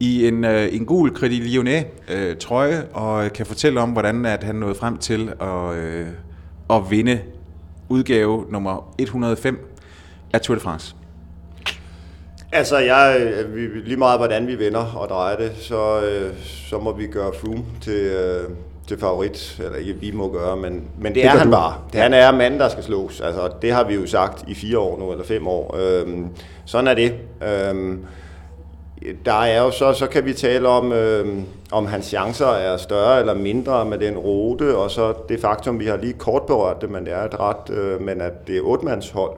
i 0.00 0.28
en, 0.28 0.44
øh, 0.44 0.68
en 0.74 0.86
gul 0.86 1.14
Credit 1.14 1.42
Lyonnais 1.42 1.86
øh, 2.08 2.36
trøje, 2.36 2.84
og 2.92 3.32
kan 3.32 3.46
fortælle 3.46 3.80
om, 3.80 3.90
hvordan 3.90 4.26
at 4.26 4.44
han 4.44 4.54
nåede 4.54 4.74
frem 4.74 4.98
til 4.98 5.32
at, 5.40 5.74
øh, 5.76 6.06
at 6.70 6.90
vinde 6.90 7.20
udgave 7.88 8.44
nummer 8.50 8.94
105 8.98 9.68
af 10.32 10.40
Tour 10.40 10.54
de 10.54 10.60
France? 10.60 10.94
Altså, 12.52 12.78
jeg, 12.78 13.16
øh, 13.20 13.56
vi, 13.56 13.60
lige 13.60 13.96
meget 13.96 14.18
hvordan 14.18 14.46
vi 14.46 14.58
vender 14.58 14.84
og 14.96 15.08
drejer 15.08 15.36
det, 15.36 15.52
så, 15.60 16.00
øh, 16.00 16.34
så 16.70 16.78
må 16.78 16.92
vi 16.92 17.06
gøre 17.06 17.32
Froome 17.40 17.64
til, 17.80 18.00
øh, 18.00 18.50
til 18.88 18.98
favorit, 18.98 19.60
eller 19.64 19.78
ikke 19.78 19.94
vi 19.94 20.10
må 20.10 20.32
gøre, 20.32 20.56
men, 20.56 20.84
men 20.98 21.06
det, 21.06 21.14
det 21.14 21.24
er 21.24 21.28
han 21.28 21.46
du. 21.46 21.52
bare. 21.52 21.74
Det, 21.92 22.00
han 22.00 22.14
er 22.14 22.32
manden, 22.32 22.60
der 22.60 22.68
skal 22.68 22.84
slås. 22.84 23.20
Altså, 23.20 23.50
det 23.62 23.72
har 23.72 23.84
vi 23.84 23.94
jo 23.94 24.06
sagt 24.06 24.44
i 24.48 24.54
fire 24.54 24.78
år 24.78 24.98
nu, 24.98 25.12
eller 25.12 25.24
fem 25.24 25.46
år. 25.46 25.76
Øhm, 25.78 26.26
sådan 26.64 26.86
er 26.86 26.94
det. 26.94 27.14
Øhm, 27.48 28.04
der 29.24 29.32
er 29.32 29.62
jo 29.62 29.70
så, 29.70 29.92
så 29.92 30.06
kan 30.06 30.24
vi 30.24 30.32
tale 30.32 30.68
om, 30.68 30.92
øh, 30.92 31.26
om 31.72 31.86
hans 31.86 32.06
chancer 32.06 32.46
er 32.46 32.76
større 32.76 33.20
eller 33.20 33.34
mindre 33.34 33.84
med 33.84 33.98
den 33.98 34.18
rute, 34.18 34.76
og 34.76 34.90
så 34.90 35.14
det 35.28 35.40
faktum, 35.40 35.80
vi 35.80 35.86
har 35.86 35.96
lige 35.96 36.12
kort 36.12 36.42
berørt 36.42 36.80
det, 36.80 36.90
men 36.90 37.04
det 37.04 37.12
er 37.12 37.24
et 37.24 37.40
ret, 37.40 37.70
øh, 37.70 38.00
men 38.00 38.20
at 38.20 38.46
det 38.46 38.56
er 38.56 38.62
otmandshold. 38.62 39.36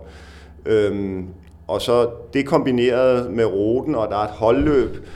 Øh, 0.66 1.22
og 1.66 1.82
så 1.82 2.10
det 2.32 2.46
kombineret 2.46 3.30
med 3.30 3.44
ruten, 3.44 3.94
og 3.94 4.08
der 4.10 4.16
er 4.16 4.24
et 4.24 4.30
holdløb. 4.30 5.06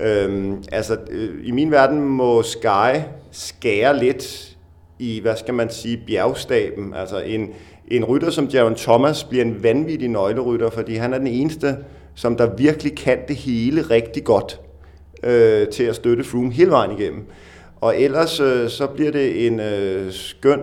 Øh, 0.00 0.52
altså, 0.72 0.96
øh, 1.10 1.30
i 1.44 1.50
min 1.50 1.70
verden 1.70 2.00
må 2.00 2.42
Sky 2.42 3.00
skære 3.30 3.98
lidt 3.98 4.56
i, 4.98 5.20
hvad 5.20 5.36
skal 5.36 5.54
man 5.54 5.70
sige, 5.70 6.02
bjergstaben. 6.06 6.94
Altså 6.94 7.18
en, 7.20 7.50
en 7.88 8.04
rytter 8.04 8.30
som 8.30 8.44
Jaron 8.44 8.74
Thomas 8.74 9.24
bliver 9.24 9.44
en 9.44 9.62
vanvittig 9.62 10.08
nøglerytter, 10.08 10.70
fordi 10.70 10.94
han 10.94 11.14
er 11.14 11.18
den 11.18 11.26
eneste, 11.26 11.76
som 12.14 12.36
der 12.36 12.56
virkelig 12.56 12.96
kan 12.96 13.18
det 13.28 13.36
hele 13.36 13.82
rigtig 13.82 14.24
godt 14.24 14.60
øh, 15.22 15.68
til 15.68 15.84
at 15.84 15.96
støtte 15.96 16.24
Froome 16.24 16.52
hele 16.52 16.70
vejen 16.70 16.98
igennem. 16.98 17.24
Og 17.80 18.00
ellers 18.00 18.40
øh, 18.40 18.68
så 18.68 18.86
bliver 18.86 19.12
det 19.12 19.46
en 19.46 19.60
øh, 19.60 20.12
skøn 20.12 20.60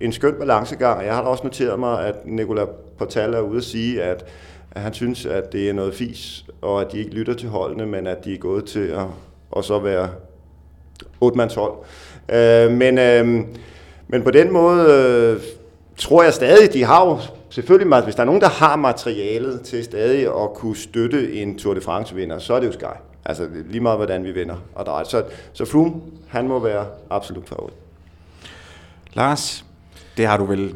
en 0.00 0.12
skøn 0.12 0.34
balancegang. 0.38 1.06
Jeg 1.06 1.14
har 1.14 1.22
da 1.22 1.28
også 1.28 1.44
noteret 1.44 1.78
mig, 1.78 2.06
at 2.06 2.14
Nicola 2.26 2.64
Portal 2.98 3.34
er 3.34 3.40
ude 3.40 3.56
at 3.56 3.64
sige, 3.64 4.02
at, 4.02 4.24
at 4.70 4.82
han 4.82 4.92
synes, 4.92 5.26
at 5.26 5.52
det 5.52 5.68
er 5.68 5.72
noget 5.72 5.94
fis, 5.94 6.44
og 6.62 6.80
at 6.80 6.92
de 6.92 6.98
ikke 6.98 7.10
lytter 7.10 7.34
til 7.34 7.48
holdene, 7.48 7.86
men 7.86 8.06
at 8.06 8.24
de 8.24 8.34
er 8.34 8.38
gået 8.38 8.64
til 8.64 8.86
at 8.88 9.06
og 9.50 9.64
så 9.64 9.78
være 9.78 10.08
otte-mandshold. 11.20 11.72
Øh, 12.28 12.72
men, 12.72 12.98
øh, 12.98 13.26
men 14.08 14.22
på 14.22 14.30
den 14.30 14.52
måde 14.52 14.86
øh, 14.90 15.42
tror 15.96 16.22
jeg 16.22 16.34
stadig, 16.34 16.72
de 16.72 16.84
har 16.84 17.06
jo 17.06 17.18
selvfølgelig, 17.50 18.00
hvis 18.00 18.14
der 18.14 18.20
er 18.20 18.26
nogen, 18.26 18.40
der 18.40 18.48
har 18.48 18.76
materialet 18.76 19.60
til 19.60 19.84
stadig 19.84 20.42
at 20.42 20.54
kunne 20.54 20.76
støtte 20.76 21.32
en 21.32 21.58
Tour 21.58 21.74
de 21.74 21.80
France-vinder, 21.80 22.38
så 22.38 22.54
er 22.54 22.60
det 22.60 22.66
jo 22.66 22.72
Sky. 22.72 22.84
Altså 23.24 23.48
lige 23.68 23.80
meget, 23.80 23.98
hvordan 23.98 24.24
vi 24.24 24.32
vinder 24.32 24.56
og 24.74 24.86
drejer. 24.86 25.04
Så, 25.04 25.24
så 25.52 25.64
Froome, 25.64 25.94
han 26.28 26.48
må 26.48 26.58
være 26.58 26.86
absolut 27.10 27.48
favorit. 27.48 27.74
Lars, 29.14 29.64
det 30.16 30.26
har 30.26 30.36
du 30.36 30.44
vel 30.44 30.74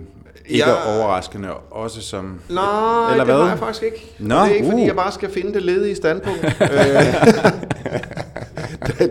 ikke 0.48 0.68
ja. 0.68 0.98
overraskende 0.98 1.48
også 1.70 2.00
som... 2.00 2.40
Nej, 2.48 3.10
eller 3.10 3.24
det 3.24 3.34
hvad? 3.34 3.42
har 3.42 3.50
jeg 3.50 3.58
faktisk 3.58 3.82
ikke. 3.82 4.14
Nå, 4.18 4.34
det 4.34 4.42
er 4.42 4.46
ikke, 4.46 4.66
uh. 4.66 4.72
fordi 4.72 4.86
jeg 4.86 4.96
bare 4.96 5.12
skal 5.12 5.30
finde 5.30 5.54
det 5.54 5.62
ledige 5.62 5.94
standpunkt. 5.94 6.40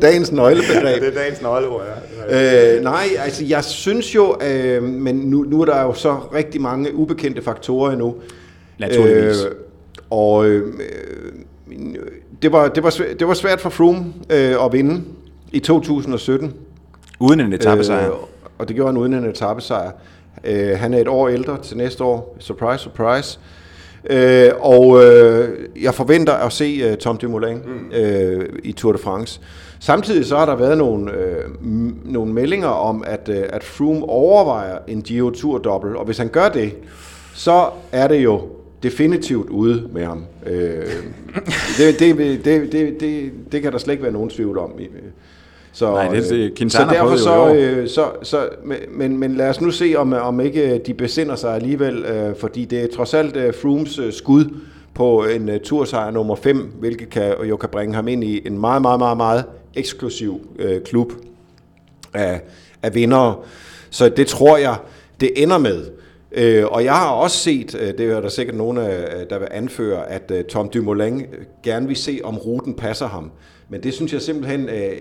dagens 0.01 0.31
nøglebegreb. 0.31 1.01
det 1.01 1.07
er 1.07 1.13
dagens 1.13 1.41
nøgleord, 1.41 1.83
ja. 2.29 2.75
Øh, 2.75 2.83
nej, 2.83 3.03
altså 3.19 3.45
jeg 3.45 3.63
synes 3.63 4.15
jo, 4.15 4.37
øh, 4.41 4.83
men 4.83 5.15
nu, 5.15 5.43
nu 5.43 5.61
er 5.61 5.65
der 5.65 5.81
jo 5.81 5.93
så 5.93 6.17
rigtig 6.33 6.61
mange 6.61 6.95
ubekendte 6.95 7.41
faktorer 7.41 7.91
endnu. 7.91 8.15
Naturligvis. 8.79 9.43
Øh, 9.43 9.51
og 10.09 10.45
øh, 10.45 10.73
det, 12.41 12.51
var, 12.51 12.67
det, 12.67 12.83
var 12.83 12.89
svært, 12.89 13.19
det 13.19 13.27
var 13.27 13.33
svært 13.33 13.61
for 13.61 13.69
Froome 13.69 14.05
øh, 14.29 14.65
at 14.65 14.73
vinde 14.73 15.01
i 15.51 15.59
2017. 15.59 16.53
Uden 17.19 17.39
en 17.39 17.53
etappesejr. 17.53 18.11
Øh, 18.11 18.17
og 18.57 18.67
det 18.67 18.75
gjorde 18.75 18.91
han 18.91 18.97
uden 18.97 19.13
en 19.13 19.25
etappesejr. 19.25 19.91
Øh, 20.43 20.79
han 20.79 20.93
er 20.93 20.97
et 20.97 21.07
år 21.07 21.29
ældre 21.29 21.57
til 21.61 21.77
næste 21.77 22.03
år. 22.03 22.35
Surprise, 22.39 22.83
surprise. 22.83 23.39
Øh, 24.09 24.51
og 24.59 25.03
øh, 25.03 25.67
jeg 25.81 25.93
forventer 25.93 26.33
at 26.33 26.51
se 26.51 26.81
øh, 26.83 26.97
Tom 26.97 27.17
Dumoulin 27.17 27.57
mm. 27.65 27.91
øh, 27.95 28.49
i 28.63 28.71
Tour 28.71 28.91
de 28.91 28.97
France. 28.97 29.41
Samtidig 29.79 30.25
så 30.25 30.37
har 30.37 30.45
der 30.45 30.55
været 30.55 30.77
nogle, 30.77 31.11
øh, 31.13 31.45
nogle 32.05 32.33
meldinger 32.33 32.67
om, 32.67 33.03
at, 33.07 33.29
øh, 33.29 33.43
at 33.49 33.63
Froome 33.63 34.09
overvejer 34.09 34.77
en 34.87 35.01
Giro 35.01 35.29
Tour 35.29 35.57
dobbelt, 35.57 35.95
og 35.95 36.05
hvis 36.05 36.17
han 36.17 36.27
gør 36.27 36.49
det, 36.49 36.73
så 37.33 37.69
er 37.91 38.07
det 38.07 38.23
jo 38.23 38.41
definitivt 38.83 39.49
ude 39.49 39.89
med 39.91 40.05
ham. 40.05 40.25
Øh, 40.45 40.85
det, 41.77 41.99
det, 41.99 42.17
det, 42.45 42.71
det, 42.71 42.99
det, 42.99 43.31
det 43.51 43.61
kan 43.61 43.71
der 43.71 43.77
slet 43.77 43.93
ikke 43.93 44.03
være 44.03 44.13
nogen 44.13 44.29
tvivl 44.29 44.57
om. 44.57 44.71
Så, 45.75 45.91
Nej, 45.91 46.07
det, 46.07 46.29
det 46.29 46.35
øh, 46.35 46.55
Quintana 46.55 46.89
så 46.89 46.95
derfor 46.95 47.17
så, 47.17 47.53
øh, 47.53 47.89
så, 47.89 48.11
så, 48.23 48.49
men, 48.91 49.17
men 49.17 49.35
lad 49.35 49.49
os 49.49 49.61
nu 49.61 49.71
se, 49.71 49.93
om, 49.97 50.13
om 50.13 50.39
ikke 50.39 50.77
de 50.77 50.93
besinder 50.93 51.35
sig 51.35 51.55
alligevel, 51.55 52.05
øh, 52.05 52.35
fordi 52.35 52.65
det 52.65 52.83
er 52.83 52.87
trods 52.95 53.13
alt 53.13 53.35
øh, 53.35 53.53
Frooms 53.53 53.99
øh, 53.99 54.13
skud 54.13 54.45
på 54.93 55.23
en 55.25 55.49
uh, 55.49 55.55
tursejr 55.63 56.11
nummer 56.11 56.35
5, 56.35 56.57
hvilket 56.79 57.09
kan, 57.09 57.33
jo 57.49 57.57
kan 57.57 57.69
bringe 57.69 57.95
ham 57.95 58.07
ind 58.07 58.23
i 58.23 58.47
en 58.47 58.59
meget, 58.59 58.81
meget, 58.81 58.99
meget, 58.99 59.17
meget 59.17 59.45
eksklusiv 59.75 60.41
øh, 60.59 60.81
klub 60.81 61.11
af, 62.13 62.41
af 62.83 62.95
vindere. 62.95 63.35
Så 63.89 64.09
det 64.09 64.27
tror 64.27 64.57
jeg, 64.57 64.75
det 65.19 65.43
ender 65.43 65.57
med. 65.57 65.85
Øh, 66.31 66.65
og 66.65 66.83
jeg 66.83 66.93
har 66.93 67.09
også 67.09 67.37
set, 67.37 67.75
øh, 67.79 67.97
det 67.97 67.99
er 67.99 68.21
der 68.21 68.29
sikkert 68.29 68.55
nogen, 68.55 68.77
der 69.29 69.39
vil 69.39 69.47
anføre, 69.51 70.09
at 70.09 70.31
øh, 70.31 70.43
Tom 70.43 70.69
Dumoulin 70.69 71.25
gerne 71.63 71.87
vil 71.87 71.95
se, 71.95 72.19
om 72.23 72.37
ruten 72.37 72.73
passer 72.73 73.07
ham. 73.07 73.31
Men 73.69 73.83
det 73.83 73.93
synes 73.93 74.13
jeg 74.13 74.21
simpelthen 74.21 74.69
øh, 74.69 74.91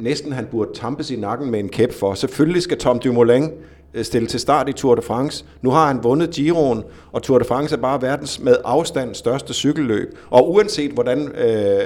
næsten, 0.00 0.32
han 0.32 0.46
burde 0.50 0.70
tampes 0.74 1.10
i 1.10 1.16
nakken 1.16 1.50
med 1.50 1.60
en 1.60 1.68
kæp 1.68 1.92
for. 1.92 2.14
Selvfølgelig 2.14 2.62
skal 2.62 2.78
Tom 2.78 2.98
Dumoulin 2.98 3.50
øh, 3.94 4.04
stille 4.04 4.28
til 4.28 4.40
start 4.40 4.68
i 4.68 4.72
Tour 4.72 4.94
de 4.94 5.02
France. 5.02 5.44
Nu 5.62 5.70
har 5.70 5.86
han 5.86 6.02
vundet 6.02 6.30
Giroen, 6.30 6.82
og 7.12 7.22
Tour 7.22 7.38
de 7.38 7.44
France 7.44 7.76
er 7.76 7.80
bare 7.80 8.02
verdens 8.02 8.40
med 8.40 8.56
afstand 8.64 9.14
største 9.14 9.54
cykelløb. 9.54 10.18
Og 10.30 10.52
uanset 10.52 10.90
hvordan 10.90 11.28
øh, 11.28 11.80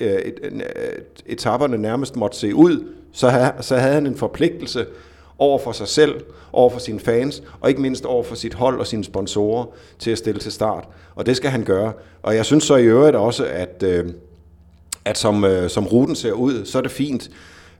øh, 0.00 0.18
øh, 0.42 0.62
etaperne 1.26 1.78
nærmest 1.78 2.16
måtte 2.16 2.38
se 2.38 2.54
ud, 2.54 2.92
så, 3.12 3.28
ha, 3.28 3.50
så 3.60 3.76
havde 3.76 3.94
han 3.94 4.06
en 4.06 4.16
forpligtelse 4.16 4.86
over 5.38 5.58
for 5.58 5.72
sig 5.72 5.88
selv, 5.88 6.20
over 6.52 6.70
for 6.70 6.78
sine 6.78 7.00
fans, 7.00 7.42
og 7.60 7.68
ikke 7.68 7.80
mindst 7.80 8.04
over 8.04 8.22
for 8.22 8.34
sit 8.34 8.54
hold 8.54 8.80
og 8.80 8.86
sine 8.86 9.04
sponsorer 9.04 9.64
til 9.98 10.10
at 10.10 10.18
stille 10.18 10.40
til 10.40 10.52
start. 10.52 10.88
Og 11.14 11.26
det 11.26 11.36
skal 11.36 11.50
han 11.50 11.64
gøre. 11.64 11.92
Og 12.22 12.36
jeg 12.36 12.44
synes 12.44 12.64
så 12.64 12.76
i 12.76 12.84
øvrigt 12.84 13.16
også, 13.16 13.46
at... 13.46 13.82
Øh, 13.86 14.06
at 15.08 15.18
som, 15.18 15.44
øh, 15.44 15.70
som 15.70 15.86
ruten 15.86 16.16
ser 16.16 16.32
ud, 16.32 16.64
så 16.64 16.78
er 16.78 16.82
det 16.82 16.90
fint. 16.90 17.30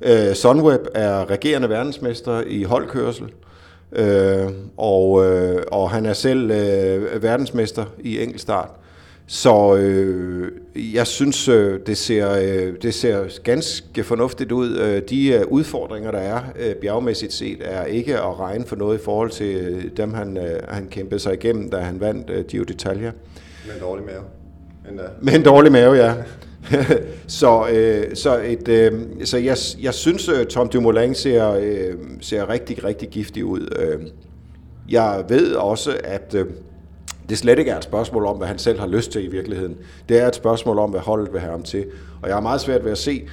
Øh, 0.03 0.35
Sunweb 0.35 0.81
er 0.95 1.31
regerende 1.31 1.69
verdensmester 1.69 2.43
i 2.47 2.63
holdkørsel, 2.63 3.27
øh, 3.93 4.49
og, 4.77 5.25
øh, 5.27 5.63
og 5.73 5.91
han 5.91 6.07
er 6.07 6.13
selv 6.13 6.51
øh, 6.51 7.23
verdensmester 7.23 7.85
i 8.01 8.23
enkeltstart. 8.23 8.71
Så 9.27 9.77
øh, 9.77 10.53
jeg 10.95 11.07
synes, 11.07 11.49
øh, 11.49 11.81
det, 11.87 11.99
ser, 11.99 12.33
øh, 12.33 12.75
det 12.83 12.95
ser 12.95 13.43
ganske 13.43 14.05
fornuftigt 14.05 14.53
ud. 14.53 14.79
Øh, 14.79 15.03
de 15.11 15.29
øh, 15.29 15.47
udfordringer, 15.47 16.11
der 16.11 16.19
er 16.19 16.41
øh, 16.59 16.75
bjergmæssigt 16.75 17.33
set, 17.33 17.59
er 17.61 17.85
ikke 17.85 18.19
at 18.19 18.39
regne 18.39 18.65
for 18.65 18.77
noget 18.77 18.99
i 18.99 19.05
forhold 19.05 19.31
til 19.31 19.57
øh, 19.57 19.85
dem, 19.97 20.15
han, 20.15 20.37
øh, 20.37 20.61
han 20.69 20.89
kæmpede 20.91 21.21
sig 21.21 21.35
igennem, 21.35 21.71
da 21.71 21.77
han 21.77 22.01
vandt 22.01 22.31
øh, 22.31 22.45
Giro 22.45 22.65
d'Italia. 22.71 23.13
Med 23.67 23.75
en 23.75 23.81
dårlig 23.81 24.05
mave. 24.07 24.23
Men, 24.85 25.01
uh... 25.01 25.25
Med 25.25 25.35
en 25.35 25.43
dårlig 25.43 25.73
mave, 25.73 25.95
ja. 25.95 26.15
så 27.27 27.69
øh, 27.69 28.17
så, 28.17 28.41
et, 28.45 28.69
øh, 28.69 28.93
så 29.25 29.39
jeg, 29.39 29.57
jeg 29.81 29.95
synes, 29.95 30.29
øh, 30.29 30.47
Tom 30.47 30.69
Dumoulin 30.69 31.15
ser, 31.15 31.51
øh, 31.51 31.95
ser 32.21 32.49
rigtig, 32.49 32.85
rigtig 32.85 33.09
giftig 33.09 33.45
ud. 33.45 33.75
Øh, 33.79 34.07
jeg 34.89 35.25
ved 35.29 35.55
også, 35.55 35.97
at 36.05 36.35
øh, 36.35 36.47
det 37.29 37.39
slet 37.39 37.59
ikke 37.59 37.71
er 37.71 37.77
et 37.77 37.85
spørgsmål 37.85 38.27
om, 38.27 38.37
hvad 38.37 38.49
han 38.49 38.59
selv 38.59 38.81
har 38.81 38.87
lyst 38.87 39.13
til 39.13 39.25
i 39.25 39.27
virkeligheden. 39.27 39.77
Det 40.09 40.21
er 40.21 40.29
et 40.29 40.35
spørgsmål 40.35 40.79
om, 40.79 40.91
hvad 40.91 41.01
holdet 41.01 41.33
vil 41.33 41.41
have 41.41 41.51
ham 41.51 41.63
til. 41.63 41.87
Og 42.23 42.29
jeg 42.29 42.37
har 42.37 42.43
meget 42.43 42.61
svært 42.61 42.85
ved 42.85 42.93
at 42.93 42.99
se, 42.99 43.29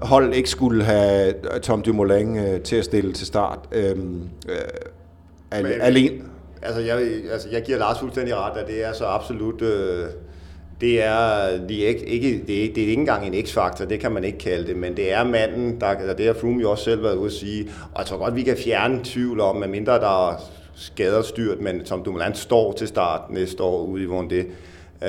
at 0.00 0.08
holdet 0.08 0.36
ikke 0.36 0.50
skulle 0.50 0.84
have 0.84 1.34
Tom 1.62 1.82
Dumoulin 1.82 2.36
øh, 2.36 2.60
til 2.60 2.76
at 2.76 2.84
stille 2.84 3.12
til 3.12 3.26
start. 3.26 3.58
Øh, 3.72 3.96
øh, 4.48 5.70
alene. 5.80 6.22
Altså 6.62 6.80
jeg, 6.80 6.98
altså, 7.32 7.48
jeg 7.52 7.62
giver 7.62 7.78
Lars 7.78 7.98
fuldstændig 7.98 8.36
ret, 8.36 8.60
at 8.60 8.66
det 8.66 8.84
er 8.86 8.92
så 8.92 9.04
absolut... 9.04 9.62
Øh 9.62 10.06
det 10.80 11.02
er, 11.02 11.58
de 11.68 11.84
er 11.84 11.88
ikke, 11.88 12.06
ikke, 12.06 12.42
det, 12.46 12.64
er, 12.64 12.74
det 12.74 12.82
er 12.82 12.88
ikke 12.88 13.00
engang 13.00 13.26
en 13.26 13.46
x-faktor, 13.46 13.84
det 13.84 14.00
kan 14.00 14.12
man 14.12 14.24
ikke 14.24 14.38
kalde 14.38 14.66
det, 14.66 14.76
men 14.76 14.96
det 14.96 15.12
er 15.12 15.24
manden, 15.24 15.80
der, 15.80 15.86
altså 15.86 16.14
det 16.14 16.26
har 16.26 16.32
Froome 16.32 16.60
jo 16.60 16.70
også 16.70 16.84
selv 16.84 17.02
været 17.02 17.16
ude 17.16 17.26
at 17.26 17.32
sige, 17.32 17.70
og 17.92 17.98
jeg 17.98 18.06
tror 18.06 18.18
godt, 18.18 18.36
vi 18.36 18.42
kan 18.42 18.56
fjerne 18.56 19.00
tvivl 19.04 19.40
om, 19.40 19.62
at 19.62 19.70
mindre 19.70 19.92
der 19.92 20.30
er 20.30 20.36
skader 20.74 21.22
styrt, 21.22 21.60
men 21.60 21.86
som 21.86 22.02
Dumoulin 22.02 22.34
står 22.34 22.72
til 22.72 22.88
start 22.88 23.30
næste 23.30 23.62
år 23.62 23.84
ude 23.84 24.02
i 24.02 24.06
Vendée. 24.06 24.46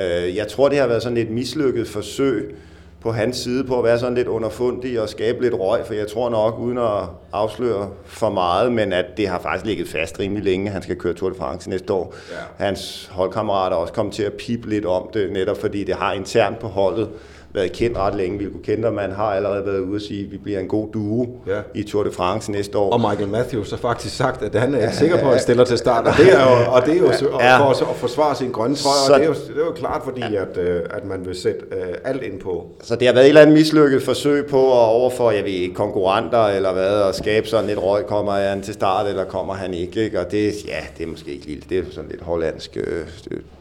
Øh, 0.00 0.36
jeg 0.36 0.48
tror, 0.48 0.68
det 0.68 0.78
har 0.78 0.86
været 0.86 1.02
sådan 1.02 1.18
et 1.18 1.30
mislykket 1.30 1.88
forsøg, 1.88 2.56
på 3.02 3.12
hans 3.12 3.36
side 3.36 3.64
på 3.64 3.78
at 3.78 3.84
være 3.84 3.98
sådan 3.98 4.14
lidt 4.14 4.28
underfundig 4.28 5.00
og 5.00 5.08
skabe 5.08 5.42
lidt 5.42 5.54
røg, 5.54 5.86
for 5.86 5.94
jeg 5.94 6.08
tror 6.08 6.30
nok, 6.30 6.58
uden 6.58 6.78
at 6.78 7.02
afsløre 7.32 7.90
for 8.04 8.30
meget, 8.30 8.72
men 8.72 8.92
at 8.92 9.04
det 9.16 9.28
har 9.28 9.38
faktisk 9.38 9.66
ligget 9.66 9.88
fast 9.88 10.18
rimelig 10.18 10.44
længe, 10.44 10.66
at 10.66 10.72
han 10.72 10.82
skal 10.82 10.96
køre 10.96 11.14
Tour 11.14 11.30
de 11.30 11.36
France 11.38 11.70
næste 11.70 11.92
år. 11.92 12.14
Ja. 12.30 12.64
Hans 12.64 13.10
holdkammerater 13.12 13.76
også 13.76 13.92
kommet 13.92 14.14
til 14.14 14.22
at 14.22 14.32
pipe 14.32 14.68
lidt 14.68 14.86
om 14.86 15.10
det, 15.14 15.32
netop 15.32 15.60
fordi 15.60 15.84
det 15.84 15.94
har 15.94 16.12
internt 16.12 16.58
på 16.58 16.68
holdet 16.68 17.08
været 17.54 17.72
kendt 17.72 17.98
ret 17.98 18.14
længe. 18.14 18.38
Vilko 18.38 18.58
Kenderman 18.64 19.10
har 19.12 19.24
allerede 19.24 19.66
været 19.66 19.78
ude 19.78 19.96
og 19.96 20.00
sige, 20.00 20.24
at 20.24 20.32
vi 20.32 20.36
bliver 20.36 20.60
en 20.60 20.68
god 20.68 20.88
duo 20.94 21.26
Ja. 21.46 21.60
i 21.74 21.82
Tour 21.82 22.02
de 22.04 22.10
France 22.12 22.52
næste 22.52 22.78
år. 22.78 22.92
Og 22.92 23.00
Michael 23.00 23.28
Matthews 23.28 23.70
har 23.70 23.76
faktisk 23.76 24.16
sagt, 24.16 24.42
at 24.42 24.54
han 24.60 24.74
er 24.74 24.82
ikke 24.82 24.96
sikker 24.96 25.16
på, 25.18 25.26
at 25.26 25.30
han 25.32 25.40
stiller 25.40 25.64
til 25.64 25.78
start. 25.78 26.06
Og 26.06 26.12
det 26.18 26.32
er 26.32 26.42
jo, 26.42 26.72
og 26.72 26.82
det 26.86 26.94
er 26.94 26.98
jo 26.98 27.38
Ja. 27.40 27.58
for 27.58 27.70
at- 27.90 27.96
forsvare 27.96 28.34
sin 28.36 28.50
grønne 28.50 28.76
trøje, 28.76 29.06
Så- 29.06 29.12
og 29.12 29.18
det 29.18 29.24
er, 29.24 29.28
jo, 29.28 29.34
det 29.54 29.62
er 29.62 29.66
jo 29.66 29.72
klart, 29.72 30.00
fordi 30.04 30.22
at, 30.22 30.58
øh, 30.58 30.80
at 30.90 31.04
man 31.04 31.26
vil 31.26 31.34
sætte 31.34 31.60
øh, 31.72 31.94
alt 32.04 32.22
ind 32.22 32.40
på. 32.40 32.66
Så 32.82 32.96
det 32.96 33.06
har 33.06 33.14
været 33.14 33.24
et 33.24 33.28
eller 33.28 33.40
andet 33.40 33.54
mislykket 33.56 34.02
forsøg 34.02 34.46
på 34.46 34.66
at 34.72 34.78
overfor, 34.86 35.30
jeg 35.30 35.44
ved 35.44 35.50
ikke, 35.52 35.74
konkurrenter 35.74 36.46
eller 36.46 36.72
hvad, 36.72 36.88
og 37.02 37.14
skabe 37.14 37.46
sådan 37.48 37.66
lidt 37.66 37.78
røg, 37.82 38.06
kommer 38.06 38.32
han 38.32 38.62
til 38.62 38.74
start, 38.74 39.06
eller 39.06 39.24
kommer 39.24 39.54
han 39.54 39.74
ikke, 39.74 40.04
ikke? 40.04 40.20
Og 40.20 40.30
det, 40.30 40.52
ja, 40.68 40.76
det 40.98 41.04
er 41.04 41.10
måske 41.10 41.30
ikke 41.32 41.46
lille, 41.46 41.62
det 41.68 41.78
er 41.78 41.82
sådan 41.90 42.10
lidt 42.10 42.22
hollandsk 42.22 42.76
øh, 42.76 43.04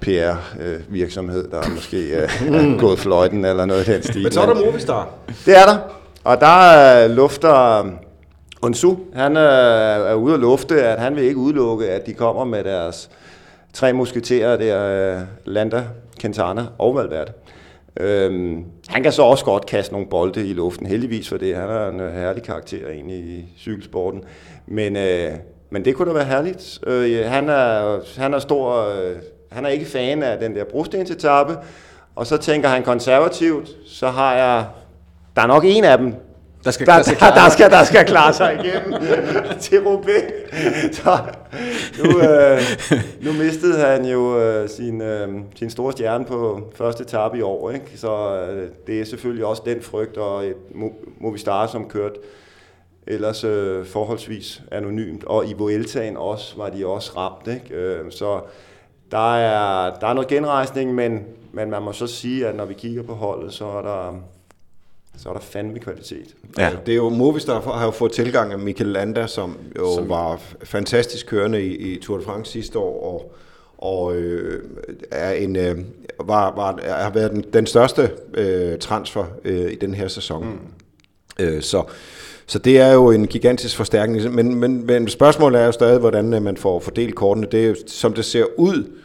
PR-virksomhed, 0.02 1.48
der 1.52 1.58
er 1.58 1.70
måske 1.76 1.98
øh, 1.98 2.22
er 2.48 2.78
gået 2.86 3.00
fløjten 3.00 3.46
eller 3.46 3.66
noget 3.66 3.81
i 3.82 3.92
den 3.94 4.04
stil. 4.04 4.24
Men 4.24 4.32
så 4.32 4.42
er 4.42 4.46
der 4.46 4.66
Movistar. 4.66 5.10
Det 5.46 5.58
er 5.58 5.66
der. 5.66 5.78
Og 6.24 6.42
der 6.42 7.04
øh, 7.04 7.12
lufter 7.12 7.86
Unsu, 8.62 8.96
han 9.14 9.38
øh, 9.38 9.44
er 10.10 10.14
ude 10.14 10.34
at 10.34 10.40
lufte, 10.40 10.84
at 10.84 11.00
han 11.00 11.16
vil 11.16 11.24
ikke 11.24 11.38
udelukke, 11.38 11.90
at 11.90 12.06
de 12.06 12.14
kommer 12.14 12.44
med 12.44 12.64
deres 12.64 13.10
tre 13.74 13.94
musketerer 13.94 14.58
der, 14.58 15.16
øh, 15.16 15.22
Landa, 15.46 15.84
Quintana 16.22 16.66
og 16.78 16.96
Valverde. 16.96 17.32
Øhm, 18.00 18.66
han 18.88 19.04
kan 19.04 19.12
så 19.12 19.22
også 19.22 19.46
godt 19.46 19.66
kaste 19.66 19.94
nogle 19.94 20.08
bolde 20.08 20.48
i 20.48 20.54
luften, 20.54 20.86
heldigvis 20.86 21.30
for 21.30 21.38
det. 21.38 21.56
Han 21.56 21.70
er 21.70 21.88
en 21.88 22.00
herlig 22.00 22.44
karakter 22.44 22.88
egentlig 22.90 23.18
i 23.18 23.46
cykelsporten. 23.58 24.24
Men, 24.68 24.96
øh, 24.96 25.32
men 25.70 25.86
det 25.86 25.96
kunne 25.96 26.10
da 26.10 26.14
være 26.14 26.26
herligt. 26.26 26.80
Øh, 26.88 27.26
han, 27.26 27.50
er, 27.50 28.00
han 28.18 28.34
er 28.34 28.40
stor, 28.40 28.90
øh, 28.90 29.16
han 29.52 29.66
er 29.66 29.70
ikke 29.70 29.86
fan 29.86 30.24
af 30.24 30.40
den 30.40 30.56
der 30.56 30.64
brostensetappe, 30.64 31.58
og 32.16 32.28
så 32.28 32.38
tænker 32.38 32.70
han 32.70 32.84
konservativt, 32.84 33.70
så 33.88 34.08
har 34.08 34.34
jeg, 34.34 34.66
der 35.36 35.42
er 35.42 35.48
nok 35.48 35.64
en 35.66 35.84
af 35.84 35.98
dem, 35.98 36.14
Der 36.64 36.72
skal, 36.72 36.88
der, 36.88 36.96
der 36.96 37.04
der, 37.20 37.34
der, 37.34 37.50
skal, 37.50 37.72
der 37.72 37.84
skal 37.84 38.06
klare 38.06 38.34
sig 38.34 38.54
igennem 38.64 39.02
til 39.62 39.80
Roubaix. 39.84 40.24
Så 40.92 41.18
nu, 42.04 42.20
øh, 42.22 42.62
nu 43.22 43.34
mistede 43.44 43.80
han 43.80 44.06
jo 44.06 44.40
øh, 44.40 44.70
sin, 44.70 45.02
øh, 45.02 45.30
sin 45.56 45.70
store 45.70 45.92
stjerne 45.92 46.26
på 46.26 46.72
første 46.76 47.04
etape 47.04 47.38
i 47.38 47.42
år. 47.42 47.72
Ikke? 47.72 47.86
Så 47.96 48.36
øh, 48.36 48.70
det 48.88 49.02
er 49.02 49.06
selvfølgelig 49.06 49.46
også 49.46 49.62
den 49.66 49.82
frygt, 49.82 50.18
og 50.18 50.46
et 50.46 50.56
Mo- 50.76 51.10
Movistar, 51.20 51.68
som 51.68 51.90
kørte 51.90 52.16
ellers 53.08 53.44
øh, 53.44 53.86
forholdsvis 53.86 54.62
anonymt. 54.72 55.24
Og 55.24 55.46
i 55.46 55.54
Vueltaen 55.54 56.18
også 56.18 56.54
var 56.58 56.70
de 56.70 56.86
også 56.86 57.12
ramt. 57.18 57.48
Ikke? 57.48 57.76
Øh, 57.76 58.12
så 58.12 58.40
der 59.12 59.36
er, 59.38 59.92
der 60.00 60.08
er 60.08 60.14
noget 60.14 60.28
genrejsning, 60.28 60.96
men, 60.96 61.24
men 61.54 61.70
man 61.70 61.82
må 61.82 61.94
så 61.94 62.08
sige, 62.08 62.48
at 62.48 62.56
når 62.56 62.66
vi 62.66 62.74
kigger 62.74 63.04
på 63.04 63.14
holdet, 63.14 63.54
så 63.54 63.66
er 63.66 63.82
der, 63.82 64.22
så 65.18 65.30
er 65.30 65.34
der 65.34 65.40
fandme 65.40 65.80
kvalitet. 65.80 66.36
Ja. 66.58 66.70
Det 66.86 66.92
er 66.92 66.96
jo 66.96 67.10
Movistar 67.10 67.62
har 67.62 67.86
jo 67.86 67.92
fået 67.92 68.12
tilgang 68.12 68.52
af 68.52 68.60
Mikel 68.60 68.88
Landa, 68.88 69.28
som 69.28 69.58
jo 69.78 69.96
som... 69.96 70.10
var 70.10 70.42
fantastisk 70.64 71.28
kørende 71.28 71.66
i, 71.66 71.76
i 71.76 72.00
Tour 72.02 72.18
de 72.18 72.24
France 72.24 72.52
sidste 72.52 72.80
år, 72.80 73.14
og, 73.14 73.36
og 73.78 74.16
øh, 74.16 74.64
er 75.12 75.32
en, 75.32 75.56
øh, 75.56 75.78
var, 76.20 76.56
var, 76.56 76.80
har 77.04 77.10
været 77.10 77.32
den, 77.32 77.46
den 77.54 77.66
største 77.66 78.12
øh, 78.34 78.80
transfer 78.80 79.26
øh, 79.46 79.72
i 79.72 79.76
den 79.76 79.94
her 79.94 80.08
sæson. 80.08 80.46
Mm. 80.46 80.60
Øh, 81.46 81.62
så, 81.62 81.84
så 82.46 82.60
det 82.60 82.80
er 82.80 82.94
jo 82.94 83.12
en 83.12 83.28
gigantisk 83.28 83.78
forstærkning, 83.78 84.36
men, 84.36 84.56
men, 84.56 84.86
men 84.86 85.08
spørgsmålet 85.08 85.62
er 85.62 85.66
jo 85.66 85.72
stadig, 85.72 86.00
hvordan 86.00 86.34
øh, 86.34 86.42
man 86.42 86.58
får 86.58 86.80
fordelt 86.80 87.16
kortene. 87.16 87.48
Det 87.52 87.64
er 87.64 87.68
jo, 87.68 87.76
som 87.88 88.14
det 88.14 88.26
ser 88.26 88.46
ud, 88.58 89.01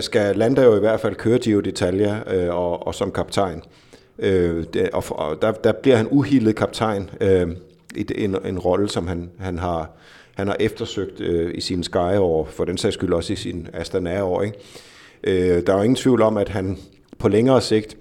skal 0.00 0.36
Landa 0.36 0.62
jo 0.62 0.76
i 0.76 0.80
hvert 0.80 1.00
fald 1.00 1.14
køre 1.14 1.38
Gio 1.38 1.60
d'Italia 1.66 2.34
øh, 2.34 2.54
og, 2.54 2.86
og 2.86 2.94
som 2.94 3.10
kaptajn. 3.12 3.62
Øh, 4.18 4.64
det, 4.74 4.90
og, 4.92 5.04
og 5.08 5.42
der, 5.42 5.52
der 5.52 5.72
bliver 5.72 5.96
han 5.96 6.08
uhildet 6.10 6.56
kaptajn 6.56 7.10
øh, 7.20 7.48
i 7.94 8.02
det- 8.02 8.24
en, 8.24 8.36
en 8.46 8.58
rolle, 8.58 8.88
som 8.88 9.06
han, 9.06 9.30
han 9.38 9.58
har 9.58 9.90
han 10.34 10.46
har 10.48 10.56
eftersøgt 10.60 11.20
øh, 11.20 11.50
i 11.54 11.60
sin 11.60 11.82
Sky 11.82 12.16
år, 12.18 12.44
for 12.50 12.64
den 12.64 12.78
sags 12.78 12.94
skyld 12.94 13.12
også 13.12 13.32
i 13.32 13.36
sin 13.36 13.68
Astana 13.72 14.22
år. 14.24 14.42
Ikke? 14.42 14.58
Øh, 15.24 15.66
der 15.66 15.72
er 15.72 15.76
jo 15.76 15.82
ingen 15.82 15.96
tvivl 15.96 16.22
om, 16.22 16.36
at 16.36 16.48
han 16.48 16.78
på 17.18 17.28
længere 17.28 17.60
sigt 17.60 17.96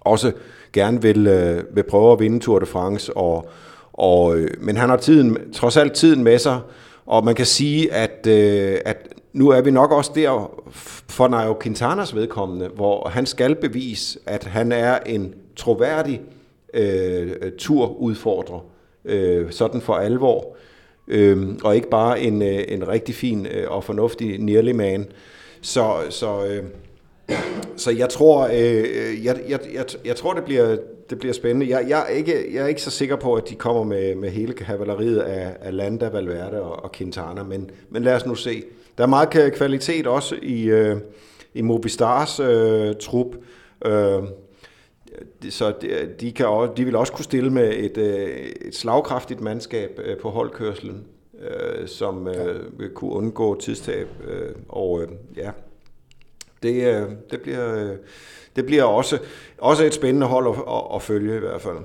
også 0.00 0.32
gerne 0.72 1.02
vil, 1.02 1.26
øh, 1.26 1.62
vil 1.76 1.82
prøve 1.82 2.12
at 2.12 2.20
vinde 2.20 2.40
Tour 2.40 2.58
de 2.58 2.66
France, 2.66 3.16
og, 3.16 3.48
og, 3.92 4.36
øh, 4.36 4.50
men 4.60 4.76
han 4.76 4.88
har 4.88 4.96
tiden, 4.96 5.38
trods 5.52 5.76
alt 5.76 5.92
tiden 5.92 6.24
med 6.24 6.38
sig, 6.38 6.60
og 7.06 7.24
man 7.24 7.34
kan 7.34 7.46
sige, 7.46 7.92
at, 7.92 8.26
øh, 8.28 8.78
at 8.84 8.96
nu 9.32 9.48
er 9.48 9.60
vi 9.60 9.70
nok 9.70 9.92
også 9.92 10.12
der 10.14 10.50
for 11.08 11.28
Nairo 11.28 11.58
Quintanas 11.62 12.14
vedkommende, 12.14 12.68
hvor 12.68 13.08
han 13.08 13.26
skal 13.26 13.54
bevise, 13.54 14.18
at 14.26 14.44
han 14.44 14.72
er 14.72 14.98
en 15.06 15.34
troværdig 15.56 16.20
øh, 16.74 17.32
turudfordrer, 17.58 18.64
øh, 19.04 19.52
sådan 19.52 19.80
for 19.80 19.94
alvor, 19.94 20.56
øh, 21.08 21.48
og 21.64 21.76
ikke 21.76 21.90
bare 21.90 22.20
en, 22.20 22.42
øh, 22.42 22.64
en 22.68 22.88
rigtig 22.88 23.14
fin 23.14 23.46
øh, 23.46 23.70
og 23.70 23.84
fornuftig 23.84 24.38
nearly 24.38 24.72
man. 24.72 25.06
Så, 25.60 25.94
så 26.10 26.46
øh, 26.46 26.64
så 27.76 27.90
jeg 27.90 28.08
tror, 28.08 28.46
øh, 28.46 28.84
øh 28.84 29.24
jeg, 29.24 29.40
jeg, 29.48 29.60
jeg, 29.74 29.84
jeg 30.04 30.16
tror 30.16 30.32
det 30.32 30.44
bliver, 30.44 30.76
det 31.10 31.18
bliver 31.18 31.32
spændende. 31.32 31.68
Jeg, 31.76 31.88
jeg, 31.88 32.00
er 32.00 32.06
ikke, 32.06 32.54
jeg 32.54 32.62
er 32.62 32.66
ikke 32.66 32.82
så 32.82 32.90
sikker 32.90 33.16
på, 33.16 33.34
at 33.34 33.48
de 33.48 33.54
kommer 33.54 33.84
med, 33.84 34.14
med 34.14 34.30
hele 34.30 34.52
kavaleriet 34.52 35.18
af, 35.18 35.56
af 35.60 35.76
Landa, 35.76 36.08
Valverde 36.08 36.62
og, 36.62 36.84
og 36.84 36.92
Quintana, 36.92 37.42
men, 37.42 37.70
men 37.90 38.02
lad 38.02 38.14
os 38.14 38.26
nu 38.26 38.34
se. 38.34 38.64
Der 38.98 39.04
er 39.04 39.08
meget 39.08 39.54
kvalitet 39.54 40.06
også 40.06 40.36
i, 40.42 40.64
øh, 40.64 40.96
i 41.54 41.62
Mobistars 41.62 42.40
øh, 42.40 42.94
trup. 43.00 43.36
Øh, 43.84 44.22
så 45.50 45.72
de, 45.82 46.08
de, 46.20 46.32
kan 46.32 46.46
også, 46.46 46.72
de 46.76 46.84
vil 46.84 46.96
også 46.96 47.12
kunne 47.12 47.24
stille 47.24 47.50
med 47.50 47.72
et, 47.76 47.98
øh, 47.98 48.28
et 48.60 48.74
slagkraftigt 48.74 49.40
mandskab 49.40 50.00
øh, 50.04 50.16
på 50.16 50.30
holdkørslen, 50.30 51.06
øh, 51.40 51.88
som 51.88 52.28
øh, 52.28 52.80
vil 52.80 52.90
kunne 52.90 53.12
undgå 53.12 53.60
tidstab. 53.60 54.08
Øh, 54.28 54.54
og 54.68 55.02
øh, 55.02 55.08
ja, 55.36 55.50
det, 56.62 56.74
øh, 56.74 57.08
det 57.30 57.40
bliver, 57.40 57.74
øh, 57.74 57.96
det 58.56 58.66
bliver 58.66 58.84
også, 58.84 59.18
også 59.58 59.84
et 59.84 59.94
spændende 59.94 60.26
hold 60.26 60.46
at, 60.48 60.54
at, 60.74 60.82
at 60.94 61.02
følge 61.02 61.36
i 61.36 61.38
hvert 61.38 61.60
fald. 61.60 61.76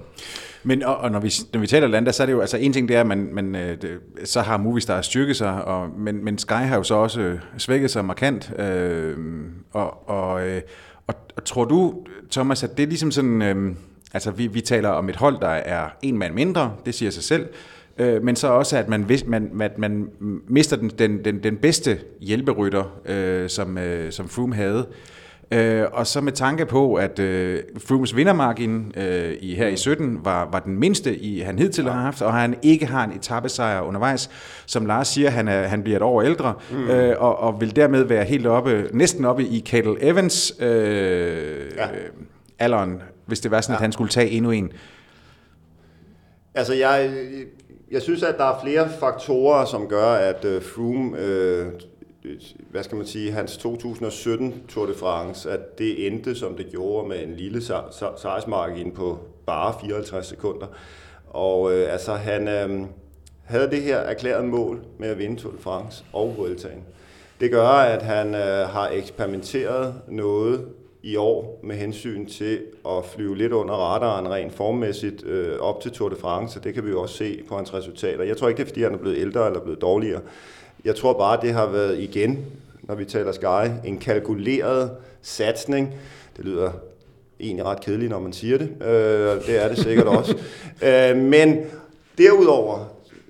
Men 0.64 0.84
og, 0.84 0.98
og 0.98 1.12
når, 1.12 1.20
vi, 1.20 1.34
når 1.54 1.60
vi 1.60 1.68
taler 1.68 1.88
Landa, 1.88 2.12
så 2.12 2.24
er 2.24 2.26
det 2.26 2.34
jo, 2.34 2.42
altså 2.42 2.58
en 2.58 2.74
ting 2.74 2.88
det 2.88 2.96
er, 2.96 3.02
at 3.02 3.08
man, 3.08 3.30
man, 3.32 3.56
øh, 3.56 3.82
det, 3.82 4.00
så 4.24 4.42
har 4.42 4.58
Movistar 4.58 5.02
styrket 5.02 5.36
sig, 5.36 5.66
og, 5.66 5.90
men, 5.98 6.24
men 6.26 6.38
Sky 6.38 6.54
har 6.54 6.76
jo 6.76 6.84
så 6.84 6.96
også 6.96 7.38
svækket 7.58 7.92
sig 7.92 8.06
markant. 8.06 8.52
Øh, 8.60 9.18
og, 9.74 10.10
og, 10.10 10.48
øh, 10.48 10.62
og, 11.08 11.16
og 11.36 11.46
tror 11.46 11.66
du, 11.66 12.06
Thomas, 12.32 12.64
at 12.64 12.78
det 12.78 12.84
er 12.84 12.88
ligesom 12.88 13.12
sådan, 13.12 13.42
øh, 13.42 13.76
altså 14.14 14.32
vi, 14.32 14.48
vi 14.48 14.62
taler 14.62 14.90
om 14.90 15.10
et 15.10 15.16
hold, 15.16 15.40
der 15.40 15.48
er 15.48 15.90
en 16.02 16.18
mand 16.18 16.34
mindre, 16.34 16.76
det 16.86 16.96
siger 16.96 17.12
sig 17.12 17.24
selv, 17.24 17.48
øh, 17.98 18.24
men 18.24 18.36
så 18.36 18.48
også, 18.48 18.78
at 18.78 18.90
man, 18.90 19.08
man, 19.26 19.62
at 19.62 19.78
man 19.78 20.10
mister 20.48 20.76
den, 20.76 20.90
den, 20.90 21.26
den, 21.26 21.44
den 21.44 21.58
bedste 21.58 22.00
hjælperytter, 22.22 23.00
øh, 23.06 23.50
som, 23.50 23.78
øh, 23.78 24.12
som 24.12 24.30
Froome 24.30 24.56
havde. 24.56 24.88
Øh, 25.52 25.86
og 25.92 26.08
så 26.08 26.22
med 26.22 26.32
tanke 26.32 26.66
på, 26.66 26.96
at 26.96 27.20
øh, 27.20 27.64
Froomes 27.78 28.16
vindermargin 28.16 28.94
øh, 28.98 29.34
i, 29.40 29.56
her 29.56 29.68
i 29.68 29.78
17 29.78 30.20
var, 30.24 30.50
var 30.52 30.60
den 30.60 30.80
mindste, 30.80 31.18
i, 31.18 31.40
han 31.40 31.60
hidtil 31.60 31.84
har 31.84 32.02
haft, 32.02 32.22
og 32.22 32.34
han 32.34 32.56
ikke 32.62 32.86
har 32.86 33.04
en 33.04 33.12
etappesejr 33.12 33.82
undervejs. 33.82 34.30
Som 34.66 34.86
Lars 34.86 35.08
siger, 35.08 35.30
han, 35.30 35.48
er, 35.48 35.64
han 35.64 35.84
bliver 35.84 35.98
et 35.98 36.04
år 36.04 36.22
ældre, 36.22 36.54
mm. 36.72 36.90
øh, 36.90 37.16
og, 37.20 37.40
og 37.40 37.62
vil 37.62 37.76
dermed 37.76 38.04
være 38.04 38.24
helt 38.24 38.48
oppe, 38.48 38.90
næsten 38.94 39.26
oppe 39.26 39.44
i 39.44 39.62
Cadel 39.66 39.98
Evans 40.02 40.54
øh. 40.60 41.72
Ja. 41.78 41.88
alderen, 42.60 43.02
hvis 43.26 43.40
det 43.40 43.52
var 43.52 43.62
sådan, 43.62 43.74
ja. 43.74 43.78
at 43.78 43.82
han 43.82 43.92
skulle 43.92 44.10
tage 44.10 44.30
endnu 44.30 44.52
en. 44.52 44.72
Altså, 46.56 46.74
jeg, 46.74 47.12
jeg 47.92 48.02
synes, 48.02 48.24
at 48.24 48.36
der 48.38 48.44
er 48.44 48.60
flere 48.64 48.90
faktorer, 48.90 49.66
som 49.66 49.88
gør, 49.88 50.12
at 50.12 50.46
øh, 50.46 50.62
Froome, 50.62 51.20
øh, 51.20 51.68
hvad 52.72 52.84
skal 52.84 52.98
man 52.98 53.08
sige, 53.08 53.32
hans 53.32 53.58
2017 53.58 54.64
Tour 54.68 54.86
de 54.86 54.94
France, 54.94 55.52
at 55.52 55.78
det 55.78 56.08
endte, 56.08 56.36
som 56.36 56.56
det 56.56 56.68
gjorde, 56.72 57.08
med 57.08 57.24
en 57.24 57.34
lille 57.34 57.62
sejrsmargin 58.18 58.92
på 58.92 59.20
bare 59.46 59.74
54 59.82 60.28
sekunder. 60.28 60.68
Og 61.30 61.74
øh, 61.74 61.94
altså, 61.94 62.14
han 62.14 62.48
øh, 62.48 62.86
havde 63.44 63.70
det 63.72 63.82
her 63.82 63.98
erklæret 63.98 64.46
mål 64.46 64.86
med 64.98 65.10
at 65.10 65.18
vinde 65.18 65.42
Tour 65.42 65.52
de 65.52 65.62
France 65.62 66.04
og 66.14 66.38
Vueltaen. 66.38 66.84
Det 67.40 67.52
gør, 67.52 67.68
at 67.68 68.02
han 68.02 68.36
øh, 68.36 68.70
har 68.70 68.90
eksperimenteret 68.90 69.96
noget 70.08 70.66
i 71.06 71.16
år 71.16 71.60
med 71.64 71.76
hensyn 71.76 72.26
til 72.26 72.60
at 72.88 73.06
flyve 73.06 73.38
lidt 73.38 73.52
under 73.52 73.74
radaren 73.74 74.30
rent 74.30 74.54
formmæssigt 74.54 75.24
øh, 75.24 75.60
op 75.60 75.82
til 75.82 75.92
Tour 75.92 76.10
de 76.10 76.16
France, 76.16 76.60
det 76.64 76.74
kan 76.74 76.86
vi 76.86 76.90
jo 76.90 77.02
også 77.02 77.16
se 77.16 77.40
på 77.48 77.56
hans 77.56 77.74
resultater. 77.74 78.24
Jeg 78.24 78.38
tror 78.38 78.48
ikke, 78.48 78.58
det 78.58 78.64
er, 78.64 78.68
fordi 78.68 78.84
han 78.84 78.94
er 78.94 78.98
blevet 78.98 79.18
ældre 79.18 79.48
eller 79.48 79.60
blevet 79.60 79.82
dårligere. 79.82 80.22
Jeg 80.86 80.96
tror 80.96 81.14
bare, 81.14 81.40
det 81.42 81.54
har 81.54 81.68
været 81.68 82.00
igen, 82.00 82.46
når 82.82 82.96
vi 82.96 83.06
taler 83.06 83.32
Sky, 83.32 83.88
en 83.88 83.98
kalkuleret 83.98 84.92
satsning. 85.22 85.94
Det 86.38 86.46
lyder 86.46 86.72
egentlig 87.40 87.66
ret 87.66 87.82
kedeligt, 87.82 88.10
når 88.10 88.20
man 88.20 88.34
siger 88.34 88.58
det. 88.58 88.70
Øh, 88.82 89.46
det 89.48 89.64
er 89.64 89.68
det 89.68 89.78
sikkert 89.78 90.08
også. 90.08 90.38
Øh, 90.84 91.18
men 91.18 91.58
derudover, 92.18 92.80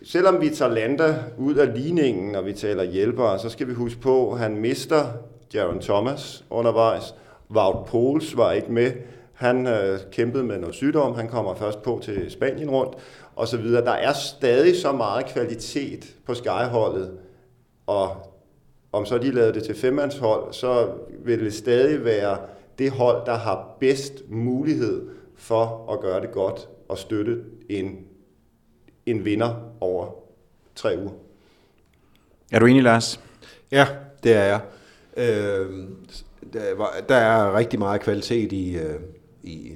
selvom 0.04 0.42
vi 0.42 0.50
tager 0.50 0.72
Landa 0.72 1.16
ud 1.38 1.56
af 1.56 1.76
ligningen, 1.76 2.32
når 2.32 2.42
vi 2.42 2.54
taler 2.54 2.84
hjælpere, 2.84 3.40
så 3.40 3.50
skal 3.50 3.68
vi 3.68 3.74
huske 3.74 4.02
på, 4.02 4.32
at 4.32 4.40
han 4.40 4.58
mister 4.58 5.06
Jaron 5.54 5.80
Thomas 5.80 6.44
undervejs. 6.50 7.14
Wout 7.50 7.86
Poels 7.86 8.38
var 8.38 8.52
ikke 8.52 8.72
med. 8.72 8.92
Han 9.34 9.68
øh, 9.68 10.00
kæmpede 10.12 10.44
med 10.44 10.58
noget 10.58 10.76
sygdom, 10.76 11.16
han 11.16 11.28
kommer 11.28 11.56
først 11.56 11.82
på 11.82 12.00
til 12.04 12.32
Spanien 12.32 12.70
rundt, 12.70 12.96
og 13.36 13.48
så 13.48 13.58
videre. 13.58 13.86
Der 13.86 13.92
er 13.92 14.14
stadig 14.14 14.76
så 14.76 14.92
meget 14.92 15.26
kvalitet 15.26 16.16
på 16.26 16.34
Skyholdet, 16.34 17.12
og 17.88 18.36
om 18.92 19.06
så 19.06 19.18
de 19.18 19.32
lavede 19.32 19.54
det 19.54 19.64
til 19.64 19.76
femmandshold, 19.76 20.54
så 20.54 20.92
vil 21.26 21.40
det 21.40 21.54
stadig 21.54 22.06
være 22.06 22.38
det 22.80 22.92
hold, 22.92 23.26
der 23.26 23.36
har 23.36 23.78
bedst 23.80 24.14
mulighed 24.30 25.10
for 25.36 25.94
at 25.94 26.00
gøre 26.00 26.22
det 26.22 26.32
godt 26.32 26.70
og 26.90 26.98
støtte 26.98 27.44
en, 27.70 28.06
en 29.06 29.26
vinder 29.26 29.56
over 29.80 30.08
tre 30.76 30.98
uger. 31.00 31.12
Er 32.52 32.60
du 32.60 32.66
enig, 32.66 32.84
Lars? 32.84 33.20
Ja, 33.72 33.88
det 34.24 34.34
er 34.34 34.44
jeg. 34.44 34.62
Øh, 35.18 35.88
der, 36.54 36.76
var, 36.76 36.96
der 37.10 37.16
er 37.16 37.58
rigtig 37.58 37.80
meget 37.80 38.02
kvalitet 38.02 38.52
i, 38.52 38.78
øh, 38.78 38.96
i, 39.44 39.74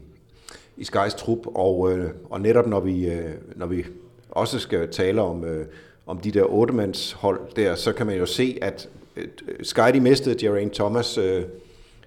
i 0.77 0.83
Skys 0.83 1.13
trup, 1.17 1.39
og, 1.45 1.91
øh, 1.91 2.09
og 2.29 2.41
netop 2.41 2.67
når 2.67 2.79
vi, 2.79 3.09
øh, 3.09 3.31
når 3.55 3.65
vi 3.65 3.85
også 4.29 4.59
skal 4.59 4.91
tale 4.91 5.21
om, 5.21 5.45
øh, 5.45 5.65
om 6.05 6.17
de 6.17 6.31
der 6.31 6.43
otte 6.43 6.93
hold 7.15 7.39
der, 7.55 7.75
så 7.75 7.93
kan 7.93 8.05
man 8.05 8.17
jo 8.17 8.25
se, 8.25 8.57
at 8.61 8.89
øh, 9.17 9.27
Sky 9.63 9.93
de 9.93 9.99
mistede 9.99 10.45
Geraint 10.45 10.73
Thomas 10.73 11.17
øh, 11.17 11.43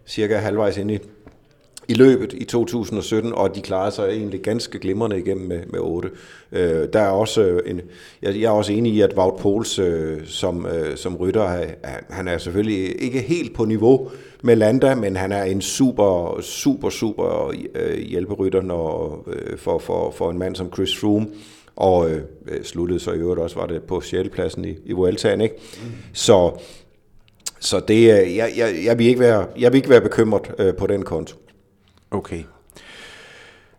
cirka 0.06 0.36
halvvejs 0.36 0.76
ind 0.76 0.90
i, 0.90 0.98
i 1.88 1.94
løbet 1.94 2.32
i 2.32 2.44
2017, 2.44 3.32
og 3.32 3.54
de 3.54 3.60
klarede 3.60 3.90
sig 3.90 4.08
egentlig 4.08 4.40
ganske 4.40 4.78
glimrende 4.78 5.18
igennem 5.18 5.48
med, 5.48 5.60
med 5.66 5.80
8. 5.80 6.10
Øh, 6.52 6.88
der 6.92 7.00
er 7.00 7.10
også 7.10 7.42
øh, 7.42 7.70
en, 7.70 7.80
jeg, 8.22 8.34
jeg 8.34 8.44
er 8.44 8.50
også 8.50 8.72
enig 8.72 8.92
i, 8.92 9.00
at 9.00 9.14
Wout 9.16 9.40
Poels 9.40 9.78
øh, 9.78 10.26
som, 10.26 10.66
øh, 10.66 10.96
som 10.96 11.16
rytter, 11.16 11.66
han 12.10 12.28
er 12.28 12.38
selvfølgelig 12.38 13.02
ikke 13.02 13.20
helt 13.20 13.54
på 13.54 13.64
niveau 13.64 14.10
med 14.42 14.56
Landa, 14.56 14.94
men 14.94 15.16
han 15.16 15.32
er 15.32 15.42
en 15.42 15.60
super, 15.60 16.40
super, 16.40 16.90
super 16.90 17.54
øh, 17.74 17.98
hjælperytter 17.98 18.62
når, 18.62 19.24
øh, 19.26 19.58
for, 19.58 19.78
for, 19.78 20.10
for 20.10 20.30
en 20.30 20.38
mand 20.38 20.56
som 20.56 20.72
Chris 20.72 20.98
Froome 20.98 21.26
og 21.76 22.10
øh, 22.10 22.20
sluttede 22.62 23.00
så 23.00 23.12
i 23.12 23.18
øvrigt 23.18 23.40
også, 23.40 23.56
var 23.56 23.66
det 23.66 23.82
på 23.82 24.00
6. 24.00 24.28
pladsen 24.28 24.64
i, 24.64 24.76
i 24.84 24.92
Vueltaen, 24.92 25.40
ikke? 25.40 25.54
Mm. 25.82 25.90
Så, 26.12 26.52
så 27.60 27.80
det, 27.88 28.06
jeg, 28.08 28.52
jeg, 28.56 28.74
jeg, 28.84 28.98
vil 28.98 29.06
ikke 29.06 29.20
være, 29.20 29.46
jeg 29.58 29.72
vil 29.72 29.76
ikke 29.76 29.90
være 29.90 30.00
bekymret 30.00 30.54
øh, 30.58 30.74
på 30.74 30.86
den 30.86 31.02
konto. 31.02 31.36
Okay. 32.10 32.42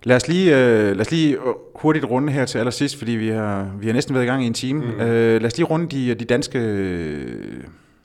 Lad 0.04 0.16
os 0.16 0.28
lige, 0.28 0.58
øh, 0.58 0.92
lad 0.92 1.02
os 1.02 1.12
lige 1.12 1.38
hurtigt 1.76 2.06
runde 2.06 2.34
her 2.34 2.46
til 2.46 2.58
allersidst, 2.58 2.98
fordi 2.98 3.12
vi 3.12 3.30
har, 3.30 3.72
vi 3.80 3.86
har 3.86 3.94
næsten 3.94 4.16
været 4.16 4.26
i 4.26 4.28
gang 4.28 4.44
i 4.44 4.48
en 4.48 4.54
time. 4.54 4.86
Mm. 4.86 5.02
Øh, 5.02 5.42
lad 5.42 5.46
os 5.46 5.58
lige 5.58 5.68
runde 5.68 5.88
de, 5.88 6.14
de 6.14 6.26
danske... 6.26 6.60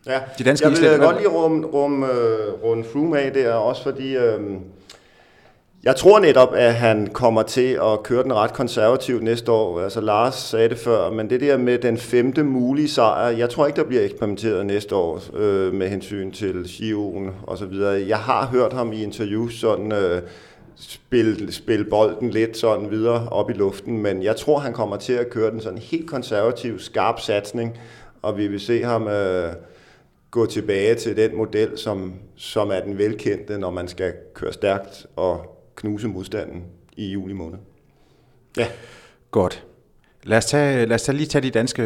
Ja, 0.09 0.20
de 0.38 0.44
danske 0.44 0.68
jeg 0.68 0.90
vil 0.90 0.98
godt 0.98 1.16
lige 1.16 1.28
rum, 1.28 1.64
rum, 1.64 2.02
uh, 2.02 2.09
runde 2.64 2.84
Froome 2.84 3.18
af 3.18 3.32
der, 3.32 3.52
også 3.52 3.82
fordi... 3.82 4.16
Øh, 4.16 4.40
jeg 5.84 5.96
tror 5.96 6.18
netop, 6.18 6.54
at 6.54 6.74
han 6.74 7.06
kommer 7.06 7.42
til 7.42 7.78
at 7.82 8.02
køre 8.02 8.22
den 8.22 8.34
ret 8.34 8.52
konservativt 8.52 9.22
næste 9.22 9.52
år. 9.52 9.80
Altså 9.80 10.00
Lars 10.00 10.34
sagde 10.34 10.68
det 10.68 10.78
før, 10.78 11.11
men 11.11 11.30
det 11.30 11.40
der 11.40 11.56
med 11.56 11.78
den 11.78 11.98
femte 11.98 12.44
mulige 12.44 12.88
sejr, 12.88 13.28
jeg 13.28 13.50
tror 13.50 13.66
ikke, 13.66 13.76
der 13.76 13.84
bliver 13.84 14.04
eksperimenteret 14.04 14.66
næste 14.66 14.94
år 14.94 15.22
øh, 15.34 15.74
med 15.74 15.88
hensyn 15.88 16.30
til 16.30 16.64
Giroen 16.64 17.30
og 17.46 17.59
så 17.59 17.66
videre. 17.66 18.04
Jeg 18.09 18.18
har 18.18 18.46
hørt 18.46 18.72
ham 18.72 18.92
i 18.92 19.02
interviews 19.02 19.61
sådan 19.61 19.92
øh, 19.92 20.22
spille, 20.76 21.52
spille 21.52 21.84
bolden 21.84 22.30
lidt 22.30 22.56
sådan 22.56 22.90
videre 22.90 23.28
op 23.30 23.50
i 23.50 23.52
luften, 23.52 24.02
men 24.02 24.22
jeg 24.22 24.36
tror, 24.36 24.59
han 24.59 24.72
kommer 24.72 24.96
til 24.96 25.12
at 25.12 25.30
køre 25.30 25.50
den 25.50 25.61
sådan 25.61 25.78
helt 25.78 26.11
konservativ, 26.11 26.78
skarp 26.78 27.20
satsning, 27.20 27.78
og 28.22 28.38
vi 28.38 28.46
vil 28.46 28.61
se 28.61 28.84
ham 28.84 29.09
øh, 29.09 29.52
gå 30.31 30.47
tilbage 30.47 30.95
til 30.95 31.16
den 31.16 31.37
model, 31.37 31.79
som, 31.79 32.14
som 32.37 32.70
er 32.70 32.81
den 32.81 32.99
velkendte, 32.99 33.59
når 33.59 33.70
man 33.70 33.89
skal 33.89 34.12
køre 34.35 34.53
stærkt 34.53 35.07
og 35.16 35.59
knuse 35.76 36.09
modstanden 36.09 36.64
i 36.97 37.12
juli 37.12 37.33
måned. 37.33 37.59
Ja. 38.57 38.66
Godt. 39.31 39.64
Lad 40.24 40.39
os, 40.39 40.47
tage, 40.47 40.87
lad 40.87 40.95
os 40.95 41.03
tage, 41.03 41.16
lige 41.16 41.26
tage 41.26 41.43
de 41.43 41.51
danske, 41.51 41.83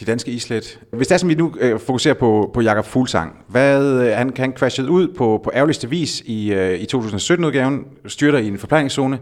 de 0.00 0.04
danske 0.06 0.30
islet. 0.30 0.80
Hvis 0.90 1.08
det 1.08 1.14
er, 1.14 1.18
som 1.18 1.28
vi 1.28 1.34
nu 1.34 1.54
øh, 1.60 1.80
fokuserer 1.80 2.14
på, 2.14 2.50
på 2.54 2.60
Jakob 2.60 2.84
Fuglsang, 2.84 3.44
hvad, 3.48 4.00
øh, 4.02 4.16
han, 4.16 4.32
han 4.36 4.52
crashede 4.56 4.90
ud 4.90 5.08
på, 5.08 5.40
på 5.44 5.50
ærgerligste 5.54 5.90
vis 5.90 6.20
i, 6.20 6.52
øh, 6.52 6.80
i 6.80 6.86
2017-udgaven, 6.94 7.86
styrter 8.06 8.38
i 8.38 8.46
en 8.46 8.58
forplejningszone. 8.58 9.18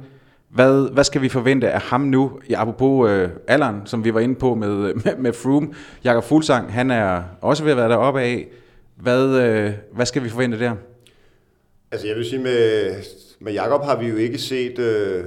Hvad, 0.54 0.92
hvad 0.92 1.04
skal 1.04 1.22
vi 1.22 1.28
forvente 1.28 1.70
af 1.70 1.80
ham 1.80 2.00
nu, 2.00 2.40
i 2.46 2.52
apropos 2.52 3.10
øh, 3.10 3.28
alderen, 3.48 3.80
som 3.84 4.04
vi 4.04 4.14
var 4.14 4.20
inde 4.20 4.34
på 4.34 4.54
med, 4.54 4.68
med, 5.04 5.16
med 5.18 5.32
Froome? 5.32 5.74
Jakob 6.04 6.24
Fuglsang, 6.24 6.72
han 6.72 6.90
er 6.90 7.22
også 7.40 7.64
ved 7.64 7.72
at 7.72 7.78
være 7.78 7.88
deroppe 7.88 8.20
af. 8.20 8.48
Hvad, 8.96 9.42
øh, 9.42 9.72
hvad 9.92 10.06
skal 10.06 10.24
vi 10.24 10.28
forvente 10.28 10.58
der? 10.58 10.74
Altså 11.92 12.06
jeg 12.06 12.16
vil 12.16 12.24
sige, 12.24 12.42
med, 12.42 12.90
med 13.40 13.52
Jakob 13.52 13.84
har 13.84 13.98
vi 13.98 14.06
jo 14.06 14.16
ikke 14.16 14.38
set, 14.38 14.78
øh, 14.78 15.24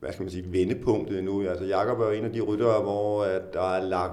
hvad 0.00 0.12
skal 0.12 0.22
man 0.22 0.30
sige, 0.30 0.44
vendepunktet 0.52 1.18
endnu. 1.18 1.48
Altså 1.48 1.64
Jakob 1.64 2.00
er 2.00 2.04
jo 2.04 2.12
en 2.12 2.24
af 2.24 2.32
de 2.32 2.40
ryttere, 2.40 2.82
hvor, 2.82 3.24
at 3.24 3.42
der 3.52 3.74
er 3.74 3.88
lagt, 3.88 4.12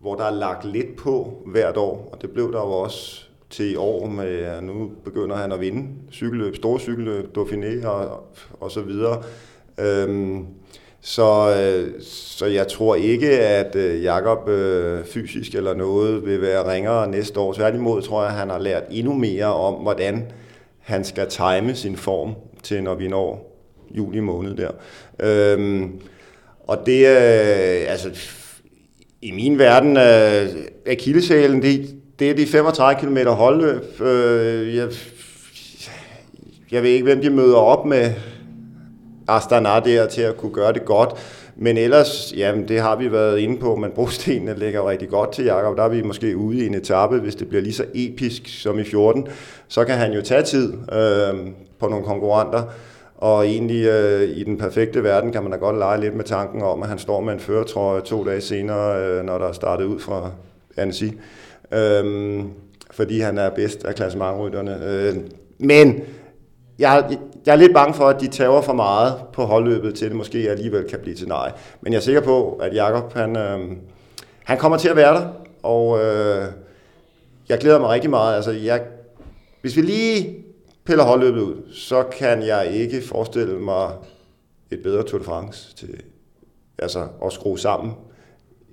hvor 0.00 0.14
der 0.14 0.24
er 0.24 0.34
lagt 0.34 0.64
lidt 0.64 0.96
på 0.96 1.42
hvert 1.46 1.76
år, 1.76 2.08
og 2.12 2.22
det 2.22 2.30
blev 2.30 2.52
der 2.52 2.58
jo 2.58 2.72
også 2.72 3.24
til 3.50 3.72
i 3.72 3.76
år 3.76 4.06
med, 4.06 4.38
ja, 4.38 4.60
nu 4.60 4.90
begynder 5.04 5.36
han 5.36 5.52
at 5.52 5.60
vinde 5.60 5.88
cykelløb, 6.12 6.56
store 6.56 6.80
cykelløb, 6.80 7.38
Dauphiné 7.38 7.86
og, 7.86 8.34
og 8.60 8.70
så 8.70 8.80
videre. 8.80 9.22
Øhm, 9.78 10.46
så, 11.00 11.56
øh, 11.56 12.02
så 12.02 12.46
jeg 12.46 12.68
tror 12.68 12.94
ikke, 12.94 13.40
at 13.40 13.76
øh, 13.76 14.02
Jakob 14.02 14.48
øh, 14.48 15.04
fysisk 15.04 15.54
eller 15.54 15.74
noget 15.74 16.26
vil 16.26 16.40
være 16.40 16.72
ringere 16.72 17.10
næste 17.10 17.40
år. 17.40 17.52
Tværtimod 17.52 18.02
tror 18.02 18.22
jeg, 18.22 18.30
at 18.30 18.38
han 18.38 18.50
har 18.50 18.58
lært 18.58 18.82
endnu 18.90 19.14
mere 19.14 19.54
om, 19.54 19.74
hvordan 19.74 20.32
han 20.78 21.04
skal 21.04 21.28
time 21.28 21.74
sin 21.74 21.96
form 21.96 22.34
til, 22.62 22.82
når 22.82 22.94
vi 22.94 23.08
når 23.08 23.56
juli 23.90 24.20
måned 24.20 24.56
der. 24.56 24.70
Øhm, 25.20 26.00
og 26.66 26.78
det 26.86 27.06
er, 27.06 27.82
øh, 27.82 27.90
altså, 27.92 28.10
i 29.22 29.30
min 29.30 29.58
verden, 29.58 29.96
øh, 29.96 30.64
akilleshælen, 30.86 31.62
det, 31.62 31.96
det 32.18 32.30
er 32.30 32.34
de 32.34 32.46
35 32.46 33.00
km 33.00 33.28
holdløb. 33.28 34.00
Øh, 34.00 34.76
jeg, 34.76 34.88
jeg 36.70 36.82
ved 36.82 36.90
ikke, 36.90 37.04
hvem 37.04 37.20
de 37.20 37.30
møder 37.30 37.56
op 37.56 37.86
med 37.86 38.12
Astana 39.28 39.80
der 39.80 40.06
til 40.06 40.22
at 40.22 40.36
kunne 40.36 40.52
gøre 40.52 40.72
det 40.72 40.84
godt. 40.84 41.10
Men 41.56 41.76
ellers, 41.76 42.34
jamen 42.36 42.68
det 42.68 42.80
har 42.80 42.96
vi 42.96 43.12
været 43.12 43.38
inde 43.38 43.58
på, 43.58 43.76
men 43.76 43.90
brostenene 43.90 44.58
ligger 44.58 44.88
rigtig 44.88 45.08
godt 45.08 45.32
til 45.32 45.44
Jakob. 45.44 45.76
Der 45.76 45.82
er 45.82 45.88
vi 45.88 46.02
måske 46.02 46.36
ude 46.36 46.58
i 46.58 46.66
en 46.66 46.74
etape, 46.74 47.18
hvis 47.18 47.34
det 47.34 47.48
bliver 47.48 47.62
lige 47.62 47.74
så 47.74 47.84
episk 47.94 48.42
som 48.62 48.78
i 48.78 48.84
14. 48.84 49.26
Så 49.68 49.84
kan 49.84 49.94
han 49.94 50.12
jo 50.12 50.22
tage 50.22 50.42
tid 50.42 50.72
øh, 50.92 51.34
på 51.78 51.88
nogle 51.88 52.04
konkurrenter. 52.04 52.62
Og 53.16 53.46
egentlig 53.46 53.84
øh, 53.86 54.22
i 54.22 54.44
den 54.44 54.58
perfekte 54.58 55.04
verden 55.04 55.32
kan 55.32 55.42
man 55.42 55.52
da 55.52 55.58
godt 55.58 55.78
lege 55.78 56.00
lidt 56.00 56.14
med 56.14 56.24
tanken 56.24 56.62
om, 56.62 56.82
at 56.82 56.88
han 56.88 56.98
står 56.98 57.20
med 57.20 57.32
en 57.32 57.40
føretrøje 57.40 58.00
to 58.00 58.24
dage 58.24 58.40
senere, 58.40 59.06
øh, 59.06 59.24
når 59.24 59.38
der 59.38 59.48
er 59.48 59.52
startet 59.52 59.84
ud 59.84 60.00
fra 60.00 60.30
Annecy. 60.76 61.04
Øh, 61.72 62.40
fordi 62.90 63.20
han 63.20 63.38
er 63.38 63.50
bedst 63.50 63.84
af 63.84 63.94
klassementrytterne. 63.94 64.80
Øh, 64.86 65.16
men 65.58 66.00
jeg, 66.78 67.18
jeg 67.46 67.52
er 67.52 67.56
lidt 67.56 67.74
bange 67.74 67.94
for, 67.94 68.04
at 68.04 68.20
de 68.20 68.28
tager 68.28 68.60
for 68.60 68.72
meget 68.72 69.14
på 69.32 69.44
holdløbet 69.44 69.94
til 69.94 70.08
det 70.08 70.16
måske 70.16 70.50
alligevel 70.50 70.84
kan 70.84 70.98
blive 71.02 71.16
til 71.16 71.28
nej. 71.28 71.52
Men 71.80 71.92
jeg 71.92 71.98
er 71.98 72.02
sikker 72.02 72.20
på, 72.20 72.52
at 72.52 72.74
Jakob 72.74 73.12
han, 73.12 73.36
øh, 73.36 73.60
han 74.44 74.58
kommer 74.58 74.78
til 74.78 74.88
at 74.88 74.96
være 74.96 75.14
der, 75.14 75.28
og 75.62 76.04
øh, 76.04 76.46
jeg 77.48 77.58
glæder 77.58 77.78
mig 77.78 77.88
rigtig 77.88 78.10
meget. 78.10 78.36
Altså, 78.36 78.50
jeg, 78.50 78.82
hvis 79.60 79.76
vi 79.76 79.80
lige 79.80 80.44
piller 80.84 81.04
holdløbet 81.04 81.40
ud, 81.40 81.72
så 81.72 82.02
kan 82.02 82.42
jeg 82.42 82.70
ikke 82.72 83.02
forestille 83.02 83.58
mig 83.58 83.90
et 84.70 84.82
bedre 84.82 85.02
Tour 85.02 85.18
de 85.18 85.24
France 85.24 85.76
til 85.76 86.02
altså, 86.78 87.06
at 87.24 87.32
skrue 87.32 87.58
sammen 87.58 87.92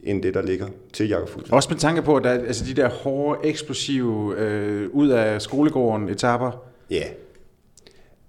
end 0.04 0.24
det, 0.24 0.34
der 0.34 0.42
ligger 0.42 0.68
til 0.94 1.08
Jakob 1.08 1.30
Fuglsang. 1.30 1.54
Også 1.54 1.70
med 1.70 1.78
tanke 1.78 2.02
på, 2.02 2.16
at 2.16 2.24
der, 2.24 2.30
altså 2.30 2.66
de 2.66 2.74
der 2.74 2.90
hårde, 2.90 3.40
eksplosive, 3.44 4.36
øh, 4.38 4.90
ud 4.94 5.10
af 5.10 5.42
skolegården 5.42 6.10
etaper. 6.10 6.52
Ja, 6.90 6.96
yeah. 6.96 7.12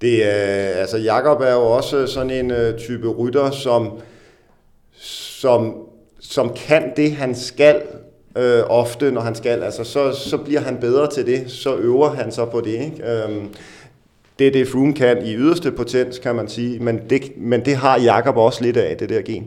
Det 0.02 0.24
er, 0.24 0.68
altså 0.80 0.96
Jakob 0.96 1.40
er 1.40 1.52
jo 1.52 1.62
også 1.62 2.06
sådan 2.06 2.30
en 2.30 2.50
øh, 2.50 2.78
type 2.78 3.08
rytter, 3.08 3.50
som, 3.50 3.90
som, 5.00 5.74
som 6.20 6.52
kan 6.56 6.92
det, 6.96 7.12
han 7.12 7.34
skal 7.34 7.82
øh, 8.38 8.62
ofte, 8.68 9.10
når 9.10 9.20
han 9.20 9.34
skal. 9.34 9.62
Altså, 9.62 9.84
så, 9.84 10.12
så 10.12 10.36
bliver 10.36 10.60
han 10.60 10.76
bedre 10.76 11.10
til 11.10 11.26
det, 11.26 11.50
så 11.50 11.76
øver 11.76 12.08
han 12.08 12.32
sig 12.32 12.48
på 12.48 12.60
det. 12.60 12.72
Ikke? 12.72 13.10
Øhm, 13.10 13.48
det 14.38 14.46
er 14.46 14.52
det, 14.52 14.68
Froome 14.68 14.94
kan 14.94 15.26
i 15.26 15.34
yderste 15.34 15.72
potens, 15.72 16.18
kan 16.18 16.34
man 16.34 16.48
sige, 16.48 16.78
men 16.78 17.00
det, 17.10 17.22
men 17.36 17.64
det 17.64 17.76
har 17.76 18.00
Jakob 18.00 18.36
også 18.36 18.62
lidt 18.62 18.76
af, 18.76 18.96
det 18.96 19.08
der 19.08 19.22
gen. 19.22 19.46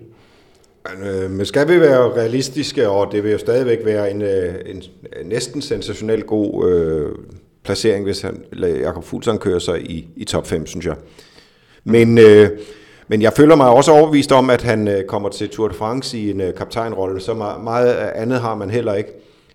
Øh, 1.05 1.31
men 1.31 1.45
skal 1.45 1.67
vi 1.67 1.79
være 1.79 2.11
realistiske, 2.11 2.89
og 2.89 3.11
det 3.11 3.23
vil 3.23 3.31
jo 3.31 3.37
stadigvæk 3.37 3.85
være 3.85 4.11
en, 4.11 4.21
en, 4.21 4.83
en 5.21 5.25
næsten 5.25 5.61
sensationel 5.61 6.23
god 6.23 6.69
øh, 6.69 7.11
placering, 7.65 8.03
hvis 8.03 8.21
han, 8.21 8.43
Jakob 8.63 9.03
Fuglsang 9.03 9.39
kører 9.39 9.59
sig 9.59 9.91
i, 9.91 10.07
i 10.15 10.23
top 10.23 10.47
5, 10.47 10.65
synes 10.65 10.85
jeg. 10.85 10.95
Men, 11.83 12.17
øh, 12.17 12.49
men 13.07 13.21
jeg 13.21 13.33
føler 13.33 13.55
mig 13.55 13.69
også 13.69 13.91
overbevist 13.91 14.31
om, 14.31 14.49
at 14.49 14.61
han 14.61 14.87
øh, 14.87 15.03
kommer 15.03 15.29
til 15.29 15.49
Tour 15.49 15.67
de 15.67 15.73
France 15.73 16.17
i 16.17 16.31
en 16.31 16.41
øh, 16.41 16.53
kaptajnrolle. 16.53 17.21
Så 17.21 17.33
meget, 17.33 17.63
meget 17.63 17.93
andet 17.93 18.39
har 18.39 18.55
man 18.55 18.69
heller 18.69 18.93
ikke 18.93 19.09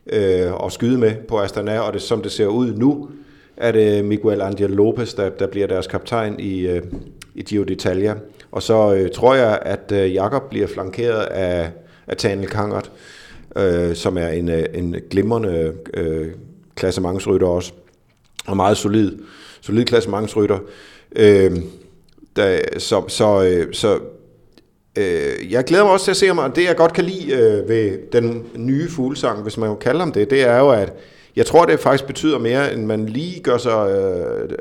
øh, 0.07 0.53
at 0.65 0.73
skyde 0.73 0.99
med 0.99 1.15
på 1.29 1.41
Astana, 1.41 1.81
og 1.81 1.93
det, 1.93 2.03
som 2.03 2.23
det 2.23 2.33
ser 2.33 2.47
ud 2.47 2.75
nu, 2.75 3.09
er 3.57 3.73
det 3.73 4.05
Miguel 4.05 4.41
Angel 4.41 4.71
Lopez, 4.71 5.15
der, 5.15 5.29
der 5.29 5.47
bliver 5.47 5.67
deres 5.67 5.87
kaptajn 5.87 6.41
i, 6.41 6.67
øh, 6.67 6.83
i 7.35 7.43
Giro 7.43 7.65
d'Italia. 7.65 8.19
Og 8.53 8.63
så 8.63 8.95
øh, 8.95 9.11
tror 9.11 9.35
jeg, 9.35 9.59
at 9.63 9.93
øh, 9.93 10.15
Jakob 10.15 10.51
bliver 10.51 10.67
flankeret 10.67 11.23
af, 11.23 11.71
af 12.07 12.17
Tanel 12.17 12.49
Kangert, 12.49 12.93
øh, 13.57 13.95
som 13.95 14.19
er 14.19 14.29
en, 14.29 14.49
øh, 14.49 14.65
en 14.75 14.97
glimrende 15.11 15.73
øh, 15.95 16.29
klassementsrytter 16.75 17.47
også, 17.47 17.73
og 18.47 18.57
meget 18.57 18.77
solid, 18.77 19.19
solid 19.61 19.85
klassementsrytter. 19.85 20.59
Øh, 21.17 21.57
der, 22.37 22.59
så, 22.79 23.05
så, 23.09 23.43
øh, 23.43 23.75
så 23.75 23.99
øh, 24.99 25.53
jeg 25.53 25.65
glæder 25.65 25.85
mig 25.85 25.93
også 25.93 26.05
til 26.05 26.11
at 26.11 26.17
se 26.17 26.27
ham, 26.27 26.39
og 26.39 26.57
det 26.57 26.65
jeg 26.65 26.77
godt 26.77 26.93
kan 26.93 27.05
lide 27.05 27.33
øh, 27.33 27.69
ved 27.69 27.99
den 28.13 28.47
nye 28.57 28.91
fuglesang, 28.91 29.43
hvis 29.43 29.57
man 29.57 29.69
kan 29.69 29.79
kalde 29.79 30.01
ham 30.01 30.13
det, 30.13 30.31
det 30.31 30.43
er 30.43 30.59
jo, 30.59 30.71
at 30.71 30.93
jeg 31.37 31.47
tror, 31.47 31.65
det 31.65 31.81
faktisk 31.81 32.07
betyder 32.07 32.39
mere, 32.39 32.75
end 32.75 32.87
man 32.87 33.07
lige 33.07 33.41
gør 33.41 33.59
sig, 33.59 33.91
øh, 33.91 34.43
øh 34.43 34.59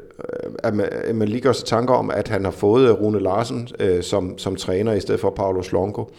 at 0.64 0.76
man, 0.76 0.88
at 0.92 1.16
man 1.16 1.28
lige 1.28 1.42
gør 1.42 1.52
sig 1.52 1.66
tanker 1.66 1.94
om, 1.94 2.12
at 2.12 2.28
han 2.28 2.46
har 2.46 2.52
fået 2.52 2.90
øh, 2.90 3.02
Rune 3.02 3.20
Larsen 3.20 3.68
øh, 3.80 4.04
som, 4.04 4.38
som 4.38 4.56
træner 4.56 4.94
i 4.94 5.00
stedet 5.00 5.22
for 5.22 5.30
Paulo 5.30 5.62
Slonko. 5.62 6.12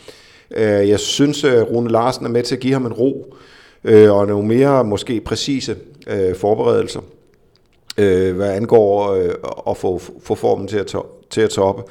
Øh, 0.57 0.89
jeg 0.89 1.01
synes, 1.01 1.45
at 1.45 1.71
Rune 1.71 1.91
Larsen 1.91 2.27
er 2.27 2.31
med 2.31 2.43
til 2.43 2.55
at 2.55 2.61
give 2.61 2.73
ham 2.73 2.87
en 2.87 2.93
ro, 2.93 3.35
øh, 3.85 4.13
og 4.13 4.27
nogle 4.27 4.49
mere 4.49 4.85
måske 4.85 5.21
præcise 5.21 5.77
øh, 6.07 6.35
forberedelser, 6.35 7.01
øh, 8.01 8.37
hvad 8.37 8.51
angår 8.51 9.13
øh, 9.13 9.35
at 9.69 9.77
få, 9.77 10.01
få 10.23 10.35
formen 10.35 10.69
til 10.69 10.79
at, 10.79 10.87
to, 10.87 11.07
til 11.31 11.41
at 11.41 11.51
toppe. 11.51 11.83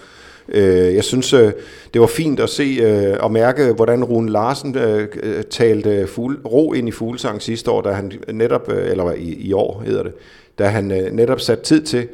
Øh, 0.49 0.95
jeg 0.95 1.03
synes, 1.03 1.33
øh, 1.33 1.51
det 1.93 2.01
var 2.01 2.07
fint 2.07 2.39
at 2.39 2.49
se 2.49 2.77
øh, 2.81 3.17
og 3.19 3.31
mærke, 3.31 3.73
hvordan 3.73 4.03
Rune 4.03 4.31
Larsen 4.31 4.77
øh, 4.77 5.07
øh, 5.23 5.43
talte 5.43 6.07
fugle, 6.07 6.37
ro 6.45 6.73
ind 6.73 6.87
i 6.87 6.91
fuglesang 6.91 7.41
sidste 7.41 7.71
år, 7.71 7.81
da 7.81 7.91
han 7.91 8.11
netop, 8.31 8.71
øh, 8.71 8.91
eller 8.91 9.11
i, 9.11 9.33
i 9.33 9.53
år 9.53 9.83
hedder 9.85 10.03
det, 10.03 10.13
da 10.59 10.65
han 10.65 10.83
netop 11.11 11.39
satte 11.39 11.63
tid 11.63 11.81
til 11.81 12.07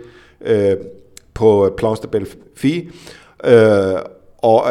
på 1.34 1.74
Plans 1.78 2.00
de 2.00 2.08
Belleville, 2.08 2.92
og 4.46 4.64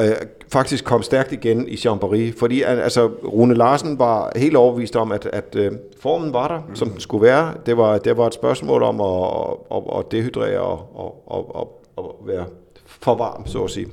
faktisk 0.53 0.85
kom 0.85 1.03
stærkt 1.03 1.33
igen 1.33 1.69
i 1.69 1.75
Chambéry, 1.75 2.39
fordi 2.39 2.63
altså, 2.63 3.07
Rune 3.07 3.55
Larsen 3.55 3.99
var 3.99 4.33
helt 4.37 4.57
overbevist 4.57 4.97
om, 4.97 5.13
at, 5.13 5.27
at 5.27 5.57
formen 6.01 6.33
var 6.33 6.49
der, 6.49 6.61
mm. 6.69 6.77
som 6.77 6.91
den 6.91 7.01
skulle 7.01 7.27
være. 7.27 7.55
Det 7.67 7.77
var, 7.77 7.99
det 7.99 8.17
var 8.17 8.27
et 8.27 8.35
spørgsmål 8.35 8.83
om 8.83 9.01
at, 9.01 9.57
at, 9.77 9.99
at 9.99 10.13
dehydrere 10.13 10.61
og, 10.61 10.97
og, 10.97 11.23
og, 11.27 11.57
og, 11.57 11.83
og 11.97 12.21
være 12.27 12.47
for 12.87 13.15
varm, 13.15 13.47
så 13.47 13.65
at 13.65 13.71
sige, 13.71 13.87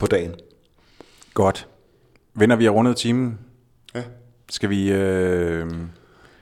på 0.00 0.06
dagen. 0.06 0.34
Godt. 1.34 1.68
Venner, 2.34 2.56
vi 2.56 2.64
har 2.64 2.70
rundet 2.70 2.96
timen. 2.96 3.38
Ja. 3.94 4.02
Skal 4.48 4.70
vi... 4.70 4.92
Øh... 4.92 5.66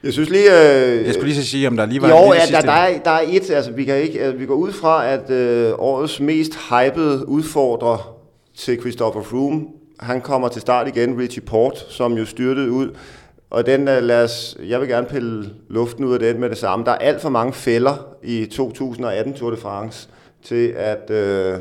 Jeg 0.07 0.13
synes 0.13 0.31
lige... 0.31 0.45
Øh, 0.45 1.07
jeg 1.07 1.15
skulle 1.15 1.29
lige 1.29 1.43
så 1.43 1.51
sige, 1.51 1.69
om 1.69 1.77
der 1.77 1.87
lige 1.87 2.03
var... 2.03 2.09
Jo, 2.09 2.33
ja, 2.33 2.57
der, 2.57 2.61
der, 2.61 2.73
er, 2.73 2.99
der 2.99 3.11
er 3.11 3.23
et, 3.29 3.51
altså 3.51 3.71
vi, 3.71 3.85
kan 3.85 3.97
ikke, 3.97 4.21
altså, 4.21 4.39
vi 4.39 4.47
går 4.47 4.55
ud 4.55 4.73
fra, 4.73 5.09
at 5.09 5.31
øh, 5.31 5.73
årets 5.79 6.21
mest 6.21 6.53
hypede 6.71 7.29
udfordrer 7.29 8.17
til 8.57 8.81
Christopher 8.81 9.23
Froome, 9.23 9.67
han 10.01 10.21
kommer 10.21 10.49
til 10.49 10.61
start 10.61 10.89
igen, 10.89 11.19
Richie 11.19 11.43
Port, 11.43 11.87
som 11.89 12.13
jo 12.13 12.25
styrtede 12.25 12.71
ud. 12.71 12.97
Og 13.51 13.67
den, 13.67 13.81
uh, 13.81 13.97
lad 14.03 14.25
os, 14.25 14.57
jeg 14.67 14.81
vil 14.81 14.89
gerne 14.89 15.07
pille 15.07 15.51
luften 15.69 16.05
ud 16.05 16.15
af 16.15 16.19
den 16.21 16.41
med 16.41 16.51
det 16.51 16.59
samme. 16.59 16.85
Der 16.85 16.91
er 16.91 16.99
alt 16.99 17.21
for 17.21 17.29
mange 17.29 17.53
fælder 17.53 18.07
i 18.23 18.47
2018 18.47 19.35
Tour 19.35 19.51
de 19.51 19.57
France 19.57 20.09
til, 20.43 20.69
at 20.77 21.11
øh, 21.11 21.59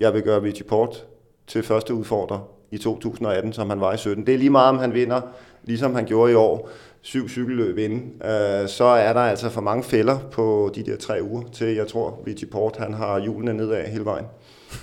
jeg 0.00 0.14
vil 0.14 0.22
gøre 0.22 0.42
Richie 0.42 0.64
Port 0.64 1.04
til 1.46 1.62
første 1.62 1.94
udfordrer 1.94 2.38
i 2.70 2.78
2018, 2.78 3.52
som 3.52 3.70
han 3.70 3.80
var 3.80 3.92
i 3.92 3.96
17. 3.96 4.26
Det 4.26 4.34
er 4.34 4.38
lige 4.38 4.50
meget, 4.50 4.68
om 4.68 4.78
han 4.78 4.94
vinder, 4.94 5.20
ligesom 5.64 5.94
han 5.94 6.04
gjorde 6.04 6.32
i 6.32 6.34
år, 6.34 6.70
syv 7.06 7.28
cykelløb 7.28 7.78
inden, 7.78 8.12
øh, 8.24 8.68
så 8.68 8.84
er 8.84 9.12
der 9.12 9.20
altså 9.20 9.50
for 9.50 9.60
mange 9.60 9.84
fælder 9.84 10.18
på 10.32 10.72
de 10.74 10.82
der 10.82 10.96
tre 10.96 11.18
uger, 11.22 11.42
til 11.52 11.74
jeg 11.74 11.88
tror, 11.88 12.22
Richie 12.26 12.48
Port 12.48 12.76
han 12.76 12.94
har 12.94 13.20
hjulene 13.20 13.54
nedad 13.54 13.84
hele 13.84 14.04
vejen. 14.04 14.24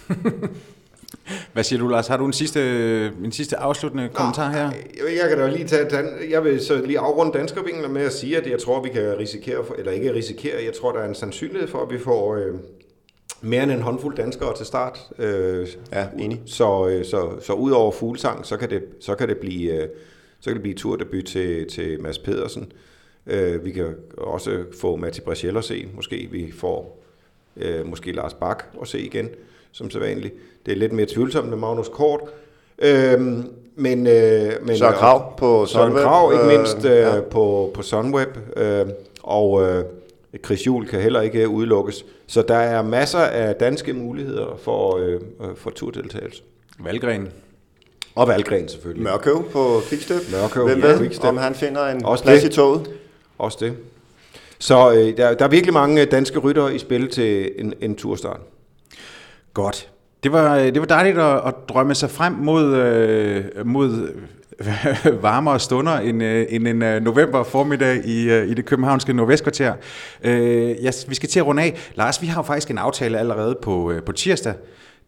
Hvad 1.53 1.63
siger 1.63 1.79
du, 1.79 1.87
Lars? 1.87 2.07
Har 2.07 2.17
du 2.17 2.25
en 2.25 2.33
sidste, 2.33 3.05
en 3.23 3.31
sidste 3.31 3.57
afsluttende 3.57 4.09
kommentar 4.13 4.51
her? 4.51 4.71
Jeg, 4.97 5.17
jeg 5.21 5.29
kan 5.29 5.37
da 5.37 5.47
lige 5.47 5.67
tage 5.67 5.89
den. 5.89 6.05
Jeg 6.29 6.43
vil 6.43 6.65
så 6.65 6.81
lige 6.85 6.99
afrunde 6.99 7.37
danskervingene 7.37 7.87
med 7.87 8.01
at 8.01 8.13
sige, 8.13 8.37
at 8.37 8.49
jeg 8.49 8.59
tror, 8.59 8.83
vi 8.83 8.89
kan 8.89 9.17
risikere, 9.17 9.65
for, 9.65 9.73
eller 9.73 9.91
ikke 9.91 10.13
risikere, 10.13 10.63
jeg 10.65 10.73
tror, 10.81 10.91
der 10.91 10.99
er 10.99 11.07
en 11.07 11.15
sandsynlighed 11.15 11.67
for, 11.67 11.81
at 11.81 11.91
vi 11.91 11.99
får 11.99 12.35
øh, 12.35 12.53
mere 13.41 13.63
end 13.63 13.71
en 13.71 13.81
håndfuld 13.81 14.15
danskere 14.15 14.55
til 14.57 14.65
start. 14.65 14.99
Øh, 15.19 15.67
ja, 15.91 16.07
enig. 16.19 16.41
Så, 16.45 16.87
øh, 16.87 17.05
så, 17.05 17.29
så 17.41 17.53
ud 17.53 17.71
over 17.71 17.91
fuglesang, 17.91 18.45
så 18.45 18.57
kan 18.57 18.69
det, 18.69 18.83
så 18.99 19.15
kan 19.15 19.27
det 19.27 19.37
blive, 19.37 19.71
øh, 19.71 19.87
så 20.43 20.49
kan 20.49 20.53
det 20.53 20.61
blive 20.61 20.75
turdebut 20.75 21.25
til, 21.25 21.67
til 21.67 22.01
Mads 22.01 22.19
Pedersen. 22.19 22.71
Øh, 23.27 23.65
vi 23.65 23.71
kan 23.71 23.95
også 24.17 24.63
få 24.79 24.95
Matti 24.95 25.21
Brachel 25.21 25.57
at 25.57 25.63
se. 25.63 25.87
Måske 25.95 26.27
vi 26.31 26.51
får 26.51 27.03
øh, 27.57 27.87
måske 27.87 28.11
Lars 28.11 28.33
Bak 28.33 28.63
at 28.81 28.87
se 28.87 28.99
igen, 28.99 29.29
som 29.71 29.89
sædvanligt. 29.89 30.33
Det 30.65 30.71
er 30.71 30.75
lidt 30.75 30.91
mere 30.91 31.05
tvivlsomt 31.05 31.49
med 31.49 31.57
Magnus 31.57 31.89
Kort. 31.89 32.21
Øh, 32.79 33.21
men, 33.75 34.07
øh, 34.07 34.51
men, 34.65 34.77
så 34.77 34.91
Krav 34.91 35.37
på 35.37 35.65
Sunweb. 35.65 35.97
Så 35.97 36.03
Krav 36.03 36.33
ikke 36.33 36.57
mindst 36.57 36.85
øh, 36.85 36.91
ja. 36.91 37.21
på, 37.21 37.71
på 37.73 37.81
Sunweb. 37.81 38.37
Øh, 38.57 38.85
og 39.23 39.69
øh, 39.69 39.83
Chris 40.45 40.67
Juhl 40.67 40.87
kan 40.87 41.01
heller 41.01 41.21
ikke 41.21 41.49
udelukkes. 41.49 42.05
Så 42.27 42.41
der 42.41 42.55
er 42.55 42.81
masser 42.81 43.19
af 43.19 43.55
danske 43.55 43.93
muligheder 43.93 44.55
for, 44.57 44.97
øh, 44.97 45.19
for 45.55 45.69
turdeltagelse. 45.69 46.43
Valgren. 46.79 47.29
Og 48.15 48.27
Valgren 48.27 48.67
selvfølgelig. 48.69 49.03
Mørkøv 49.03 49.51
på 49.51 49.81
Quickstep. 49.89 50.21
Mørkøv, 50.31 50.67
Hvem 50.67 50.81
ved, 50.81 50.97
Quickstep. 50.97 51.25
om 51.29 51.37
han 51.37 51.55
finder 51.55 51.87
en 51.87 52.05
Også 52.05 52.23
plads 52.23 52.41
det. 52.43 52.49
i 52.49 52.55
toget? 52.55 52.89
Også 53.39 53.57
det. 53.61 53.73
Så 54.59 54.91
øh, 54.93 55.17
der, 55.17 55.33
der 55.33 55.45
er 55.45 55.49
virkelig 55.49 55.73
mange 55.73 56.05
danske 56.05 56.39
ryttere 56.39 56.75
i 56.75 56.79
spil 56.79 57.09
til 57.09 57.51
en, 57.57 57.73
en 57.81 57.95
turstart. 57.95 58.39
Godt. 59.53 59.89
Det 60.23 60.31
var, 60.31 60.57
det 60.57 60.79
var 60.79 60.85
dejligt 60.85 61.17
at, 61.17 61.47
at 61.47 61.53
drømme 61.69 61.95
sig 61.95 62.09
frem 62.11 62.33
mod, 62.33 62.75
øh, 62.75 63.43
mod 63.65 64.09
varmere 65.21 65.59
stunder 65.59 65.97
end, 65.97 66.23
øh, 66.23 66.45
end 66.49 66.67
en 66.67 66.81
øh, 66.81 67.01
november 67.03 67.43
formiddag 67.43 68.05
i, 68.05 68.29
øh, 68.29 68.49
i 68.49 68.53
det 68.53 68.65
københavnske 68.65 69.13
nordvestkvarter. 69.13 69.73
Øh, 70.23 70.69
yes, 70.85 71.05
vi 71.09 71.15
skal 71.15 71.29
til 71.29 71.39
at 71.39 71.45
runde 71.45 71.63
af. 71.63 71.89
Lars, 71.95 72.21
vi 72.21 72.27
har 72.27 72.39
jo 72.41 72.43
faktisk 72.45 72.69
en 72.71 72.77
aftale 72.77 73.19
allerede 73.19 73.57
på, 73.61 73.93
på 74.05 74.11
tirsdag. 74.11 74.53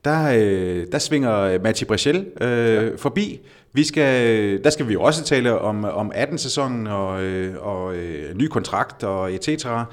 Der, 0.05 0.33
øh, 0.35 0.87
der 0.91 0.99
svinger 0.99 1.59
Matti 1.63 1.85
Brechel 1.85 2.25
øh, 2.41 2.47
ja. 2.47 2.89
forbi. 2.97 3.41
Vi 3.73 3.83
skal, 3.83 4.63
der 4.63 4.69
skal 4.69 4.87
vi 4.87 4.93
jo 4.93 5.01
også 5.01 5.23
tale 5.23 5.59
om, 5.59 5.85
om 5.85 6.11
18-sæsonen 6.15 6.87
og, 6.87 7.23
øh, 7.23 7.55
og 7.59 7.95
øh, 7.95 8.37
ny 8.37 8.47
kontrakt 8.47 9.03
og 9.03 9.33
et 9.33 9.43
cetera. 9.43 9.85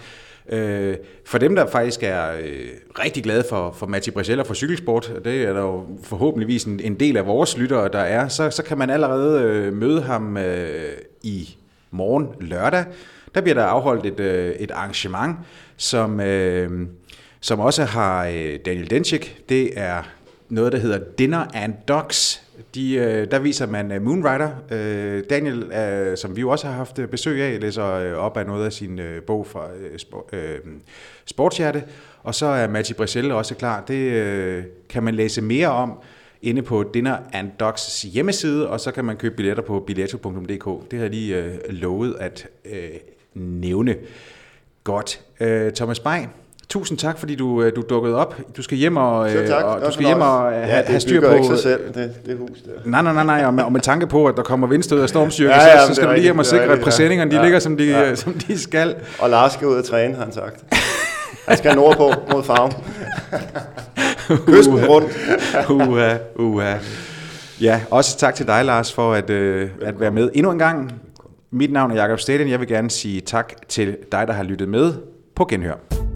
Øh, 0.48 0.96
for 1.26 1.38
dem, 1.38 1.54
der 1.54 1.66
faktisk 1.66 2.02
er 2.02 2.32
øh, 2.32 2.68
rigtig 2.98 3.22
glade 3.22 3.44
for, 3.48 3.72
for 3.72 3.86
Matti 3.86 4.10
Bresel 4.10 4.40
og 4.40 4.46
for 4.46 4.54
cykelsport, 4.54 5.10
og 5.10 5.24
det 5.24 5.42
er 5.42 5.52
der 5.52 5.60
jo 5.60 5.86
forhåbentligvis 6.02 6.64
en, 6.64 6.80
en 6.80 6.94
del 6.94 7.16
af 7.16 7.26
vores 7.26 7.58
lyttere, 7.58 7.88
der 7.88 7.98
er, 7.98 8.28
så, 8.28 8.50
så 8.50 8.62
kan 8.62 8.78
man 8.78 8.90
allerede 8.90 9.42
øh, 9.42 9.72
møde 9.72 10.02
ham 10.02 10.36
øh, 10.36 10.92
i 11.22 11.56
morgen 11.90 12.28
lørdag. 12.40 12.84
Der 13.34 13.40
bliver 13.40 13.54
der 13.54 13.64
afholdt 13.64 14.06
et, 14.06 14.20
øh, 14.20 14.50
et 14.50 14.70
arrangement, 14.70 15.36
som, 15.76 16.20
øh, 16.20 16.86
som 17.42 17.60
også 17.60 17.84
har 17.84 18.26
øh, 18.26 18.58
Daniel 18.66 18.90
Denchik. 18.90 19.42
Det 19.48 19.78
er 19.78 20.02
noget, 20.48 20.72
der 20.72 20.78
hedder 20.78 20.98
Dinner 21.18 21.46
and 21.54 21.74
Dogs. 21.88 22.42
De, 22.74 22.94
øh, 22.94 23.30
der 23.30 23.38
viser 23.38 23.66
man 23.66 23.96
uh, 23.96 24.02
Moonrider. 24.02 24.50
Øh, 24.70 25.22
Daniel, 25.30 25.62
øh, 25.72 26.16
som 26.16 26.36
vi 26.36 26.40
jo 26.40 26.50
også 26.50 26.66
har 26.66 26.74
haft 26.74 26.98
øh, 26.98 27.08
besøg 27.08 27.42
af, 27.42 27.60
læser 27.60 27.86
øh, 27.86 28.12
op 28.12 28.36
af 28.36 28.46
noget 28.46 28.66
af 28.66 28.72
sin 28.72 28.98
øh, 28.98 29.22
bog 29.22 29.46
fra 29.46 29.66
øh, 29.80 29.98
sport, 29.98 30.24
øh, 30.32 30.58
Sportshjerte. 31.24 31.84
Og 32.22 32.34
så 32.34 32.46
er 32.46 32.68
Matti 32.68 32.94
Breselle 32.94 33.34
også 33.34 33.54
klar. 33.54 33.84
Det 33.88 33.94
øh, 33.94 34.64
kan 34.88 35.02
man 35.02 35.14
læse 35.14 35.42
mere 35.42 35.68
om 35.68 35.92
inde 36.42 36.62
på 36.62 36.84
Dinner 36.94 37.16
and 37.32 37.50
Dogs 37.60 38.02
hjemmeside, 38.02 38.68
og 38.68 38.80
så 38.80 38.90
kan 38.90 39.04
man 39.04 39.16
købe 39.16 39.36
billetter 39.36 39.62
på 39.62 39.80
billetto.dk. 39.80 40.90
Det 40.90 40.98
har 40.98 41.04
jeg 41.04 41.10
lige 41.10 41.36
øh, 41.36 41.54
lovet 41.68 42.16
at 42.20 42.46
øh, 42.64 42.88
nævne. 43.34 43.96
Godt. 44.84 45.20
Øh, 45.40 45.72
Thomas 45.72 46.00
Bay, 46.00 46.18
Tusind 46.72 46.98
tak, 46.98 47.18
fordi 47.18 47.34
du, 47.34 47.62
øh, 47.62 47.76
du 47.76 47.82
dukkede 47.90 48.16
op. 48.16 48.36
Du 48.56 48.62
skal 48.62 48.78
hjem 48.78 48.96
og, 48.96 49.34
øh, 49.34 49.48
tak. 49.48 49.64
og 49.64 49.86
du 49.86 49.92
skal 49.92 50.06
hjem 50.06 50.20
og 50.20 50.52
ja, 50.52 50.58
have, 50.58 50.84
have 50.84 51.00
styr 51.00 51.20
på... 51.20 51.34
ikke 51.34 51.46
sig 51.46 51.58
selv, 51.58 51.94
det, 51.94 52.26
det 52.26 52.38
hus 52.38 52.58
der. 52.64 52.70
Nej, 52.84 53.02
nej, 53.02 53.12
nej, 53.12 53.24
nej 53.24 53.46
og, 53.46 53.54
med, 53.54 53.64
og 53.64 53.72
med 53.72 53.80
tanke 53.80 54.06
på, 54.06 54.26
at 54.26 54.36
der 54.36 54.42
kommer 54.42 54.66
vindstød 54.66 55.00
og 55.00 55.08
stormstyrke, 55.08 55.54
ja, 55.54 55.66
ja, 55.66 55.80
så, 55.80 55.86
så 55.86 55.94
skal 55.94 56.08
du 56.08 56.12
lige 56.12 56.22
hjem 56.22 56.38
og 56.38 56.46
sikre, 56.46 56.64
at 56.64 56.80
præsendingerne 56.80 57.30
de 57.30 57.36
ja, 57.36 57.42
ligger, 57.42 57.58
som 57.58 57.76
de, 57.76 57.84
ja. 57.84 58.14
som 58.14 58.32
de 58.32 58.58
skal. 58.58 58.94
Og 59.18 59.30
Lars 59.30 59.52
skal 59.52 59.68
ud 59.68 59.74
og 59.74 59.84
træne, 59.84 60.14
har 60.14 60.24
han 60.24 60.32
sagt. 60.32 60.64
Han 61.48 61.56
skal 61.58 61.74
nordpå 61.74 62.12
mod 62.32 62.42
farven. 62.42 62.72
Kysten 64.56 64.86
rundt. 64.86 65.08
uha, 65.70 66.16
uha. 66.36 66.74
Ja, 67.60 67.80
også 67.90 68.18
tak 68.18 68.34
til 68.34 68.46
dig, 68.46 68.64
Lars, 68.64 68.92
for 68.92 69.14
at, 69.14 69.30
øh, 69.30 69.70
at 69.82 70.00
være 70.00 70.10
med 70.10 70.30
endnu 70.34 70.52
en 70.52 70.58
gang. 70.58 70.92
Mit 71.50 71.72
navn 71.72 71.90
er 71.90 71.94
Jakob 71.94 72.20
Stedin. 72.20 72.48
Jeg 72.48 72.60
vil 72.60 72.68
gerne 72.68 72.90
sige 72.90 73.20
tak 73.20 73.52
til 73.68 73.96
dig, 74.12 74.26
der 74.26 74.32
har 74.32 74.42
lyttet 74.42 74.68
med 74.68 74.92
på 75.36 75.44
Genhør. 75.44 76.11